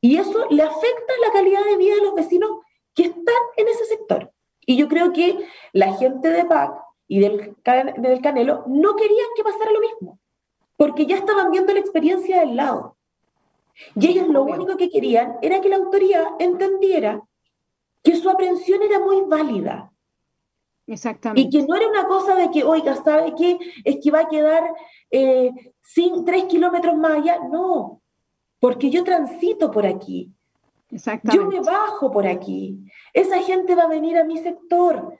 Y 0.00 0.16
eso 0.16 0.46
le 0.50 0.62
afecta 0.62 1.12
la 1.26 1.32
calidad 1.32 1.64
de 1.64 1.76
vida 1.76 1.94
de 1.96 2.02
los 2.02 2.14
vecinos 2.14 2.50
que 2.94 3.04
están 3.04 3.42
en 3.56 3.68
ese 3.68 3.84
sector. 3.86 4.32
Y 4.60 4.76
yo 4.76 4.88
creo 4.88 5.12
que 5.12 5.38
la 5.72 5.94
gente 5.94 6.30
de 6.30 6.44
PAC 6.44 6.72
y 7.06 7.20
del, 7.20 7.56
del 7.96 8.20
Canelo 8.20 8.64
no 8.66 8.94
querían 8.96 9.28
que 9.34 9.42
pasara 9.42 9.72
lo 9.72 9.80
mismo 9.80 10.20
porque 10.78 11.06
ya 11.06 11.16
estaban 11.16 11.50
viendo 11.50 11.74
la 11.74 11.80
experiencia 11.80 12.38
del 12.38 12.54
lado. 12.54 12.96
Y 13.96 14.06
ellos 14.06 14.28
lo 14.28 14.44
único 14.44 14.76
que 14.76 14.88
querían 14.88 15.36
era 15.42 15.60
que 15.60 15.68
la 15.68 15.76
autoridad 15.76 16.24
entendiera 16.38 17.20
que 18.08 18.16
su 18.16 18.30
aprehensión 18.30 18.82
era 18.82 18.98
muy 19.00 19.20
válida. 19.26 19.92
Exactamente. 20.86 21.42
Y 21.42 21.50
que 21.50 21.66
no 21.66 21.76
era 21.76 21.88
una 21.88 22.06
cosa 22.06 22.34
de 22.34 22.50
que, 22.50 22.64
oiga, 22.64 22.96
¿sabe 22.96 23.34
qué? 23.36 23.58
Es 23.84 23.98
que 24.02 24.10
va 24.10 24.20
a 24.20 24.28
quedar 24.28 24.64
eh, 25.10 25.52
sin, 25.82 26.24
tres 26.24 26.44
kilómetros 26.44 26.96
más 26.96 27.18
allá. 27.18 27.38
No, 27.50 28.00
porque 28.58 28.88
yo 28.88 29.04
transito 29.04 29.70
por 29.70 29.84
aquí. 29.84 30.32
Exactamente. 30.90 31.44
Yo 31.44 31.50
me 31.50 31.60
bajo 31.60 32.10
por 32.10 32.26
aquí. 32.26 32.78
Esa 33.12 33.42
gente 33.42 33.74
va 33.74 33.82
a 33.82 33.88
venir 33.88 34.16
a 34.16 34.24
mi 34.24 34.38
sector. 34.38 35.14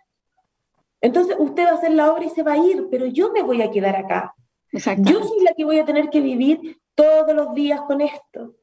Entonces 1.03 1.37
usted 1.39 1.67
va 1.67 1.73
a 1.73 1.75
hacer 1.75 1.91
la 1.91 2.11
obra 2.11 2.25
y 2.25 2.31
se 2.31 2.43
va 2.43 2.53
a 2.53 2.57
ir, 2.57 2.89
pero 2.91 3.05
yo 3.05 3.33
me 3.33 3.43
voy 3.43 3.61
a 3.61 3.71
quedar 3.71 3.97
acá. 3.97 4.35
Yo 4.73 5.23
soy 5.23 5.43
la 5.43 5.53
que 5.55 5.67
voy 5.67 5.79
a 5.79 5.85
tener 5.85 6.09
que 6.09 6.23
vivir 6.23 6.81
todos 6.95 7.37
los 7.37 7.53
días 7.53 7.83
con 7.83 8.01
esto. 8.01 8.55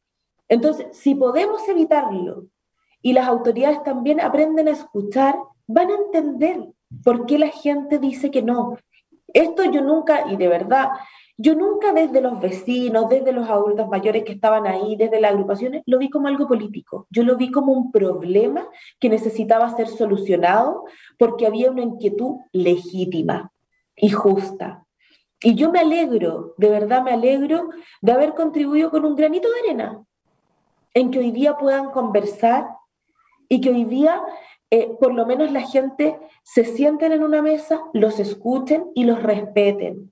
Entonces, 0.47 0.97
si 0.97 1.13
podemos 1.13 1.69
evitarlo 1.69 2.47
y 3.05 3.13
las 3.13 3.27
autoridades 3.27 3.83
también 3.83 4.19
aprenden 4.19 4.67
a 4.67 4.71
escuchar, 4.71 5.35
van 5.67 5.91
a 5.91 5.95
entender 5.95 6.59
por 7.03 7.27
qué 7.27 7.37
la 7.37 7.49
gente 7.49 7.99
dice 7.99 8.31
que 8.31 8.41
no. 8.41 8.79
Esto 9.27 9.63
yo 9.65 9.81
nunca, 9.81 10.27
y 10.31 10.37
de 10.37 10.47
verdad, 10.47 10.89
yo 11.37 11.53
nunca 11.53 11.93
desde 11.93 12.19
los 12.19 12.39
vecinos, 12.39 13.07
desde 13.07 13.31
los 13.31 13.47
adultos 13.47 13.87
mayores 13.89 14.23
que 14.23 14.31
estaban 14.31 14.65
ahí, 14.65 14.95
desde 14.95 15.21
las 15.21 15.33
agrupaciones, 15.33 15.83
lo 15.85 15.99
vi 15.99 16.09
como 16.09 16.29
algo 16.29 16.47
político. 16.47 17.05
Yo 17.11 17.21
lo 17.21 17.37
vi 17.37 17.51
como 17.51 17.73
un 17.73 17.91
problema 17.91 18.67
que 18.99 19.09
necesitaba 19.09 19.69
ser 19.75 19.87
solucionado 19.87 20.85
porque 21.19 21.45
había 21.45 21.69
una 21.69 21.83
inquietud 21.83 22.37
legítima 22.53 23.51
y 23.95 24.09
justa. 24.09 24.83
Y 25.43 25.53
yo 25.53 25.71
me 25.71 25.77
alegro, 25.77 26.55
de 26.57 26.71
verdad 26.71 27.03
me 27.03 27.11
alegro 27.11 27.69
de 28.01 28.11
haber 28.11 28.33
contribuido 28.33 28.89
con 28.89 29.05
un 29.05 29.15
granito 29.15 29.47
de 29.47 29.59
arena 29.59 30.03
en 30.95 31.11
que 31.11 31.19
hoy 31.19 31.29
día 31.29 31.55
puedan 31.55 31.91
conversar 31.91 32.65
y 33.49 33.61
que 33.61 33.69
hoy 33.69 33.85
día 33.85 34.21
eh, 34.71 34.89
por 34.99 35.13
lo 35.13 35.25
menos 35.25 35.51
la 35.51 35.61
gente 35.61 36.17
se 36.43 36.65
sienten 36.65 37.11
en 37.11 37.23
una 37.23 37.41
mesa, 37.41 37.79
los 37.93 38.19
escuchen 38.19 38.85
y 38.95 39.03
los 39.03 39.21
respeten. 39.21 40.11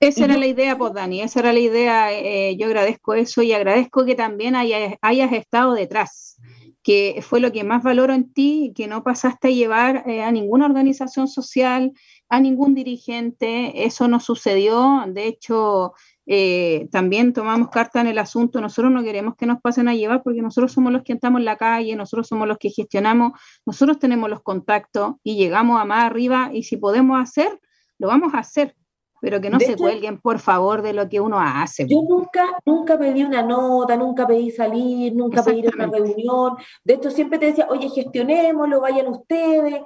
Esa 0.00 0.26
era 0.26 0.36
la 0.36 0.46
idea, 0.46 0.78
pues 0.78 0.92
Dani, 0.92 1.22
esa 1.22 1.40
era 1.40 1.52
la 1.52 1.58
idea. 1.58 2.12
Eh, 2.12 2.56
yo 2.56 2.66
agradezco 2.66 3.14
eso 3.14 3.42
y 3.42 3.52
agradezco 3.52 4.04
que 4.04 4.14
también 4.14 4.54
hayas, 4.54 4.94
hayas, 5.00 5.32
estado 5.32 5.72
detrás, 5.72 6.38
que 6.84 7.20
fue 7.20 7.40
lo 7.40 7.50
que 7.50 7.64
más 7.64 7.82
valoro 7.82 8.14
en 8.14 8.32
ti, 8.32 8.72
que 8.76 8.86
no 8.86 9.02
pasaste 9.02 9.48
a 9.48 9.52
llevar 9.52 10.04
eh, 10.06 10.22
a 10.22 10.30
ninguna 10.30 10.66
organización 10.66 11.26
social, 11.26 11.92
a 12.28 12.38
ningún 12.40 12.74
dirigente, 12.74 13.84
eso 13.86 14.06
no 14.06 14.20
sucedió, 14.20 15.02
de 15.08 15.26
hecho, 15.26 15.94
eh, 16.30 16.88
también 16.92 17.32
tomamos 17.32 17.70
carta 17.70 18.02
en 18.02 18.06
el 18.06 18.18
asunto, 18.18 18.60
nosotros 18.60 18.92
no 18.92 19.02
queremos 19.02 19.34
que 19.34 19.46
nos 19.46 19.62
pasen 19.62 19.88
a 19.88 19.94
llevar 19.94 20.22
porque 20.22 20.42
nosotros 20.42 20.70
somos 20.72 20.92
los 20.92 21.02
que 21.02 21.14
estamos 21.14 21.38
en 21.38 21.46
la 21.46 21.56
calle, 21.56 21.96
nosotros 21.96 22.28
somos 22.28 22.46
los 22.46 22.58
que 22.58 22.68
gestionamos, 22.68 23.32
nosotros 23.64 23.98
tenemos 23.98 24.28
los 24.28 24.42
contactos 24.42 25.14
y 25.22 25.36
llegamos 25.36 25.80
a 25.80 25.86
más 25.86 26.04
arriba 26.04 26.50
y 26.52 26.64
si 26.64 26.76
podemos 26.76 27.18
hacer, 27.18 27.58
lo 27.96 28.08
vamos 28.08 28.34
a 28.34 28.40
hacer, 28.40 28.76
pero 29.22 29.40
que 29.40 29.48
no 29.48 29.58
se 29.58 29.74
cuelguen, 29.74 30.20
por 30.20 30.38
favor, 30.38 30.82
de 30.82 30.92
lo 30.92 31.08
que 31.08 31.18
uno 31.18 31.40
hace. 31.40 31.86
Yo 31.88 32.02
nunca, 32.06 32.44
nunca 32.66 32.98
pedí 32.98 33.24
una 33.24 33.42
nota, 33.42 33.96
nunca 33.96 34.26
pedí 34.26 34.50
salir, 34.50 35.16
nunca 35.16 35.42
pedí 35.42 35.66
una 35.66 35.86
reunión. 35.86 36.56
De 36.84 36.94
hecho, 36.94 37.10
siempre 37.10 37.38
te 37.38 37.46
decía, 37.46 37.66
oye, 37.70 37.88
gestionémoslo, 37.88 38.82
vayan 38.82 39.08
ustedes. 39.08 39.80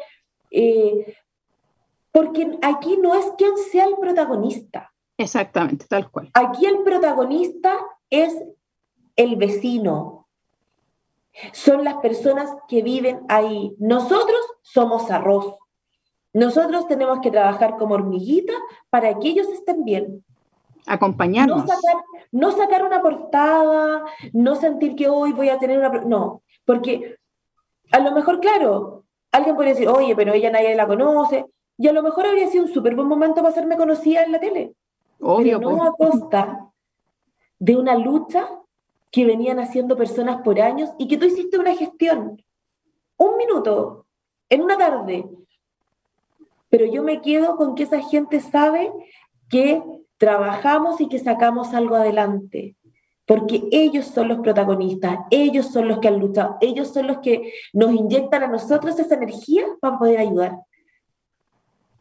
Eh, 0.51 1.14
porque 2.11 2.59
aquí 2.61 2.99
no 3.01 3.14
es 3.14 3.26
quien 3.38 3.57
sea 3.57 3.86
el 3.86 3.95
protagonista. 3.95 4.91
Exactamente, 5.18 5.86
tal 5.88 6.10
cual. 6.10 6.30
Aquí 6.34 6.66
el 6.66 6.82
protagonista 6.82 7.76
es 8.10 8.34
el 9.16 9.36
vecino. 9.36 10.28
Son 11.52 11.84
las 11.84 11.94
personas 11.96 12.50
que 12.68 12.82
viven 12.82 13.20
ahí. 13.28 13.74
Nosotros 13.78 14.40
somos 14.62 15.10
arroz. 15.10 15.56
Nosotros 16.34 16.88
tenemos 16.88 17.20
que 17.20 17.30
trabajar 17.30 17.76
como 17.76 17.94
hormiguita 17.94 18.54
para 18.90 19.18
que 19.18 19.28
ellos 19.28 19.48
estén 19.48 19.84
bien. 19.84 20.24
Acompañarnos. 20.86 21.58
No 21.58 21.66
sacar, 21.66 22.02
no 22.32 22.52
sacar 22.52 22.84
una 22.84 23.02
portada, 23.02 24.04
no 24.32 24.56
sentir 24.56 24.96
que 24.96 25.08
hoy 25.08 25.32
voy 25.32 25.48
a 25.48 25.58
tener 25.58 25.78
una... 25.78 25.90
No, 25.90 26.42
porque 26.64 27.16
a 27.92 28.00
lo 28.00 28.12
mejor, 28.12 28.40
claro, 28.40 29.04
alguien 29.30 29.54
puede 29.54 29.70
decir, 29.70 29.88
oye, 29.88 30.16
pero 30.16 30.32
ella 30.32 30.50
nadie 30.50 30.74
la 30.74 30.86
conoce. 30.86 31.46
Y 31.78 31.88
a 31.88 31.92
lo 31.92 32.02
mejor 32.02 32.26
habría 32.26 32.48
sido 32.48 32.64
un 32.64 32.72
súper 32.72 32.94
buen 32.94 33.08
momento 33.08 33.36
para 33.36 33.48
hacerme 33.48 33.76
conocida 33.76 34.22
en 34.22 34.32
la 34.32 34.40
tele. 34.40 34.74
Obvio, 35.23 35.59
pero 35.59 35.70
no 35.70 35.95
pues. 35.97 36.11
a 36.11 36.18
costa 36.18 36.73
de 37.59 37.77
una 37.77 37.97
lucha 37.97 38.49
que 39.12 39.25
venían 39.25 39.61
haciendo 39.61 39.97
personas 39.97 40.43
por 40.43 40.61
años 40.61 40.91
y 40.99 41.07
que 41.07 41.16
tú 41.16 41.27
hiciste 41.27 41.59
una 41.59 41.75
gestión. 41.75 42.43
Un 43.16 43.37
minuto, 43.37 44.07
en 44.49 44.62
una 44.62 44.77
tarde. 44.77 45.29
Pero 46.68 46.87
yo 46.87 47.03
me 47.03 47.20
quedo 47.20 47.57
con 47.57 47.75
que 47.75 47.85
esa 47.85 48.01
gente 48.03 48.41
sabe 48.41 48.91
que 49.49 49.83
trabajamos 50.16 51.01
y 51.01 51.09
que 51.09 51.18
sacamos 51.18 51.73
algo 51.75 51.95
adelante. 51.95 52.75
Porque 53.27 53.62
ellos 53.70 54.07
son 54.07 54.29
los 54.29 54.41
protagonistas, 54.41 55.18
ellos 55.31 55.66
son 55.66 55.87
los 55.87 56.01
que 56.01 56.09
han 56.09 56.18
luchado, 56.18 56.57
ellos 56.61 56.93
son 56.93 57.07
los 57.07 57.18
que 57.18 57.53
nos 57.73 57.93
inyectan 57.93 58.43
a 58.43 58.49
nosotros 58.49 58.99
esa 58.99 59.14
energía 59.14 59.64
para 59.81 59.99
poder 59.99 60.18
ayudar. 60.18 60.59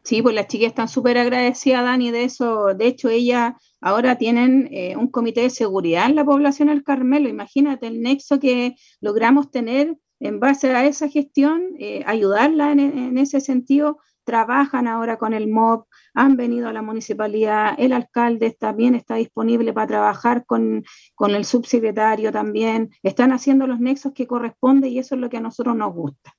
Sí, 0.04 0.20
pues 0.20 0.34
las 0.34 0.48
chicas 0.48 0.68
están 0.68 0.88
súper 0.88 1.16
agradecidas, 1.16 1.84
Dani, 1.84 2.10
de 2.10 2.24
eso. 2.24 2.74
De 2.74 2.86
hecho, 2.86 3.08
ellas 3.08 3.54
ahora 3.80 4.18
tienen 4.18 4.68
eh, 4.72 4.96
un 4.96 5.08
comité 5.08 5.42
de 5.42 5.50
seguridad 5.50 6.06
en 6.06 6.16
la 6.16 6.24
población 6.24 6.68
del 6.68 6.82
Carmelo. 6.82 7.28
Imagínate 7.28 7.86
el 7.86 8.02
nexo 8.02 8.40
que 8.40 8.74
logramos 9.00 9.50
tener 9.52 9.96
en 10.18 10.40
base 10.40 10.74
a 10.74 10.84
esa 10.86 11.08
gestión, 11.08 11.74
eh, 11.78 12.02
ayudarla 12.06 12.72
en, 12.72 13.16
ese 13.18 13.40
sentido. 13.40 13.98
Trabajan 14.24 14.88
ahora 14.88 15.18
con 15.18 15.34
el 15.34 15.48
MOB, 15.48 15.84
han 16.14 16.36
venido 16.36 16.68
a 16.68 16.72
la 16.72 16.82
municipalidad, 16.82 17.74
el 17.78 17.92
alcalde 17.92 18.52
también 18.52 18.94
está 18.94 19.16
disponible 19.16 19.72
para 19.72 19.88
trabajar 19.88 20.44
con, 20.46 20.84
con 21.14 21.32
el 21.32 21.44
subsecretario 21.44 22.32
también. 22.32 22.90
Están 23.02 23.32
haciendo 23.32 23.66
los 23.66 23.80
nexos 23.80 24.12
que 24.12 24.26
corresponde 24.26 24.88
y 24.88 24.98
eso 24.98 25.14
es 25.14 25.20
lo 25.20 25.28
que 25.30 25.38
a 25.38 25.40
nosotros 25.40 25.76
nos 25.76 25.94
gusta 25.94 26.34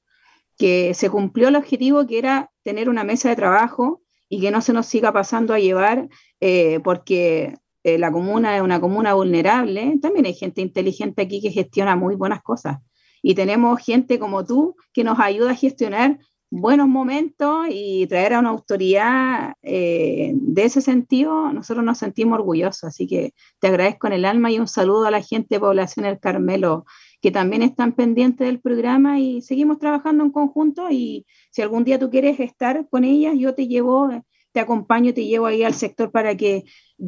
que 0.57 0.93
se 0.93 1.09
cumplió 1.09 1.47
el 1.47 1.55
objetivo 1.55 2.05
que 2.07 2.17
era 2.17 2.51
tener 2.63 2.89
una 2.89 3.03
mesa 3.03 3.29
de 3.29 3.35
trabajo 3.35 4.01
y 4.29 4.41
que 4.41 4.51
no 4.51 4.61
se 4.61 4.73
nos 4.73 4.85
siga 4.85 5.11
pasando 5.11 5.53
a 5.53 5.59
llevar 5.59 6.09
eh, 6.39 6.79
porque 6.83 7.55
eh, 7.83 7.97
la 7.97 8.11
comuna 8.11 8.55
es 8.55 8.61
una 8.61 8.79
comuna 8.79 9.13
vulnerable. 9.13 9.97
También 10.01 10.25
hay 10.25 10.33
gente 10.33 10.61
inteligente 10.61 11.21
aquí 11.21 11.41
que 11.41 11.51
gestiona 11.51 11.95
muy 11.95 12.15
buenas 12.15 12.41
cosas. 12.41 12.79
Y 13.21 13.35
tenemos 13.35 13.79
gente 13.83 14.19
como 14.19 14.45
tú 14.45 14.75
que 14.91 15.03
nos 15.03 15.19
ayuda 15.19 15.51
a 15.51 15.55
gestionar 15.55 16.19
buenos 16.49 16.87
momentos 16.87 17.65
y 17.71 18.05
traer 18.07 18.33
a 18.35 18.39
una 18.39 18.49
autoridad 18.49 19.53
eh, 19.63 20.33
de 20.35 20.63
ese 20.63 20.81
sentido, 20.81 21.51
nosotros 21.51 21.83
nos 21.83 21.97
sentimos 21.97 22.37
orgullosos. 22.37 22.83
Así 22.83 23.07
que 23.07 23.33
te 23.59 23.67
agradezco 23.67 24.07
en 24.07 24.13
el 24.13 24.25
alma 24.25 24.51
y 24.51 24.59
un 24.59 24.67
saludo 24.67 25.05
a 25.05 25.11
la 25.11 25.21
gente 25.21 25.55
de 25.55 25.59
Población 25.59 26.05
El 26.05 26.19
Carmelo 26.19 26.85
que 27.23 27.31
también 27.31 27.61
están 27.61 27.93
pendientes 27.93 28.45
del 28.45 28.59
programa 28.59 29.17
y 29.17 29.41
seguimos 29.41 29.79
trabajando 29.79 30.25
en 30.25 30.29
conjunto 30.29 30.91
y 30.91 31.25
si 31.51 31.61
algún 31.61 31.85
día 31.85 31.97
tú 31.97 32.09
quieres 32.09 32.37
estar 32.41 32.89
con 32.89 33.05
ellas, 33.05 33.35
yo 33.37 33.55
te 33.55 33.69
llevo, 33.69 34.09
te 34.51 34.59
acompaño, 34.59 35.13
te 35.13 35.25
llevo 35.25 35.45
ahí 35.45 35.63
al 35.63 35.73
sector 35.73 36.11
para 36.11 36.35
que 36.35 36.65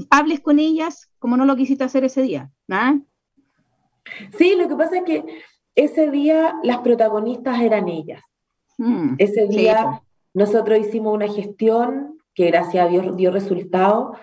hables 0.09 0.39
con 0.39 0.57
ellas 0.57 1.11
como 1.19 1.35
no 1.35 1.43
lo 1.43 1.57
quisiste 1.57 1.83
hacer 1.83 2.05
ese 2.05 2.21
día. 2.21 2.49
¿ah? 2.71 2.97
Sí, 4.37 4.55
lo 4.55 4.69
que 4.69 4.75
pasa 4.77 4.99
es 4.99 5.03
que 5.03 5.25
ese 5.75 6.09
día 6.09 6.55
las 6.63 6.77
protagonistas 6.77 7.59
eran 7.59 7.89
ellas. 7.89 8.21
Mm, 8.77 9.15
ese 9.17 9.47
día 9.47 10.01
nosotros 10.33 10.79
hicimos 10.79 11.13
una 11.13 11.27
gestión 11.27 12.19
que 12.33 12.47
gracias 12.47 12.85
a 12.85 12.89
Dios 12.89 13.17
dio 13.17 13.31
resultado 13.31 14.13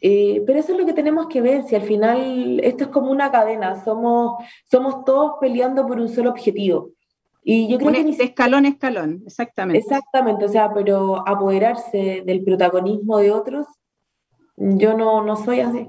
eh, 0.00 0.42
pero 0.46 0.58
eso 0.58 0.72
es 0.72 0.78
lo 0.78 0.86
que 0.86 0.92
tenemos 0.92 1.26
que 1.26 1.40
ver, 1.40 1.64
si 1.64 1.74
al 1.74 1.82
final 1.82 2.60
esto 2.62 2.84
es 2.84 2.90
como 2.90 3.10
una 3.10 3.30
cadena, 3.30 3.82
somos, 3.84 4.44
somos 4.70 5.04
todos 5.04 5.32
peleando 5.40 5.86
por 5.86 5.98
un 5.98 6.08
solo 6.08 6.30
objetivo. 6.30 6.90
Y 7.42 7.68
yo 7.68 7.78
creo 7.78 7.92
que 7.92 8.04
de 8.04 8.24
escalón 8.24 8.66
escalón, 8.66 9.22
exactamente. 9.26 9.78
Exactamente, 9.78 10.44
o 10.44 10.48
sea, 10.48 10.72
pero 10.72 11.26
apoderarse 11.26 12.22
del 12.26 12.44
protagonismo 12.44 13.18
de 13.18 13.32
otros, 13.32 13.66
yo 14.56 14.96
no, 14.96 15.24
no 15.24 15.36
soy 15.36 15.60
así. 15.60 15.88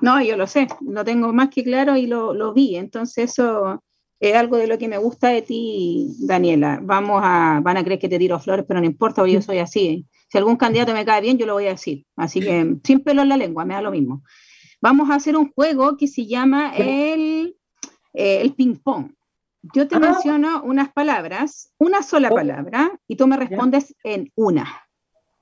No, 0.00 0.22
yo 0.22 0.36
lo 0.36 0.46
sé, 0.46 0.66
lo 0.80 1.04
tengo 1.04 1.32
más 1.32 1.48
que 1.48 1.64
claro 1.64 1.96
y 1.96 2.06
lo, 2.06 2.34
lo 2.34 2.52
vi, 2.52 2.76
entonces 2.76 3.30
eso 3.30 3.82
es 4.20 4.34
algo 4.34 4.56
de 4.56 4.66
lo 4.66 4.78
que 4.78 4.88
me 4.88 4.98
gusta 4.98 5.28
de 5.28 5.42
ti, 5.42 6.14
Daniela. 6.20 6.80
Vamos 6.82 7.20
a, 7.22 7.60
van 7.62 7.76
a 7.76 7.84
creer 7.84 8.00
que 8.00 8.08
te 8.08 8.18
tiro 8.18 8.38
flores, 8.38 8.64
pero 8.66 8.80
no 8.80 8.86
importa, 8.86 9.26
yo 9.26 9.42
soy 9.42 9.58
así. 9.58 10.06
Si 10.34 10.38
algún 10.38 10.56
candidato 10.56 10.92
me 10.92 11.04
cae 11.04 11.20
bien, 11.20 11.38
yo 11.38 11.46
lo 11.46 11.52
voy 11.52 11.66
a 11.66 11.76
decir. 11.76 12.04
Así 12.16 12.40
que 12.40 12.78
sin 12.82 13.04
pelo 13.04 13.22
en 13.22 13.28
la 13.28 13.36
lengua, 13.36 13.64
me 13.64 13.74
da 13.74 13.82
lo 13.82 13.92
mismo. 13.92 14.24
Vamos 14.80 15.08
a 15.08 15.14
hacer 15.14 15.36
un 15.36 15.52
juego 15.52 15.96
que 15.96 16.08
se 16.08 16.26
llama 16.26 16.74
el, 16.74 17.56
eh, 18.12 18.40
el 18.40 18.52
ping-pong. 18.52 19.12
Yo 19.72 19.86
te 19.86 19.94
ah. 19.94 20.00
menciono 20.00 20.64
unas 20.64 20.92
palabras, 20.92 21.72
una 21.78 22.02
sola 22.02 22.30
oh. 22.32 22.34
palabra, 22.34 22.98
y 23.06 23.14
tú 23.14 23.28
me 23.28 23.36
respondes 23.36 23.94
en 24.02 24.32
una. 24.34 24.66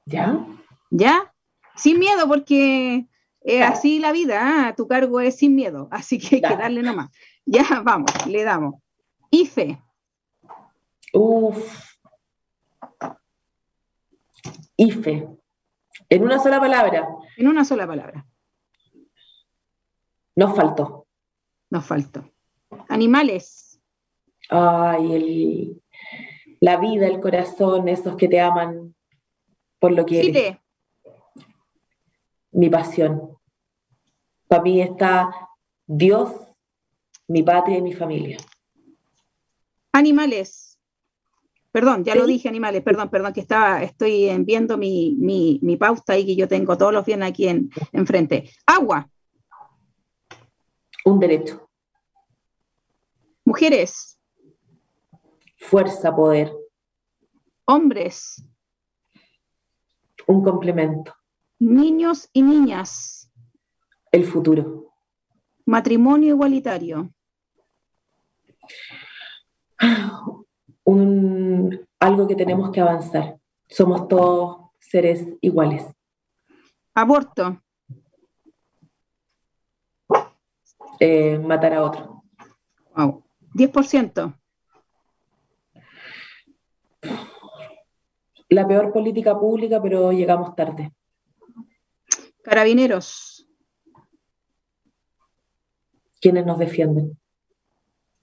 ¿Ya? 0.04 0.46
¿Ya? 0.90 1.32
Sin 1.74 1.98
miedo, 1.98 2.28
porque 2.28 3.06
es 3.40 3.62
así 3.62 3.98
la 3.98 4.12
vida, 4.12 4.42
¿ah? 4.42 4.74
tu 4.76 4.88
cargo 4.88 5.20
es 5.20 5.36
sin 5.36 5.54
miedo, 5.54 5.88
así 5.90 6.18
que 6.18 6.34
hay 6.34 6.42
que 6.42 6.56
darle 6.56 6.82
nomás. 6.82 7.08
Ya, 7.46 7.80
vamos, 7.82 8.10
le 8.26 8.44
damos. 8.44 8.74
IFE. 9.30 9.80
Uf. 11.14 11.91
IFE. 14.76 15.28
En 16.08 16.22
una 16.22 16.38
sola 16.38 16.60
palabra. 16.60 17.08
En 17.36 17.48
una 17.48 17.64
sola 17.64 17.86
palabra. 17.86 18.26
Nos 20.34 20.56
faltó. 20.56 21.06
Nos 21.70 21.84
faltó. 21.84 22.30
Animales. 22.88 23.80
Ay, 24.48 25.14
el, 25.14 25.82
la 26.60 26.76
vida, 26.76 27.06
el 27.06 27.20
corazón, 27.20 27.88
esos 27.88 28.16
que 28.16 28.28
te 28.28 28.40
aman 28.40 28.94
por 29.78 29.92
lo 29.92 30.06
que 30.06 30.20
eres. 30.20 30.58
Mi 32.50 32.68
pasión. 32.68 33.36
Para 34.46 34.62
mí 34.62 34.80
está 34.80 35.30
Dios, 35.86 36.30
mi 37.26 37.42
patria 37.42 37.78
y 37.78 37.82
mi 37.82 37.92
familia. 37.92 38.36
Animales. 39.92 40.71
Perdón, 41.72 42.04
ya 42.04 42.14
lo 42.14 42.26
dije, 42.26 42.50
animales, 42.50 42.82
perdón, 42.82 43.08
perdón, 43.08 43.32
que 43.32 43.40
estaba, 43.40 43.82
estoy 43.82 44.28
viendo 44.44 44.76
mi, 44.76 45.16
mi, 45.18 45.76
pauta 45.78 46.18
y 46.18 46.26
que 46.26 46.36
yo 46.36 46.46
tengo 46.46 46.76
todos 46.76 46.92
los 46.92 47.06
bienes 47.06 47.30
aquí 47.30 47.48
en, 47.48 47.70
enfrente. 47.92 48.50
Agua. 48.66 49.08
Un 51.06 51.18
derecho. 51.18 51.66
Mujeres. 53.46 54.20
Fuerza, 55.56 56.14
poder. 56.14 56.52
Hombres. 57.64 58.44
Un 60.26 60.44
complemento. 60.44 61.14
Niños 61.58 62.28
y 62.34 62.42
niñas. 62.42 63.32
El 64.10 64.26
futuro. 64.26 64.92
Matrimonio 65.64 66.34
igualitario 66.34 67.14
un, 70.84 71.86
algo 72.00 72.26
que 72.26 72.34
tenemos 72.34 72.70
que 72.70 72.80
avanzar. 72.80 73.38
Somos 73.68 74.08
todos 74.08 74.70
seres 74.78 75.26
iguales. 75.40 75.86
Aborto. 76.94 77.62
Eh, 81.00 81.38
matar 81.38 81.74
a 81.74 81.82
otro. 81.82 82.22
Wow. 82.94 83.24
10%. 83.54 84.38
La 88.48 88.68
peor 88.68 88.92
política 88.92 89.38
pública, 89.38 89.80
pero 89.82 90.12
llegamos 90.12 90.54
tarde. 90.54 90.92
Carabineros. 92.42 93.48
¿Quiénes 96.20 96.44
nos 96.44 96.58
defienden? 96.58 97.18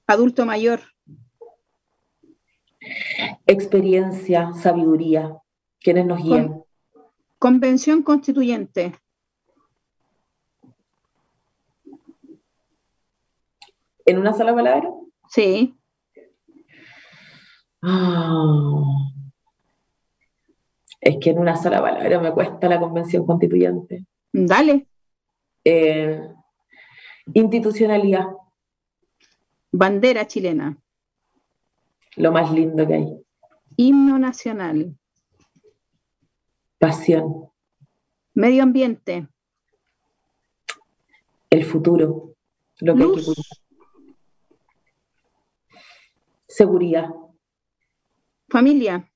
Adulto 0.08 0.46
mayor 0.46 0.82
experiencia, 3.46 4.54
sabiduría, 4.54 5.38
quienes 5.80 6.06
nos 6.06 6.24
guían. 6.24 6.64
convención 7.38 8.04
constituyente. 8.04 8.94
¿En 14.06 14.18
una 14.18 14.34
sola 14.34 14.54
palabra? 14.54 14.90
Sí. 15.30 15.76
Ah. 17.82 18.84
es 21.00 21.18
que 21.22 21.30
en 21.30 21.40
una 21.40 21.56
sola 21.56 21.82
palabra 21.82 22.20
me 22.20 22.34
cuesta 22.34 22.68
la 22.68 22.78
convención 22.78 23.26
constituyente. 23.26 24.06
Dale. 24.34 24.86
Eh, 25.64 26.22
institucionalidad. 27.34 28.28
Bandera 29.72 30.28
chilena 30.28 30.78
lo 32.20 32.34
más 32.34 32.52
lindo 32.52 32.86
que 32.86 32.94
hay. 32.94 33.26
Himno 33.78 34.20
nacional. 34.20 34.96
Pasión. 36.78 37.50
Medio 38.34 38.64
ambiente. 38.64 39.28
El 41.50 41.64
futuro. 41.64 42.36
Lo 42.80 42.96
que 42.96 43.04
hay 43.04 43.16
que 43.16 43.22
Seguridad. 46.48 47.10
Familia. 48.50 49.10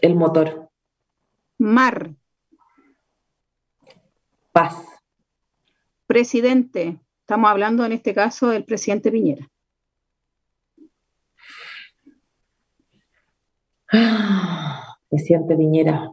El 0.00 0.16
motor. 0.16 0.68
Mar. 1.58 2.16
Paz. 4.50 4.84
Presidente. 6.08 7.00
Estamos 7.20 7.48
hablando 7.48 7.84
en 7.84 7.92
este 7.92 8.14
caso 8.14 8.48
del 8.48 8.64
presidente 8.64 9.12
Piñera. 9.12 9.48
Presidente 15.08 15.56
Piñera. 15.56 16.12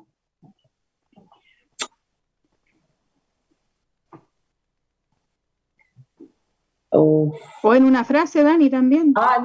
O 6.89 7.75
en 7.75 7.84
una 7.84 8.03
frase, 8.03 8.43
Dani, 8.43 8.69
también. 8.69 9.13
Ah, 9.15 9.36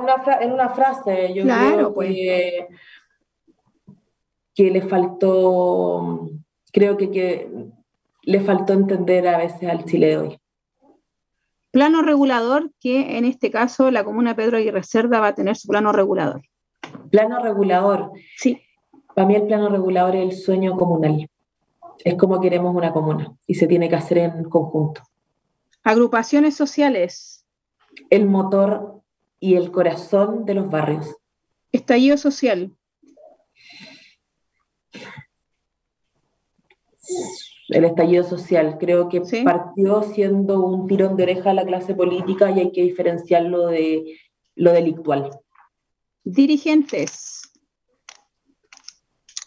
en 0.41 0.53
una, 0.53 0.71
frase. 0.71 1.35
Yo 1.35 1.43
claro, 1.43 1.75
creo 1.75 1.95
pues. 1.95 2.17
que 4.55 4.71
le 4.71 4.83
faltó, 4.83 6.31
creo 6.73 6.97
que, 6.97 7.11
que 7.11 7.51
le 8.23 8.41
faltó 8.41 8.73
entender 8.73 9.27
a 9.29 9.39
veces 9.39 9.69
al 9.69 9.85
Chile 9.85 10.07
de 10.07 10.19
hoy. 10.19 10.39
Plano 11.71 12.03
regulador, 12.03 12.71
que 12.81 13.17
en 13.19 13.25
este 13.25 13.51
caso 13.51 13.91
la 13.91 14.05
comuna 14.05 14.37
Pedro 14.37 14.59
Aguirre 14.59 14.83
Cerda 14.83 15.21
va 15.21 15.29
a 15.29 15.35
tener 15.35 15.57
su 15.57 15.69
plano 15.69 15.93
regulador. 15.93 16.43
Plano 17.11 17.43
regulador. 17.43 18.13
Sí. 18.37 18.63
Para 19.15 19.27
mí 19.27 19.35
el 19.35 19.47
plano 19.47 19.69
regulador 19.69 20.17
es 20.17 20.23
el 20.23 20.33
sueño 20.33 20.77
comunal. 20.77 21.29
Es 22.05 22.15
como 22.15 22.41
queremos 22.41 22.75
una 22.75 22.93
comuna 22.93 23.37
y 23.47 23.55
se 23.55 23.67
tiene 23.67 23.89
que 23.89 23.97
hacer 23.97 24.19
en 24.19 24.45
conjunto. 24.45 25.03
Agrupaciones 25.85 26.57
sociales. 26.57 27.45
El 28.09 28.27
motor 28.27 29.03
y 29.39 29.57
el 29.57 29.71
corazón 29.71 30.45
de 30.45 30.55
los 30.55 30.71
barrios. 30.71 31.15
Estallido 31.73 32.17
social. 32.17 32.75
El 37.69 37.85
estallido 37.85 38.25
social 38.25 38.77
creo 38.79 39.09
que 39.09 39.23
partió 39.45 40.03
siendo 40.03 40.65
un 40.65 40.87
tirón 40.87 41.17
de 41.17 41.25
oreja 41.25 41.51
a 41.51 41.55
la 41.55 41.65
clase 41.65 41.95
política 41.95 42.51
y 42.51 42.61
hay 42.61 42.73
que 42.73 42.83
diferenciarlo 42.83 43.67
de 43.67 44.19
lo 44.55 44.73
delictual. 44.73 45.31
Dirigentes. 46.25 47.53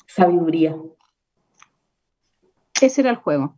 Sabiduría. 0.07 0.76
Ese 2.82 3.01
era 3.01 3.09
el 3.09 3.15
juego. 3.17 3.57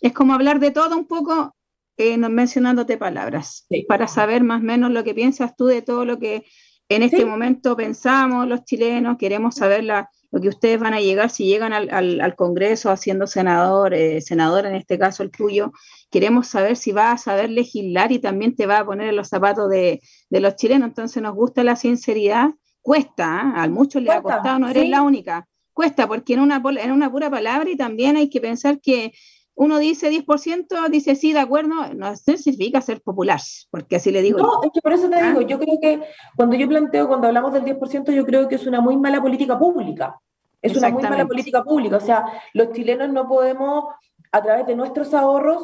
Es 0.00 0.12
como 0.12 0.34
hablar 0.34 0.60
de 0.60 0.70
todo 0.70 0.96
un 0.96 1.06
poco, 1.06 1.54
eh, 1.96 2.18
mencionándote 2.18 2.98
palabras, 2.98 3.66
para 3.88 4.08
saber 4.08 4.42
más 4.42 4.60
o 4.60 4.64
menos 4.64 4.90
lo 4.90 5.04
que 5.04 5.14
piensas 5.14 5.56
tú 5.56 5.66
de 5.66 5.82
todo 5.82 6.04
lo 6.04 6.18
que 6.18 6.44
en 6.90 7.02
este 7.02 7.24
momento 7.24 7.76
pensamos 7.76 8.46
los 8.46 8.64
chilenos, 8.64 9.16
queremos 9.16 9.54
saber 9.54 9.84
la, 9.84 10.10
lo 10.34 10.40
que 10.40 10.48
ustedes 10.48 10.80
van 10.80 10.94
a 10.94 11.00
llegar, 11.00 11.30
si 11.30 11.44
llegan 11.44 11.72
al, 11.72 12.34
Congreso 12.34 12.90
haciendo 12.90 13.28
senador, 13.28 13.94
eh, 13.94 14.20
senador 14.20 14.66
en 14.66 14.74
este 14.74 14.98
caso 14.98 15.22
el 15.22 15.30
tuyo, 15.30 15.70
queremos 16.10 16.48
saber 16.48 16.76
si 16.76 16.90
va 16.90 17.12
a 17.12 17.18
saber 17.18 17.50
legislar 17.50 18.10
y 18.10 18.18
también 18.18 18.56
te 18.56 18.66
va 18.66 18.78
a 18.78 18.84
poner 18.84 19.10
en 19.10 19.16
los 19.16 19.28
zapatos 19.28 19.70
de, 19.70 20.00
los 20.30 20.56
chilenos. 20.56 20.88
Entonces 20.88 21.22
nos 21.22 21.36
gusta 21.36 21.62
la 21.62 21.76
sinceridad, 21.76 22.48
cuesta, 22.82 23.52
¿eh? 23.54 23.60
a 23.60 23.68
muchos 23.68 24.02
le 24.02 24.10
ha 24.10 24.22
costado, 24.22 24.58
no 24.58 24.68
eres 24.68 24.88
la 24.88 25.02
única, 25.02 25.46
cuesta, 25.72 26.08
porque 26.08 26.34
en 26.34 26.40
una, 26.40 26.60
en 26.80 26.90
una 26.90 27.12
pura 27.12 27.30
palabra 27.30 27.70
y 27.70 27.76
también 27.76 28.16
hay 28.16 28.28
que 28.28 28.40
pensar 28.40 28.80
que 28.80 29.12
uno 29.56 29.78
dice 29.78 30.10
10%, 30.10 30.88
dice 30.88 31.14
sí, 31.14 31.32
de 31.32 31.38
acuerdo, 31.38 31.74
no 31.94 32.16
significa 32.16 32.80
ser 32.80 33.00
popular, 33.00 33.40
porque 33.70 33.96
así 33.96 34.10
le 34.10 34.20
digo. 34.20 34.38
No, 34.38 34.62
es 34.64 34.70
que 34.72 34.80
por 34.80 34.92
eso 34.92 35.08
te 35.08 35.22
digo, 35.22 35.40
¿Ah? 35.40 35.46
yo 35.46 35.58
creo 35.58 35.78
que 35.80 36.02
cuando 36.36 36.56
yo 36.56 36.68
planteo, 36.68 37.06
cuando 37.06 37.28
hablamos 37.28 37.52
del 37.52 37.64
10%, 37.64 38.12
yo 38.12 38.26
creo 38.26 38.48
que 38.48 38.56
es 38.56 38.66
una 38.66 38.80
muy 38.80 38.96
mala 38.96 39.22
política 39.22 39.58
pública. 39.58 40.18
Es 40.60 40.76
una 40.76 40.88
muy 40.88 41.02
mala 41.02 41.26
política 41.26 41.62
pública. 41.62 41.98
O 41.98 42.00
sea, 42.00 42.24
los 42.52 42.72
chilenos 42.72 43.10
no 43.10 43.28
podemos, 43.28 43.84
a 44.32 44.42
través 44.42 44.66
de 44.66 44.74
nuestros 44.74 45.12
ahorros, 45.14 45.62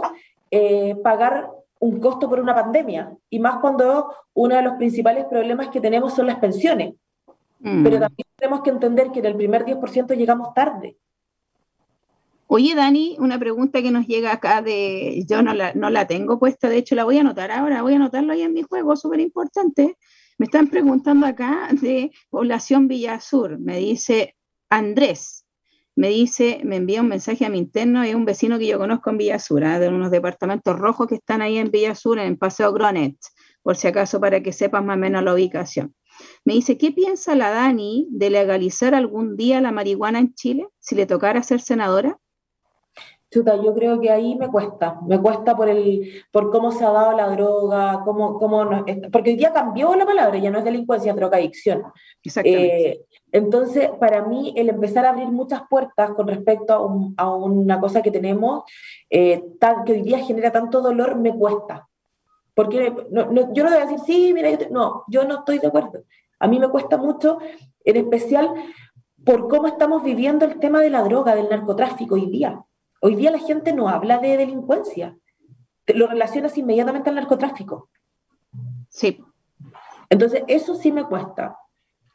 eh, 0.51 0.95
pagar 1.03 1.51
un 1.80 1.99
costo 1.99 2.28
por 2.28 2.38
una 2.38 2.55
pandemia. 2.55 3.12
Y 3.30 3.41
más 3.41 3.59
cuando 3.61 4.14
uno 4.34 4.55
de 4.55 4.62
los 4.62 4.74
principales 4.74 5.24
problemas 5.24 5.68
que 5.68 5.80
tenemos 5.80 6.14
son 6.14 6.26
las 6.26 6.38
pensiones. 6.38 6.95
Mm. 7.61 7.82
Pero 7.82 7.99
también 7.99 8.26
tenemos 8.36 8.61
que 8.62 8.70
entender 8.70 9.11
que 9.11 9.20
en 9.20 9.26
el 9.26 9.36
primer 9.36 9.64
10% 9.64 10.16
llegamos 10.16 10.55
tarde. 10.55 10.97
Oye, 12.53 12.74
Dani, 12.74 13.14
una 13.20 13.38
pregunta 13.38 13.80
que 13.80 13.92
nos 13.92 14.09
llega 14.09 14.32
acá 14.32 14.61
de, 14.61 15.24
yo 15.28 15.40
no 15.40 15.55
la, 15.55 15.72
no 15.74 15.88
la 15.88 16.09
tengo 16.09 16.40
puesta, 16.40 16.68
de 16.68 16.78
hecho 16.78 16.96
la 16.96 17.05
voy 17.05 17.16
a 17.16 17.20
anotar 17.20 17.53
ahora, 17.53 17.82
voy 17.82 17.92
a 17.92 17.96
anotarlo 17.96 18.32
ahí 18.32 18.42
en 18.42 18.53
mi 18.53 18.62
juego, 18.62 18.96
súper 18.96 19.20
importante. 19.20 19.96
Me 20.36 20.46
están 20.46 20.66
preguntando 20.66 21.26
acá 21.26 21.68
de 21.80 22.11
población 22.28 22.88
Villa 22.88 23.20
Sur, 23.20 23.61
me 23.61 23.78
dice 23.78 24.34
Andrés, 24.68 25.46
me 25.94 26.09
dice, 26.09 26.61
me 26.64 26.74
envía 26.74 27.03
un 27.03 27.07
mensaje 27.07 27.46
a 27.46 27.51
mi 27.51 27.59
interno, 27.59 28.03
es 28.03 28.16
un 28.16 28.24
vecino 28.24 28.59
que 28.59 28.66
yo 28.66 28.78
conozco 28.78 29.11
en 29.11 29.18
Villa 29.18 29.38
Sur, 29.38 29.62
¿ah? 29.62 29.78
de 29.78 29.86
unos 29.86 30.11
departamentos 30.11 30.76
rojos 30.76 31.07
que 31.07 31.14
están 31.14 31.42
ahí 31.42 31.57
en 31.57 31.70
Villa 31.70 31.94
Sur, 31.94 32.18
en 32.18 32.36
Paseo 32.36 32.72
Gronet, 32.72 33.16
por 33.62 33.76
si 33.76 33.86
acaso 33.86 34.18
para 34.18 34.42
que 34.42 34.53
sepas 34.53 34.84
más 34.84 34.96
o 34.96 34.98
menos 34.98 35.22
la 35.22 35.34
ubicación. 35.34 35.94
Me 36.44 36.55
dice, 36.55 36.76
¿qué 36.78 36.90
piensa 36.90 37.36
la 37.36 37.51
Dani 37.51 38.09
de 38.11 38.28
legalizar 38.28 38.96
algún 38.96 39.36
día 39.36 39.61
la 39.61 39.70
marihuana 39.70 40.18
en 40.18 40.34
Chile 40.34 40.66
si 40.80 40.96
le 40.96 41.07
tocara 41.07 41.44
ser 41.44 41.61
senadora? 41.61 42.18
Chuta, 43.31 43.55
yo 43.62 43.72
creo 43.74 44.01
que 44.01 44.11
ahí 44.11 44.35
me 44.35 44.49
cuesta, 44.49 44.99
me 45.07 45.20
cuesta 45.20 45.57
por 45.57 45.68
el, 45.68 46.24
por 46.33 46.51
cómo 46.51 46.72
se 46.72 46.85
ha 46.85 46.91
dado 46.91 47.16
la 47.16 47.28
droga, 47.28 48.03
cómo, 48.05 48.39
cómo 48.39 48.85
porque 49.12 49.31
hoy 49.31 49.37
día 49.37 49.53
cambió 49.53 49.95
la 49.95 50.05
palabra, 50.05 50.39
ya 50.39 50.51
no 50.51 50.59
es 50.59 50.64
delincuencia, 50.64 51.12
es 51.12 51.16
drogadicción. 51.16 51.85
Exactamente. 52.24 52.91
Eh, 52.91 53.07
entonces, 53.33 53.91
para 54.01 54.22
mí, 54.26 54.53
el 54.57 54.68
empezar 54.68 55.07
a 55.07 55.11
abrir 55.11 55.28
muchas 55.28 55.62
puertas 55.70 56.11
con 56.14 56.26
respecto 56.26 56.74
a, 57.16 57.22
a 57.22 57.35
una 57.35 57.78
cosa 57.78 58.03
que 58.03 58.11
tenemos, 58.11 58.64
eh, 59.09 59.45
que 59.87 59.93
hoy 59.93 60.03
día 60.03 60.18
genera 60.18 60.51
tanto 60.51 60.81
dolor, 60.81 61.16
me 61.16 61.33
cuesta. 61.33 61.89
Porque 62.55 62.93
no, 63.11 63.53
yo 63.53 63.64
no 63.64 63.70
a 63.70 63.87
decir, 63.87 64.01
sí, 64.05 64.33
mira, 64.35 64.51
yo 64.51 64.68
no, 64.70 65.05
yo 65.09 65.24
no 65.24 65.39
estoy 65.39 65.61
de 65.61 65.68
acuerdo. 65.68 66.03
A 66.41 66.49
mí 66.49 66.59
me 66.59 66.68
cuesta 66.68 66.97
mucho, 66.97 67.39
en 67.85 67.97
especial 67.97 68.53
por 69.24 69.49
cómo 69.49 69.68
estamos 69.68 70.03
viviendo 70.03 70.45
el 70.45 70.59
tema 70.59 70.81
de 70.81 70.91
la 70.91 71.03
droga, 71.03 71.35
del 71.35 71.49
narcotráfico 71.49 72.16
hoy 72.16 72.26
día. 72.26 72.61
Hoy 73.01 73.16
día 73.16 73.30
la 73.30 73.38
gente 73.38 73.72
no 73.72 73.88
habla 73.88 74.18
de 74.18 74.36
delincuencia, 74.36 75.16
lo 75.86 76.07
relacionas 76.07 76.57
inmediatamente 76.59 77.09
al 77.09 77.16
narcotráfico. 77.16 77.88
Sí. 78.88 79.22
Entonces, 80.09 80.42
eso 80.48 80.74
sí 80.74 80.92
me 80.92 81.05
cuesta. 81.05 81.57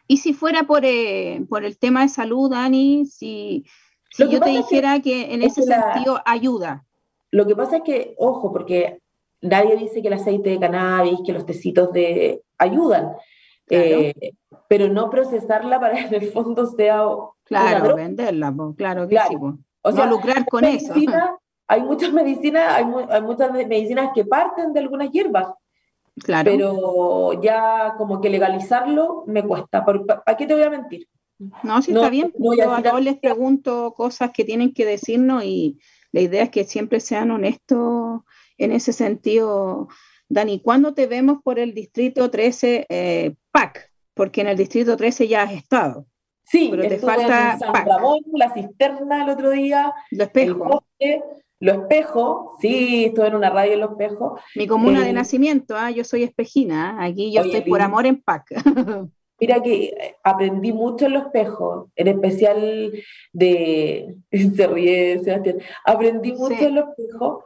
Y 0.07 0.17
si 0.17 0.33
fuera 0.33 0.63
por, 0.63 0.85
eh, 0.85 1.43
por 1.49 1.65
el 1.65 1.77
tema 1.77 2.01
de 2.01 2.09
salud, 2.09 2.51
Dani, 2.51 3.05
si, 3.05 3.65
yo 4.17 4.39
te 4.39 4.49
dijera 4.49 4.99
que, 4.99 5.33
en 5.33 5.41
ese 5.41 5.63
sentido 5.63 6.21
ayuda. 6.25 6.85
Lo 7.31 7.47
que 7.47 7.55
pasa 7.55 7.77
es 7.77 7.83
que, 7.83 8.15
ojo, 8.17 8.51
porque 8.51 9.01
nadie 9.41 9.75
dice 9.75 10.01
que 10.01 10.07
el 10.07 10.13
aceite 10.13 10.51
de 10.51 10.59
cannabis, 10.59 11.19
que 11.25 11.33
los 11.33 11.45
tecitos 11.45 11.91
de 11.91 12.43
ayudan, 12.57 13.13
eh, 13.69 14.13
pero 14.67 14.89
no 14.89 15.09
procesarla 15.09 15.79
para 15.79 15.95
que 15.95 16.01
en 16.15 16.23
el 16.23 16.31
fondo 16.31 16.67
sea. 16.67 17.03
Claro, 17.43 17.95
venderla, 17.95 18.53
claro 18.75 19.07
que 19.07 19.17
sí. 19.27 19.35
O 19.85 19.91
sea, 19.91 20.07
lucrar 20.07 20.45
con 20.47 20.63
eso. 20.63 20.93
Hay 21.67 21.81
muchas 21.81 22.11
medicinas, 22.11 22.73
hay, 22.73 23.21
muchas 23.21 23.51
medicinas 23.51 24.09
que 24.15 24.25
parten 24.25 24.73
de 24.73 24.79
algunas 24.79 25.11
hierbas. 25.11 25.47
Claro. 26.17 26.51
Pero 26.51 27.41
ya 27.41 27.93
como 27.97 28.19
que 28.19 28.29
legalizarlo 28.29 29.23
me 29.27 29.43
cuesta. 29.43 29.85
¿Para 29.85 30.37
qué 30.37 30.47
te 30.47 30.55
voy 30.55 30.63
a 30.63 30.71
mentir? 30.71 31.07
No, 31.61 31.81
sí 31.83 31.91
está 31.91 32.09
bien. 32.09 32.33
Yo 32.37 32.73
a 32.73 32.81
todos 32.81 33.01
les 33.01 33.17
pregunto 33.19 33.93
cosas 33.95 34.31
que 34.31 34.43
tienen 34.43 34.73
que 34.73 34.85
decirnos 34.85 35.43
y 35.43 35.79
la 36.11 36.21
idea 36.21 36.43
es 36.43 36.49
que 36.49 36.63
siempre 36.63 36.99
sean 36.99 37.29
honestos 37.29 38.21
en 38.57 38.71
ese 38.71 38.91
sentido. 38.91 39.87
Dani, 40.29 40.61
¿cuándo 40.61 40.95
te 40.95 41.05
vemos 41.05 41.43
por 41.43 41.59
el 41.59 41.75
distrito 41.75 42.31
13 42.31 42.87
eh, 42.89 43.35
PAC? 43.51 43.91
Porque 44.15 44.41
en 44.41 44.47
el 44.47 44.57
distrito 44.57 44.97
13 44.97 45.27
ya 45.27 45.43
has 45.43 45.51
estado. 45.51 46.07
Sí, 46.45 46.67
pero 46.69 46.87
te 46.87 46.99
falta 46.99 47.53
en 47.53 47.59
San 47.59 47.85
Ramón, 47.85 48.19
la 48.33 48.53
cisterna 48.53 49.23
el 49.23 49.29
otro 49.29 49.49
día. 49.49 49.93
Lo 50.11 50.23
espejo. 50.23 50.83
lo 51.59 51.71
espejo, 51.71 52.55
sí, 52.59 53.05
estuve 53.05 53.27
en 53.27 53.35
una 53.35 53.49
radio 53.49 53.73
en 53.73 53.79
Lo 53.79 53.91
Espejo. 53.91 54.37
Mi 54.55 54.67
comuna 54.67 55.01
de 55.01 55.09
eh, 55.09 55.13
nacimiento, 55.13 55.75
¿ah? 55.75 55.89
yo 55.89 56.03
soy 56.03 56.23
espejina, 56.23 56.97
¿ah? 56.99 57.05
aquí 57.05 57.33
yo 57.33 57.41
estoy 57.41 57.61
por 57.61 57.81
amor 57.81 58.05
en 58.05 58.21
PAC. 58.21 58.45
Mira 59.39 59.61
que 59.61 59.85
eh, 59.85 60.15
aprendí 60.23 60.71
mucho 60.71 61.07
en 61.07 61.13
Lo 61.13 61.19
Espejo, 61.19 61.89
en 61.95 62.07
especial 62.07 62.91
de, 63.33 64.15
se 64.55 64.67
ríe 64.67 65.19
Sebastián, 65.23 65.57
aprendí 65.83 66.33
mucho 66.33 66.61
en 66.61 66.75
Lo 66.75 66.89
Espejo 66.89 67.45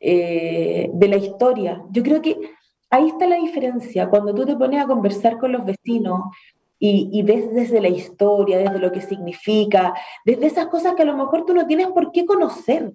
eh, 0.00 0.90
de 0.92 1.08
la 1.08 1.16
historia. 1.16 1.82
Yo 1.90 2.02
creo 2.02 2.20
que 2.20 2.36
ahí 2.90 3.08
está 3.08 3.26
la 3.26 3.36
diferencia, 3.36 4.08
cuando 4.08 4.34
tú 4.34 4.44
te 4.44 4.56
pones 4.56 4.82
a 4.82 4.86
conversar 4.86 5.38
con 5.38 5.52
los 5.52 5.64
vecinos, 5.64 6.20
y, 6.78 7.22
ves 7.22 7.52
desde 7.54 7.80
la 7.80 7.88
historia, 7.88 8.58
desde 8.58 8.78
lo 8.78 8.92
que 8.92 9.00
significa, 9.00 9.94
desde 10.24 10.46
esas 10.46 10.66
cosas 10.66 10.94
que 10.94 11.02
a 11.02 11.06
lo 11.06 11.16
mejor 11.16 11.46
tú 11.46 11.54
no 11.54 11.66
tienes 11.66 11.88
por 11.88 12.12
qué 12.12 12.26
conocer, 12.26 12.92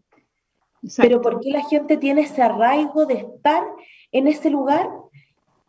pero 0.97 1.21
por 1.21 1.39
qué 1.39 1.49
la 1.49 1.63
gente 1.63 1.97
tiene 1.97 2.21
ese 2.21 2.41
arraigo 2.41 3.05
de 3.05 3.15
estar 3.15 3.63
en 4.11 4.27
ese 4.27 4.49
lugar. 4.49 4.89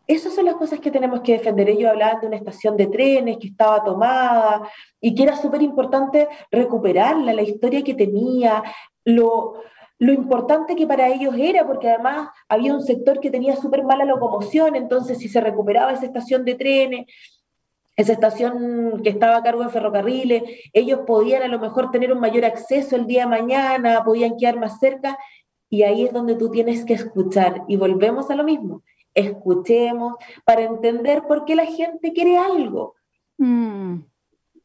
Esas 0.06 0.34
son 0.34 0.44
las 0.44 0.56
cosas 0.56 0.80
que 0.80 0.90
tenemos 0.90 1.20
que 1.20 1.32
defender. 1.32 1.68
Ellos 1.68 1.90
hablaban 1.90 2.20
de 2.20 2.26
una 2.26 2.36
estación 2.36 2.76
de 2.76 2.88
trenes 2.88 3.38
que 3.38 3.46
estaba 3.46 3.82
tomada 3.82 4.68
y 5.00 5.14
que 5.14 5.22
era 5.22 5.36
súper 5.36 5.62
importante 5.62 6.28
recuperarla, 6.50 7.32
la 7.32 7.42
historia 7.42 7.82
que 7.82 7.94
tenía, 7.94 8.62
lo, 9.04 9.54
lo 9.98 10.12
importante 10.12 10.74
que 10.74 10.86
para 10.86 11.08
ellos 11.08 11.34
era, 11.38 11.66
porque 11.66 11.88
además 11.88 12.28
había 12.48 12.74
un 12.74 12.82
sector 12.82 13.20
que 13.20 13.30
tenía 13.30 13.56
súper 13.56 13.84
mala 13.84 14.04
locomoción, 14.04 14.74
entonces 14.74 15.18
si 15.18 15.28
se 15.28 15.40
recuperaba 15.40 15.92
esa 15.92 16.06
estación 16.06 16.44
de 16.44 16.54
trenes, 16.54 17.06
esa 18.00 18.12
estación 18.12 19.00
que 19.02 19.10
estaba 19.10 19.36
a 19.36 19.42
cargo 19.42 19.62
de 19.62 19.70
ferrocarriles, 19.70 20.42
ellos 20.72 21.00
podían 21.06 21.42
a 21.42 21.48
lo 21.48 21.58
mejor 21.58 21.90
tener 21.90 22.12
un 22.12 22.20
mayor 22.20 22.44
acceso 22.44 22.96
el 22.96 23.06
día 23.06 23.22
de 23.22 23.30
mañana, 23.30 24.02
podían 24.04 24.36
quedar 24.36 24.58
más 24.58 24.78
cerca, 24.78 25.18
y 25.68 25.82
ahí 25.82 26.04
es 26.04 26.12
donde 26.12 26.34
tú 26.34 26.50
tienes 26.50 26.84
que 26.84 26.94
escuchar. 26.94 27.62
Y 27.68 27.76
volvemos 27.76 28.30
a 28.30 28.34
lo 28.34 28.44
mismo, 28.44 28.82
escuchemos 29.14 30.14
para 30.44 30.62
entender 30.62 31.22
por 31.26 31.44
qué 31.44 31.54
la 31.54 31.66
gente 31.66 32.12
quiere 32.12 32.38
algo. 32.38 32.94
Mm. 33.38 34.09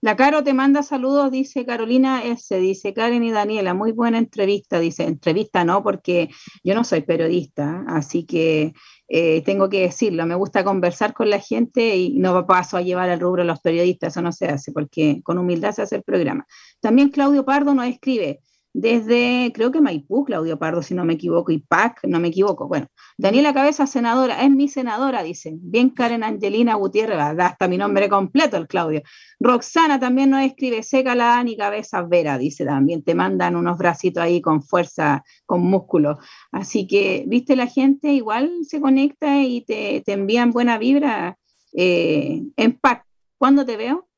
La 0.05 0.15
Caro 0.15 0.43
te 0.43 0.53
manda 0.53 0.83
saludos, 0.83 1.31
dice 1.31 1.65
Carolina 1.65 2.23
S, 2.23 2.55
dice 2.59 2.93
Karen 2.93 3.23
y 3.23 3.31
Daniela, 3.31 3.73
muy 3.73 3.91
buena 3.91 4.19
entrevista, 4.19 4.79
dice, 4.79 5.01
entrevista 5.01 5.65
no, 5.65 5.81
porque 5.81 6.29
yo 6.63 6.75
no 6.75 6.83
soy 6.83 7.01
periodista, 7.01 7.83
así 7.87 8.23
que 8.23 8.73
eh, 9.07 9.41
tengo 9.41 9.67
que 9.67 9.81
decirlo, 9.81 10.27
me 10.27 10.35
gusta 10.35 10.63
conversar 10.63 11.15
con 11.15 11.31
la 11.31 11.39
gente 11.39 11.97
y 11.97 12.19
no 12.19 12.45
paso 12.45 12.77
a 12.77 12.83
llevar 12.83 13.09
al 13.09 13.19
rubro 13.19 13.41
a 13.41 13.45
los 13.45 13.61
periodistas, 13.61 14.13
eso 14.13 14.21
no 14.21 14.31
se 14.31 14.45
hace, 14.45 14.71
porque 14.71 15.21
con 15.23 15.39
humildad 15.39 15.71
se 15.71 15.81
hace 15.81 15.95
el 15.95 16.03
programa. 16.03 16.45
También 16.79 17.09
Claudio 17.09 17.43
Pardo 17.43 17.73
nos 17.73 17.87
escribe, 17.87 18.41
desde, 18.77 19.53
creo 19.53 19.71
que 19.71 19.79
Maipú, 19.79 20.25
Claudio 20.25 20.59
Pardo, 20.59 20.81
si 20.81 20.93
no 20.93 21.05
me 21.05 21.13
equivoco, 21.13 21.49
y 21.49 21.59
PAC, 21.59 22.01
no 22.03 22.19
me 22.19 22.27
equivoco. 22.27 22.67
Bueno, 22.67 22.87
Daniela 23.17 23.53
Cabeza, 23.53 23.87
senadora, 23.87 24.43
es 24.43 24.51
mi 24.51 24.67
senadora, 24.67 25.23
dice. 25.23 25.55
Bien, 25.61 25.91
Karen 25.91 26.25
Angelina 26.25 26.75
Gutiérrez, 26.75 27.37
da 27.37 27.45
hasta 27.45 27.69
mi 27.69 27.77
nombre 27.77 28.09
completo, 28.09 28.57
el 28.57 28.67
Claudio. 28.67 29.01
Roxana 29.39 29.97
también 29.97 30.29
nos 30.29 30.41
escribe, 30.41 30.83
seca 30.83 31.15
la 31.15 31.27
Dani 31.27 31.55
Cabeza 31.55 32.01
Vera, 32.01 32.37
dice 32.37 32.65
también. 32.65 33.01
Te 33.01 33.15
mandan 33.15 33.55
unos 33.55 33.77
bracitos 33.77 34.21
ahí 34.21 34.41
con 34.41 34.61
fuerza, 34.61 35.23
con 35.45 35.61
músculo. 35.61 36.17
Así 36.51 36.85
que, 36.85 37.23
viste, 37.27 37.55
la 37.55 37.67
gente 37.67 38.11
igual 38.11 38.51
se 38.63 38.81
conecta 38.81 39.41
y 39.41 39.61
te, 39.61 40.03
envían 40.05 40.51
buena 40.51 40.77
vibra 40.77 41.37
eh, 41.71 42.43
en 42.57 42.73
PAC. 42.73 43.05
¿Cuándo 43.37 43.65
te 43.65 43.77
veo? 43.77 44.09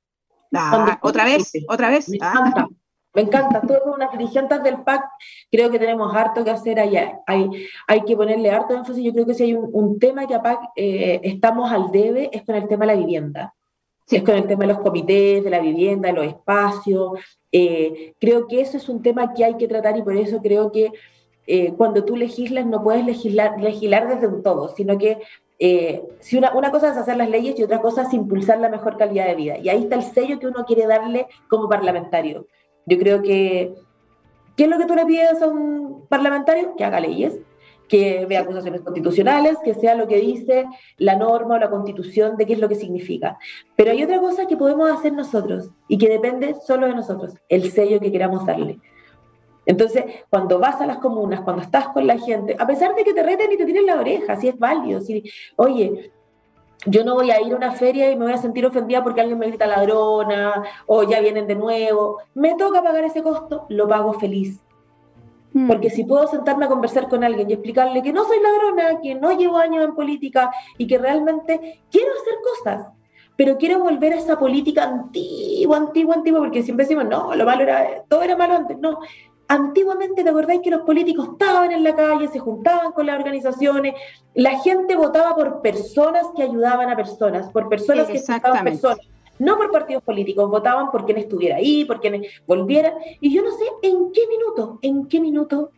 Ah, 0.52 0.98
¿Otra 1.04 1.26
vez? 1.26 1.52
¿Otra 1.70 1.92
vez? 1.92 2.08
Ah. 2.22 2.68
Me 3.18 3.24
encanta, 3.24 3.62
todas 3.62 3.82
unas 3.84 4.12
dirigentes 4.12 4.62
del 4.62 4.84
PAC, 4.84 5.02
creo 5.52 5.72
que 5.72 5.80
tenemos 5.80 6.16
harto 6.16 6.44
que 6.44 6.52
hacer 6.52 6.80
allá. 6.80 7.20
Hay, 7.26 7.50
hay 7.88 8.02
que 8.02 8.16
ponerle 8.16 8.52
harto 8.52 8.76
énfasis. 8.76 9.04
Yo 9.04 9.12
creo 9.12 9.26
que 9.26 9.34
si 9.34 9.46
hay 9.46 9.54
un, 9.56 9.98
tema 9.98 10.28
que 10.28 10.36
a 10.36 10.44
PAC 10.44 10.60
eh, 10.76 11.20
estamos 11.24 11.72
al 11.72 11.90
debe, 11.92 12.30
es 12.32 12.44
con 12.44 12.54
el 12.54 12.68
tema 12.68 12.86
de 12.86 12.94
la 12.94 13.00
vivienda. 13.00 13.56
Es 14.08 14.22
con 14.22 14.36
el 14.36 14.46
tema 14.46 14.66
de 14.66 14.74
los 14.74 14.82
comités, 14.82 15.44
de 15.44 15.50
la 15.50 15.60
vivienda, 15.60 16.10
de 16.10 16.14
los 16.14 16.28
espacios. 16.28 17.14
Eh, 17.52 18.14
creo 18.20 18.46
que 18.46 18.62
eso 18.62 18.78
es 18.78 18.88
un 18.88 19.02
tema 19.02 19.34
que 19.34 19.44
hay 19.44 19.58
que 19.58 19.68
tratar 19.68 19.98
y 19.98 20.04
por 20.04 20.16
eso 20.16 20.40
creo 20.40 20.72
que 20.72 20.92
eh, 21.48 21.74
cuando 21.76 22.06
tú 22.06 22.18
legislas 22.18 22.68
no 22.68 22.84
puedes 22.84 23.04
legislar, 23.04 23.60
legislar 23.60 24.08
desde 24.08 24.28
un 24.28 24.44
todo, 24.44 24.70
sino 24.70 24.96
que 25.00 25.18
si 26.20 26.38
una, 26.38 26.54
una, 26.54 26.70
cosa 26.70 26.92
es 26.92 26.98
hacer 26.98 27.18
las 27.18 27.32
leyes 27.32 27.58
y 27.58 27.64
otra 27.64 27.82
cosa 27.82 28.04
es 28.04 28.14
impulsar 28.14 28.60
la 28.60 28.70
mejor 28.70 28.96
calidad 28.96 29.26
de 29.26 29.34
vida. 29.34 29.58
Y 29.58 29.70
ahí 29.70 29.82
está 29.82 29.96
el 29.96 30.04
sello 30.04 30.38
que 30.38 30.46
uno 30.46 30.66
quiere 30.66 30.86
darle 30.86 31.26
como 31.48 31.68
parlamentario. 31.68 32.46
Yo 32.88 32.98
creo 32.98 33.22
que, 33.22 33.76
¿qué 34.56 34.64
es 34.64 34.70
lo 34.70 34.78
que 34.78 34.86
tú 34.86 34.96
le 34.96 35.06
pides 35.06 35.42
a 35.42 35.48
un 35.48 36.08
parlamentario? 36.08 36.76
Que 36.76 36.86
haga 36.86 37.00
leyes, 37.00 37.40
que 37.88 38.26
vea 38.26 38.42
acusaciones 38.42 38.82
constitucionales, 38.82 39.58
que 39.64 39.74
sea 39.74 39.96
lo 39.96 40.08
que 40.08 40.18
dice 40.18 40.66
la 40.98 41.16
norma 41.16 41.56
o 41.56 41.60
la 41.60 41.70
constitución 41.70 42.38
de 42.38 42.46
qué 42.46 42.54
es 42.54 42.60
lo 42.60 42.70
que 42.70 42.76
significa. 42.76 43.38
Pero 43.76 43.92
hay 43.92 44.04
otra 44.04 44.20
cosa 44.20 44.48
que 44.48 44.58
podemos 44.58 44.90
hacer 44.90 45.14
nosotros 45.14 45.70
y 45.88 45.98
que 45.98 46.10
depende 46.10 46.56
solo 46.66 46.88
de 46.88 46.96
nosotros, 46.96 47.36
el 47.50 47.70
sello 47.72 48.00
que 48.00 48.12
queramos 48.12 48.46
darle. 48.46 48.80
Entonces, 49.66 50.06
cuando 50.30 50.60
vas 50.60 50.80
a 50.80 50.88
las 50.88 51.00
comunas, 51.00 51.42
cuando 51.42 51.62
estás 51.62 51.90
con 51.90 52.08
la 52.08 52.18
gente, 52.18 52.56
a 52.58 52.66
pesar 52.66 52.96
de 52.96 53.04
que 53.04 53.14
te 53.14 53.22
reten 53.22 53.52
y 53.52 53.58
te 53.58 53.66
tienen 53.66 53.86
la 53.86 54.00
oreja, 54.00 54.38
si 54.38 54.48
es 54.48 54.58
válido, 54.58 55.02
si, 55.02 55.24
oye, 55.58 56.14
yo 56.86 57.04
no 57.04 57.16
voy 57.16 57.32
a 57.32 57.42
ir 57.42 57.54
a 57.54 57.56
una 57.56 57.72
feria 57.72 58.12
y 58.12 58.16
me 58.16 58.26
voy 58.26 58.34
a 58.34 58.38
sentir 58.38 58.66
ofendida 58.66 59.04
porque 59.04 59.22
alguien 59.22 59.40
me 59.40 59.48
grita 59.48 59.66
ladrona 59.66 60.64
o 60.86 61.04
ya 61.04 61.20
vienen 61.22 61.48
de 61.48 61.56
nuevo. 61.56 62.20
Me 62.34 62.56
toca 62.56 62.84
pagar 62.84 63.04
ese 63.04 63.24
costo, 63.24 63.66
lo 63.70 63.88
pago 63.88 64.14
feliz. 64.14 64.62
Hmm. 65.54 65.68
Porque 65.68 65.90
si 65.90 66.04
puedo 66.04 66.28
sentarme 66.28 66.66
a 66.66 66.70
conversar 66.70 67.10
con 67.10 67.24
alguien 67.24 67.50
y 67.50 67.54
explicarle 67.54 68.04
que 68.04 68.14
no 68.14 68.26
soy 68.26 68.38
ladrona, 68.40 69.02
que 69.02 69.16
no 69.16 69.32
llevo 69.32 69.58
años 69.58 69.84
en 69.86 69.96
política 69.96 70.52
y 70.78 70.86
que 70.88 70.98
realmente 70.98 71.82
quiero 71.90 72.12
hacer 72.14 72.36
cosas, 72.44 72.88
pero 73.36 73.58
quiero 73.58 73.80
volver 73.80 74.14
a 74.14 74.18
esa 74.18 74.38
política 74.38 74.84
antigua, 74.84 75.78
antigua, 75.78 76.16
antigua, 76.16 76.40
porque 76.40 76.64
siempre 76.64 76.86
decimos, 76.86 77.06
no, 77.06 77.36
lo 77.36 77.46
malo 77.46 77.64
era, 77.64 78.04
todo 78.08 78.24
era 78.24 78.36
malo 78.36 78.56
antes. 78.56 78.78
No, 78.80 79.00
Antiguamente, 79.50 80.24
¿te 80.24 80.30
acordáis 80.30 80.62
que 80.62 80.70
los 80.70 80.82
políticos 80.82 81.30
estaban 81.32 81.72
en 81.72 81.84
la 81.84 81.96
calle, 81.96 82.28
se 82.28 82.40
juntaban 82.40 82.92
con 82.92 83.06
las 83.06 83.18
organizaciones? 83.18 83.94
La 84.34 84.60
gente 84.60 84.96
votaba 84.96 85.36
por 85.36 85.62
personas 85.62 86.26
que 86.36 86.44
ayudaban 86.44 86.90
a 86.90 86.96
personas, 86.96 87.50
por 87.52 87.70
personas 87.70 88.08
que 88.08 88.18
ayudaban 88.18 88.58
a 88.58 88.64
personas. 88.64 89.00
No 89.40 89.56
por 89.58 89.72
partidos 89.72 90.04
políticos, 90.04 90.50
votaban 90.50 90.92
por 90.92 91.06
quien 91.06 91.20
estuviera 91.20 91.58
ahí, 91.58 91.86
por 91.86 92.02
quien 92.02 92.24
volviera. 92.46 92.94
Y 93.22 93.34
yo 93.34 93.44
no 93.44 93.52
sé 93.52 93.66
en 93.84 94.12
qué 94.12 94.22
minuto, 94.28 94.80
en 94.82 95.08
qué 95.08 95.22
minuto 95.22 95.72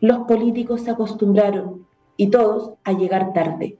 los 0.00 0.20
políticos 0.26 0.82
se 0.82 0.90
acostumbraron, 0.90 1.86
y 2.16 2.28
todos, 2.28 2.74
a 2.84 2.92
llegar 2.92 3.32
tarde. 3.32 3.78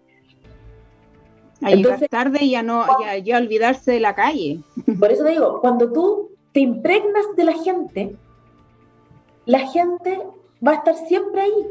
A 1.63 1.71
llegar 1.71 2.01
tarde 2.09 2.45
y 2.45 2.55
a 2.55 2.63
no 2.63 2.87
y 3.23 3.31
a 3.33 3.37
olvidarse 3.37 3.93
de 3.93 4.01
la 4.01 4.15
calle. 4.15 4.61
Por 4.99 5.13
eso 5.13 5.25
te 5.25 5.31
digo, 5.31 5.61
cuando 5.61 5.93
tú 5.93 6.31
te 6.53 6.61
impregnas 6.61 7.27
de 7.37 7.45
la 7.45 7.53
gente, 7.53 8.17
la 9.47 9.61
gente 9.61 10.21
va 10.67 10.73
a 10.73 10.77
estar 10.77 10.95
siempre 10.95 11.43
ahí. 11.43 11.67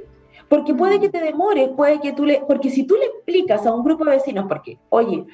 Porque 0.48 0.74
puede 0.74 0.98
mm. 0.98 1.02
que 1.02 1.10
te 1.10 1.22
demores, 1.22 1.70
puede 1.76 2.00
que 2.00 2.14
tú 2.14 2.26
le... 2.26 2.42
Porque 2.48 2.70
si 2.70 2.84
tú 2.84 2.96
le 2.96 3.06
explicas 3.06 3.66
a 3.66 3.74
un 3.74 3.84
grupo 3.84 4.04
de 4.06 4.12
vecinos, 4.12 4.46
porque, 4.48 4.80
oye, 4.90 5.26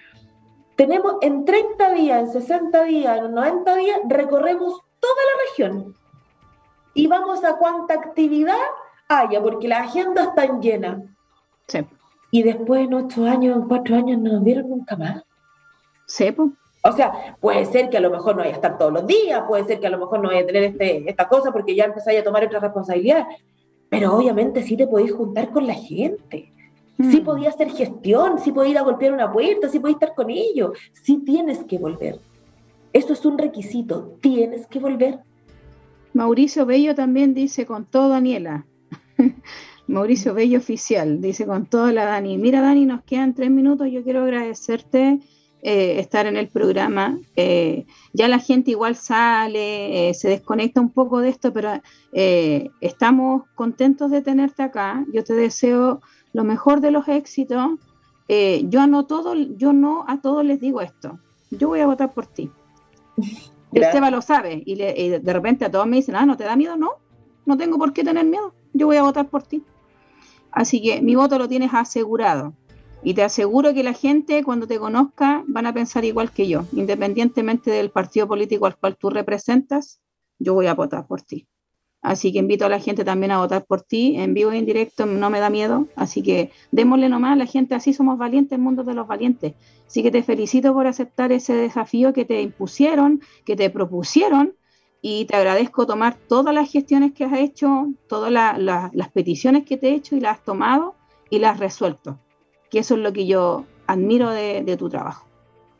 tenemos 0.75 1.15
en 1.21 1.45
30 1.45 1.93
días, 1.93 2.21
en 2.21 2.41
60 2.41 2.83
días, 2.83 3.19
en 3.19 3.33
90 3.33 3.75
días, 3.75 3.99
recorremos 4.09 4.81
toda 4.99 5.15
la 5.15 5.49
región. 5.49 5.95
Y 6.93 7.07
vamos 7.07 7.43
a 7.43 7.57
cuánta 7.57 7.93
actividad 7.93 8.57
haya, 9.07 9.41
porque 9.41 9.67
la 9.67 9.79
agenda 9.79 10.23
está 10.23 10.59
llena. 10.59 11.01
Sí. 11.67 11.79
Y 12.31 12.43
después 12.43 12.81
en 12.81 12.93
ocho 12.93 13.25
años, 13.25 13.55
en 13.55 13.67
cuatro 13.67 13.95
años, 13.95 14.19
no 14.19 14.33
nos 14.33 14.43
vieron 14.43 14.69
nunca 14.69 14.97
más. 14.97 15.23
Sí, 16.05 16.31
pues. 16.31 16.49
O 16.87 16.91
sea, 16.91 17.35
puede 17.41 17.65
ser 17.65 17.89
que 17.89 17.97
a 17.97 17.99
lo 17.99 18.11
mejor 18.11 18.35
no 18.35 18.41
vaya 18.41 18.51
a 18.51 18.55
estar 18.55 18.77
todos 18.77 18.93
los 18.93 19.07
días, 19.07 19.43
puede 19.47 19.65
ser 19.65 19.79
que 19.79 19.87
a 19.87 19.89
lo 19.89 19.97
mejor 19.97 20.21
no 20.21 20.29
vaya 20.29 20.41
a 20.41 20.45
tener 20.45 20.63
este, 20.65 21.09
esta 21.09 21.27
cosa 21.27 21.51
porque 21.51 21.75
ya 21.75 21.85
empezáis 21.85 22.19
a 22.19 22.23
tomar 22.23 22.45
otra 22.45 22.59
responsabilidad, 22.59 23.25
pero 23.89 24.15
obviamente 24.15 24.61
sí 24.61 24.77
te 24.77 24.85
podéis 24.85 25.11
juntar 25.11 25.49
con 25.49 25.65
la 25.65 25.73
gente. 25.73 26.53
Sí 26.99 27.21
mm. 27.21 27.23
podía 27.23 27.49
hacer 27.49 27.71
gestión, 27.71 28.39
sí 28.39 28.51
podía 28.51 28.71
ir 28.71 28.77
a 28.77 28.83
golpear 28.83 29.13
una 29.13 29.31
puerta, 29.31 29.67
sí 29.67 29.79
podía 29.79 29.95
estar 29.95 30.13
con 30.13 30.29
ellos. 30.29 30.77
Sí 30.93 31.23
tienes 31.25 31.63
que 31.63 31.79
volver. 31.79 32.19
Eso 32.93 33.13
es 33.13 33.25
un 33.25 33.39
requisito, 33.39 34.17
tienes 34.21 34.67
que 34.67 34.79
volver. 34.79 35.19
Mauricio 36.13 36.67
Bello 36.67 36.93
también 36.93 37.33
dice 37.33 37.65
con 37.65 37.85
todo, 37.85 38.09
Daniela. 38.09 38.67
Mauricio 39.87 40.35
Bello 40.35 40.59
oficial, 40.59 41.19
dice 41.19 41.47
con 41.47 41.65
todo 41.65 41.91
la 41.91 42.05
Dani. 42.05 42.37
Mira, 42.37 42.61
Dani, 42.61 42.85
nos 42.85 43.01
quedan 43.03 43.33
tres 43.33 43.49
minutos. 43.49 43.89
Yo 43.91 44.03
quiero 44.03 44.21
agradecerte 44.21 45.19
eh, 45.67 45.99
estar 45.99 46.27
en 46.27 46.37
el 46.37 46.47
programa. 46.47 47.17
Eh, 47.35 47.87
ya 48.13 48.27
la 48.27 48.37
gente 48.37 48.69
igual 48.69 48.95
sale, 48.95 50.09
eh, 50.09 50.13
se 50.13 50.29
desconecta 50.29 50.79
un 50.79 50.91
poco 50.91 51.21
de 51.21 51.29
esto, 51.29 51.51
pero 51.51 51.81
estamos 52.11 53.45
contentos 53.55 54.11
de 54.11 54.21
tenerte 54.21 54.61
acá. 54.61 55.03
Yo 55.11 55.23
te 55.23 55.33
deseo 55.33 56.01
lo 56.33 56.43
mejor 56.43 56.81
de 56.81 56.91
los 56.91 57.07
éxitos. 57.07 57.79
yo 58.27 58.85
no 58.85 59.07
todo, 59.07 59.33
yo 59.33 59.73
no 59.73 60.05
a 60.07 60.21
todos 60.21 60.45
les 60.45 60.59
digo 60.59 60.81
esto. 60.81 61.17
Yo 61.49 61.69
voy 61.69 61.79
a 61.79 61.87
votar 61.87 62.13
por 62.13 62.27
ti. 62.27 62.51
El 63.73 63.91
Seba 63.91 64.11
lo 64.11 64.21
sabe 64.21 64.61
y, 64.67 64.73
y, 64.79 65.09
de 65.09 65.33
repente 65.33 65.65
a 65.65 65.71
todos 65.71 65.87
me 65.87 65.95
dicen, 65.95 66.15
ah, 66.15 66.27
¿no 66.27 66.37
te 66.37 66.43
da 66.43 66.55
miedo? 66.55 66.77
No, 66.77 66.91
no 67.47 67.57
tengo 67.57 67.79
por 67.79 67.91
qué 67.91 68.03
tener 68.03 68.25
miedo. 68.25 68.53
Yo 68.73 68.85
voy 68.85 68.97
a 68.97 69.01
votar 69.01 69.29
por 69.29 69.41
ti. 69.41 69.63
Así 70.51 70.79
que 70.79 71.01
mi 71.01 71.15
voto 71.15 71.39
lo 71.39 71.47
tienes 71.47 71.73
asegurado. 71.73 72.53
Y 73.05 73.13
te 73.13 73.21
aseguro 73.21 73.71
que 73.75 73.83
la 73.83 73.93
gente 73.93 74.43
cuando 74.43 74.65
te 74.65 74.79
conozca 74.79 75.43
van 75.45 75.67
a 75.67 75.73
pensar 75.73 76.03
igual 76.05 76.31
que 76.31 76.47
yo, 76.47 76.65
independientemente 76.73 77.69
del 77.69 77.91
partido 77.91 78.27
político 78.27 78.65
al 78.65 78.75
cual 78.77 78.97
tú 78.97 79.11
representas, 79.11 80.01
yo 80.39 80.55
voy 80.55 80.65
a 80.65 80.73
votar 80.73 81.05
por 81.05 81.21
ti. 81.21 81.47
Así 82.01 82.33
que 82.33 82.39
invito 82.39 82.65
a 82.65 82.69
la 82.69 82.79
gente 82.79 83.05
también 83.05 83.31
a 83.31 83.37
votar 83.37 83.63
por 83.65 83.83
ti, 83.83 84.15
en 84.17 84.33
vivo 84.33 84.51
y 84.51 84.57
en 84.57 84.65
directo, 84.65 85.05
no 85.05 85.29
me 85.29 85.39
da 85.39 85.51
miedo. 85.51 85.87
Así 85.95 86.23
que 86.23 86.49
démosle 86.71 87.07
nomás 87.07 87.33
a 87.33 87.35
la 87.35 87.45
gente, 87.45 87.75
así 87.75 87.93
somos 87.93 88.17
valientes, 88.17 88.57
mundo 88.57 88.83
de 88.83 88.95
los 88.95 89.05
valientes. 89.05 89.53
Así 89.85 90.01
que 90.01 90.09
te 90.09 90.23
felicito 90.23 90.73
por 90.73 90.87
aceptar 90.87 91.31
ese 91.31 91.53
desafío 91.53 92.11
que 92.11 92.25
te 92.25 92.41
impusieron, 92.41 93.21
que 93.45 93.55
te 93.55 93.69
propusieron, 93.69 94.55
y 94.99 95.25
te 95.25 95.35
agradezco 95.35 95.85
tomar 95.85 96.15
todas 96.15 96.55
las 96.55 96.71
gestiones 96.71 97.13
que 97.13 97.25
has 97.25 97.37
hecho, 97.37 97.87
todas 98.09 98.31
las 98.31 99.09
peticiones 99.13 99.63
que 99.63 99.77
te 99.77 99.89
he 99.89 99.93
hecho 99.93 100.15
y 100.15 100.21
las 100.21 100.39
has 100.39 100.43
tomado 100.43 100.95
y 101.29 101.37
las 101.37 101.53
has 101.53 101.59
resuelto 101.59 102.17
que 102.69 102.79
eso 102.79 102.95
es 102.95 103.01
lo 103.01 103.13
que 103.13 103.25
yo 103.25 103.65
admiro 103.87 104.29
de, 104.31 104.75
tu 104.77 104.89
trabajo. 104.89 105.25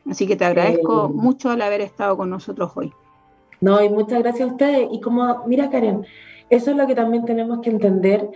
Así 0.08 0.26
que 0.26 0.36
te 0.36 0.44
agradezco 0.44 1.06
eh, 1.06 1.12
mucho 1.12 1.50
al 1.50 1.62
haber 1.62 1.80
estado 1.80 2.16
con 2.16 2.30
nosotros 2.30 2.72
hoy. 2.76 2.92
No, 3.60 3.82
y 3.82 3.88
muchas 3.88 4.20
gracias 4.20 4.48
a 4.48 4.52
ustedes. 4.52 4.88
Y 4.92 5.00
como, 5.00 5.44
mira 5.46 5.70
Karen, 5.70 6.06
eso 6.50 6.70
es 6.70 6.76
lo 6.76 6.86
que 6.86 6.94
también 6.94 7.24
tenemos 7.24 7.60
que 7.60 7.70
entender 7.70 8.30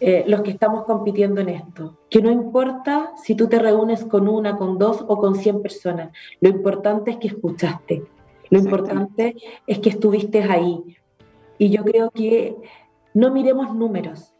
eh, 0.00 0.24
los 0.26 0.42
que 0.42 0.50
estamos 0.50 0.84
compitiendo 0.84 1.40
en 1.40 1.50
esto, 1.50 1.96
que 2.10 2.20
no 2.20 2.30
importa 2.30 3.12
si 3.22 3.36
tú 3.36 3.48
te 3.48 3.60
reúnes 3.60 4.04
con 4.04 4.28
una, 4.28 4.56
con 4.56 4.76
dos 4.76 5.04
o 5.06 5.18
con 5.18 5.36
cien 5.36 5.62
personas, 5.62 6.10
lo 6.40 6.48
importante 6.48 7.12
es 7.12 7.16
que 7.18 7.28
escuchaste, 7.28 8.02
lo 8.50 8.58
importante 8.58 9.36
es 9.66 9.78
que 9.78 9.90
estuviste 9.90 10.42
ahí. 10.42 10.98
Y 11.58 11.70
yo 11.70 11.84
creo 11.84 12.10
que 12.10 12.56
no 13.14 13.32
miremos 13.32 13.74
números, 13.74 14.34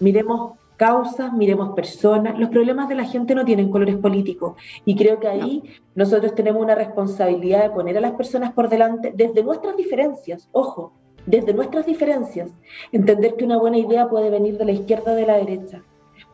miremos 0.00 0.54
causas, 0.84 1.32
miremos 1.32 1.74
personas. 1.74 2.38
Los 2.38 2.50
problemas 2.50 2.90
de 2.90 2.94
la 2.94 3.04
gente 3.04 3.34
no 3.34 3.46
tienen 3.46 3.70
colores 3.70 3.96
políticos 3.96 4.54
y 4.84 4.94
creo 4.94 5.18
que 5.18 5.28
ahí 5.28 5.62
nosotros 5.94 6.34
tenemos 6.34 6.62
una 6.62 6.74
responsabilidad 6.74 7.62
de 7.62 7.70
poner 7.70 7.96
a 7.96 8.02
las 8.02 8.12
personas 8.12 8.52
por 8.52 8.68
delante 8.68 9.10
desde 9.16 9.42
nuestras 9.42 9.78
diferencias, 9.78 10.46
ojo, 10.52 10.92
desde 11.24 11.54
nuestras 11.54 11.86
diferencias, 11.86 12.50
entender 12.92 13.34
que 13.34 13.46
una 13.46 13.56
buena 13.56 13.78
idea 13.78 14.10
puede 14.10 14.28
venir 14.28 14.58
de 14.58 14.66
la 14.66 14.72
izquierda 14.72 15.12
o 15.12 15.14
de 15.14 15.26
la 15.26 15.38
derecha. 15.38 15.82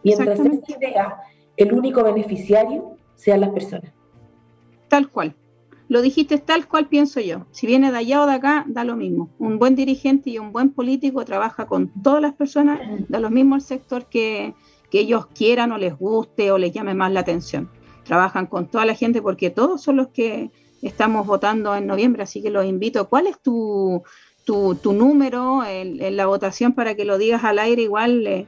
Mientras 0.03 0.41
esa 0.41 0.79
idea, 0.79 1.17
el 1.57 1.73
único 1.73 2.03
beneficiario, 2.03 2.97
sean 3.15 3.43
las 3.43 3.51
personas. 3.51 3.93
Tal 4.89 5.11
cual. 5.11 5.37
Lo 5.91 6.03
dijiste 6.03 6.39
tal 6.39 6.69
cual 6.69 6.87
pienso 6.87 7.19
yo. 7.19 7.47
Si 7.51 7.67
viene 7.67 7.91
de 7.91 7.99
allá 7.99 8.23
o 8.23 8.27
de 8.27 8.35
acá, 8.35 8.65
da 8.69 8.85
lo 8.85 8.95
mismo. 8.95 9.29
Un 9.41 9.59
buen 9.59 9.75
dirigente 9.75 10.31
y 10.31 10.39
un 10.39 10.53
buen 10.53 10.71
político 10.71 11.25
trabaja 11.25 11.67
con 11.67 11.89
todas 12.01 12.23
las 12.23 12.33
personas, 12.33 12.79
da 13.09 13.19
lo 13.19 13.29
mismo 13.29 13.57
el 13.57 13.61
sector 13.61 14.07
que, 14.07 14.55
ellos 14.93 15.27
quieran 15.35 15.73
o 15.73 15.79
les 15.79 15.99
guste 15.99 16.53
o 16.53 16.59
les 16.59 16.71
llame 16.71 16.95
más 16.95 17.11
la 17.11 17.21
atención. 17.21 17.69
Trabajan 18.05 18.47
con 18.47 18.69
toda 18.69 18.87
la 18.87 18.95
gente 18.95 19.21
porque 19.21 19.51
todos 19.51 19.83
son 19.83 19.97
los 19.97 20.09
que 20.09 20.53
estamos 20.81 21.27
votando 21.27 21.75
en 21.75 21.89
noviembre, 21.89 22.23
así 22.23 22.41
que 22.41 22.51
los 22.51 22.65
invito. 22.65 23.09
¿Cuál 23.09 23.27
es 23.27 23.41
tu, 23.41 24.05
tu, 24.45 24.93
número 24.93 25.65
en, 25.65 26.17
la 26.17 26.27
votación 26.27 26.73
para 26.73 26.95
que 26.95 27.05
lo 27.05 27.19
digas 27.19 27.43
al 27.43 27.59
aire 27.59 27.83
igual? 27.83 28.25
Eh? 28.29 28.47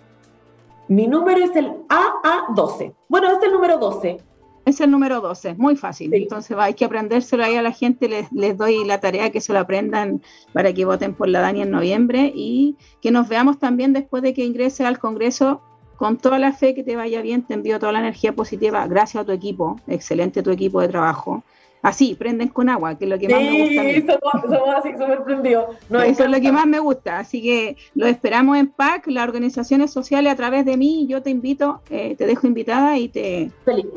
Mi 0.86 1.08
número 1.08 1.44
es 1.44 1.56
el 1.56 1.72
AA12. 1.88 2.94
Bueno, 3.08 3.32
es 3.32 3.42
el 3.42 3.52
número 3.52 3.78
12. 3.78 4.31
Es 4.64 4.80
el 4.80 4.90
número 4.90 5.20
12, 5.20 5.54
muy 5.54 5.76
fácil. 5.76 6.14
Entonces 6.14 6.56
hay 6.58 6.74
que 6.74 6.84
aprendérselo 6.84 7.44
ahí 7.44 7.56
a 7.56 7.62
la 7.62 7.72
gente, 7.72 8.08
les, 8.08 8.56
doy 8.56 8.84
la 8.84 9.00
tarea 9.00 9.30
que 9.30 9.40
se 9.40 9.52
lo 9.52 9.58
aprendan 9.58 10.22
para 10.52 10.72
que 10.72 10.84
voten 10.84 11.14
por 11.14 11.28
la 11.28 11.40
Dani 11.40 11.62
en 11.62 11.70
noviembre 11.70 12.32
y 12.34 12.76
que 13.00 13.10
nos 13.10 13.28
veamos 13.28 13.58
también 13.58 13.92
después 13.92 14.22
de 14.22 14.34
que 14.34 14.44
ingrese 14.44 14.84
al 14.84 14.98
Congreso 14.98 15.62
con 15.96 16.16
toda 16.16 16.38
la 16.38 16.52
fe 16.52 16.74
que 16.74 16.84
te 16.84 16.96
vaya 16.96 17.22
bien, 17.22 17.42
te 17.42 17.54
envío 17.54 17.78
toda 17.78 17.92
la 17.92 18.00
energía 18.00 18.34
positiva, 18.34 18.86
gracias 18.86 19.22
a 19.22 19.26
tu 19.26 19.32
equipo, 19.32 19.80
excelente 19.86 20.42
tu 20.42 20.50
equipo 20.50 20.80
de 20.80 20.88
trabajo 20.88 21.44
así, 21.82 22.14
prenden 22.14 22.48
con 22.48 22.68
agua, 22.68 22.96
que 22.96 23.04
es 23.04 23.10
lo 23.10 23.18
que 23.18 23.28
más 23.28 23.40
me 23.40 23.58
gusta. 23.58 23.82
Sí, 23.82 24.06
somos, 24.06 24.74
así, 24.76 24.90
somos 24.96 25.16
prendidos. 25.24 25.76
Eso 26.06 26.24
es 26.24 26.30
lo 26.30 26.40
que 26.40 26.52
más 26.52 26.66
me 26.66 26.78
gusta, 26.78 27.18
así 27.18 27.42
que 27.42 27.76
lo 27.94 28.06
esperamos 28.06 28.56
en 28.56 28.68
PAC, 28.68 29.08
las 29.08 29.24
organizaciones 29.24 29.90
sociales 29.90 30.32
a 30.32 30.36
través 30.36 30.64
de 30.64 30.76
mí, 30.76 31.06
yo 31.08 31.22
te 31.22 31.30
invito, 31.30 31.82
eh, 31.90 32.14
te 32.16 32.26
dejo 32.26 32.46
invitada 32.46 32.96
y 32.98 33.08
te, 33.08 33.50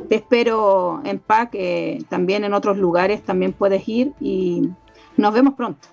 te 0.10 0.16
espero 0.16 1.02
en 1.06 1.20
PAC, 1.20 1.50
eh, 1.54 2.00
también 2.10 2.44
en 2.44 2.54
otros 2.54 2.78
lugares 2.78 3.22
también 3.22 3.54
puedes 3.54 3.88
ir 3.88 4.14
y 4.20 4.70
nos 5.16 5.34
vemos 5.34 5.54
pronto. 5.54 5.88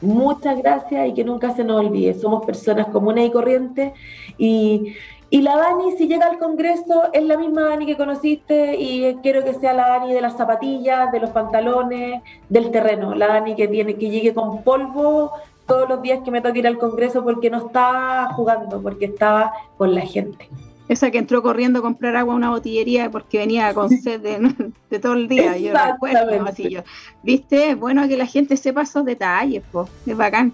Muchas 0.00 0.58
gracias 0.58 1.08
y 1.08 1.14
que 1.14 1.22
nunca 1.22 1.54
se 1.54 1.62
nos 1.62 1.84
olvide, 1.84 2.14
somos 2.14 2.44
personas 2.44 2.88
comunes 2.88 3.28
y 3.28 3.30
corrientes 3.30 3.92
y 4.36 4.94
y 5.32 5.40
la 5.40 5.56
Dani, 5.56 5.92
si 5.96 6.08
llega 6.08 6.26
al 6.26 6.36
Congreso, 6.36 7.10
es 7.10 7.22
la 7.22 7.38
misma 7.38 7.62
Dani 7.62 7.86
que 7.86 7.96
conociste 7.96 8.76
y 8.78 9.14
quiero 9.22 9.42
que 9.42 9.54
sea 9.54 9.72
la 9.72 9.88
Dani 9.88 10.12
de 10.12 10.20
las 10.20 10.36
zapatillas, 10.36 11.10
de 11.10 11.20
los 11.20 11.30
pantalones, 11.30 12.20
del 12.50 12.70
terreno. 12.70 13.14
La 13.14 13.28
Dani 13.28 13.56
que, 13.56 13.66
tiene, 13.66 13.94
que 13.94 14.10
llegue 14.10 14.34
con 14.34 14.62
polvo 14.62 15.32
todos 15.66 15.88
los 15.88 16.02
días 16.02 16.20
que 16.22 16.30
me 16.30 16.42
toque 16.42 16.58
ir 16.58 16.66
al 16.66 16.76
Congreso 16.76 17.24
porque 17.24 17.48
no 17.48 17.66
está 17.66 18.28
jugando, 18.34 18.82
porque 18.82 19.06
estaba 19.06 19.54
con 19.78 19.94
la 19.94 20.02
gente. 20.02 20.50
Esa 20.88 21.10
que 21.10 21.16
entró 21.16 21.42
corriendo 21.42 21.78
a 21.78 21.82
comprar 21.82 22.14
agua 22.14 22.34
a 22.34 22.36
una 22.36 22.50
botillería 22.50 23.10
porque 23.10 23.38
venía 23.38 23.72
con 23.72 23.88
sed 23.88 24.20
de, 24.20 24.98
todo 24.98 25.14
el 25.14 25.28
día. 25.28 25.56
Yo 25.56 25.72
recuerdo, 25.72 26.46
así 26.46 26.68
yo. 26.68 26.82
¿Viste? 27.22 27.74
Bueno 27.74 28.06
que 28.06 28.18
la 28.18 28.26
gente 28.26 28.58
sepa 28.58 28.82
esos 28.82 29.06
detalles, 29.06 29.62
pues. 29.72 29.88
Es 30.06 30.14
bacán. 30.14 30.52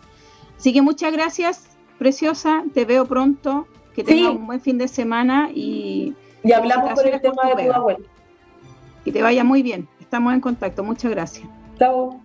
Así 0.57 0.73
que 0.73 0.83
muchas 0.83 1.13
gracias, 1.13 1.67
preciosa. 1.99 2.63
Te 2.73 2.85
veo 2.85 3.07
pronto 3.07 3.67
que 3.99 4.05
tengas 4.05 4.37
un 4.37 4.47
buen 4.47 4.61
fin 4.61 4.79
de 4.79 4.87
semana 4.87 5.51
y... 5.53 6.15
Y 6.45 6.53
hablamos 6.53 6.93
por 6.93 7.05
el 7.05 7.21
tema 7.21 7.43
de 7.57 7.65
tu 7.65 7.73
abuela. 7.73 7.99
Que 9.05 9.11
te 9.11 9.23
vaya 9.23 9.43
muy 9.43 9.61
bien. 9.61 9.89
Estamos 10.01 10.33
en 10.35 10.41
contacto. 10.41 10.85
Muchas 10.85 11.11
gracias. 11.11 11.49
Chao. 11.81 12.21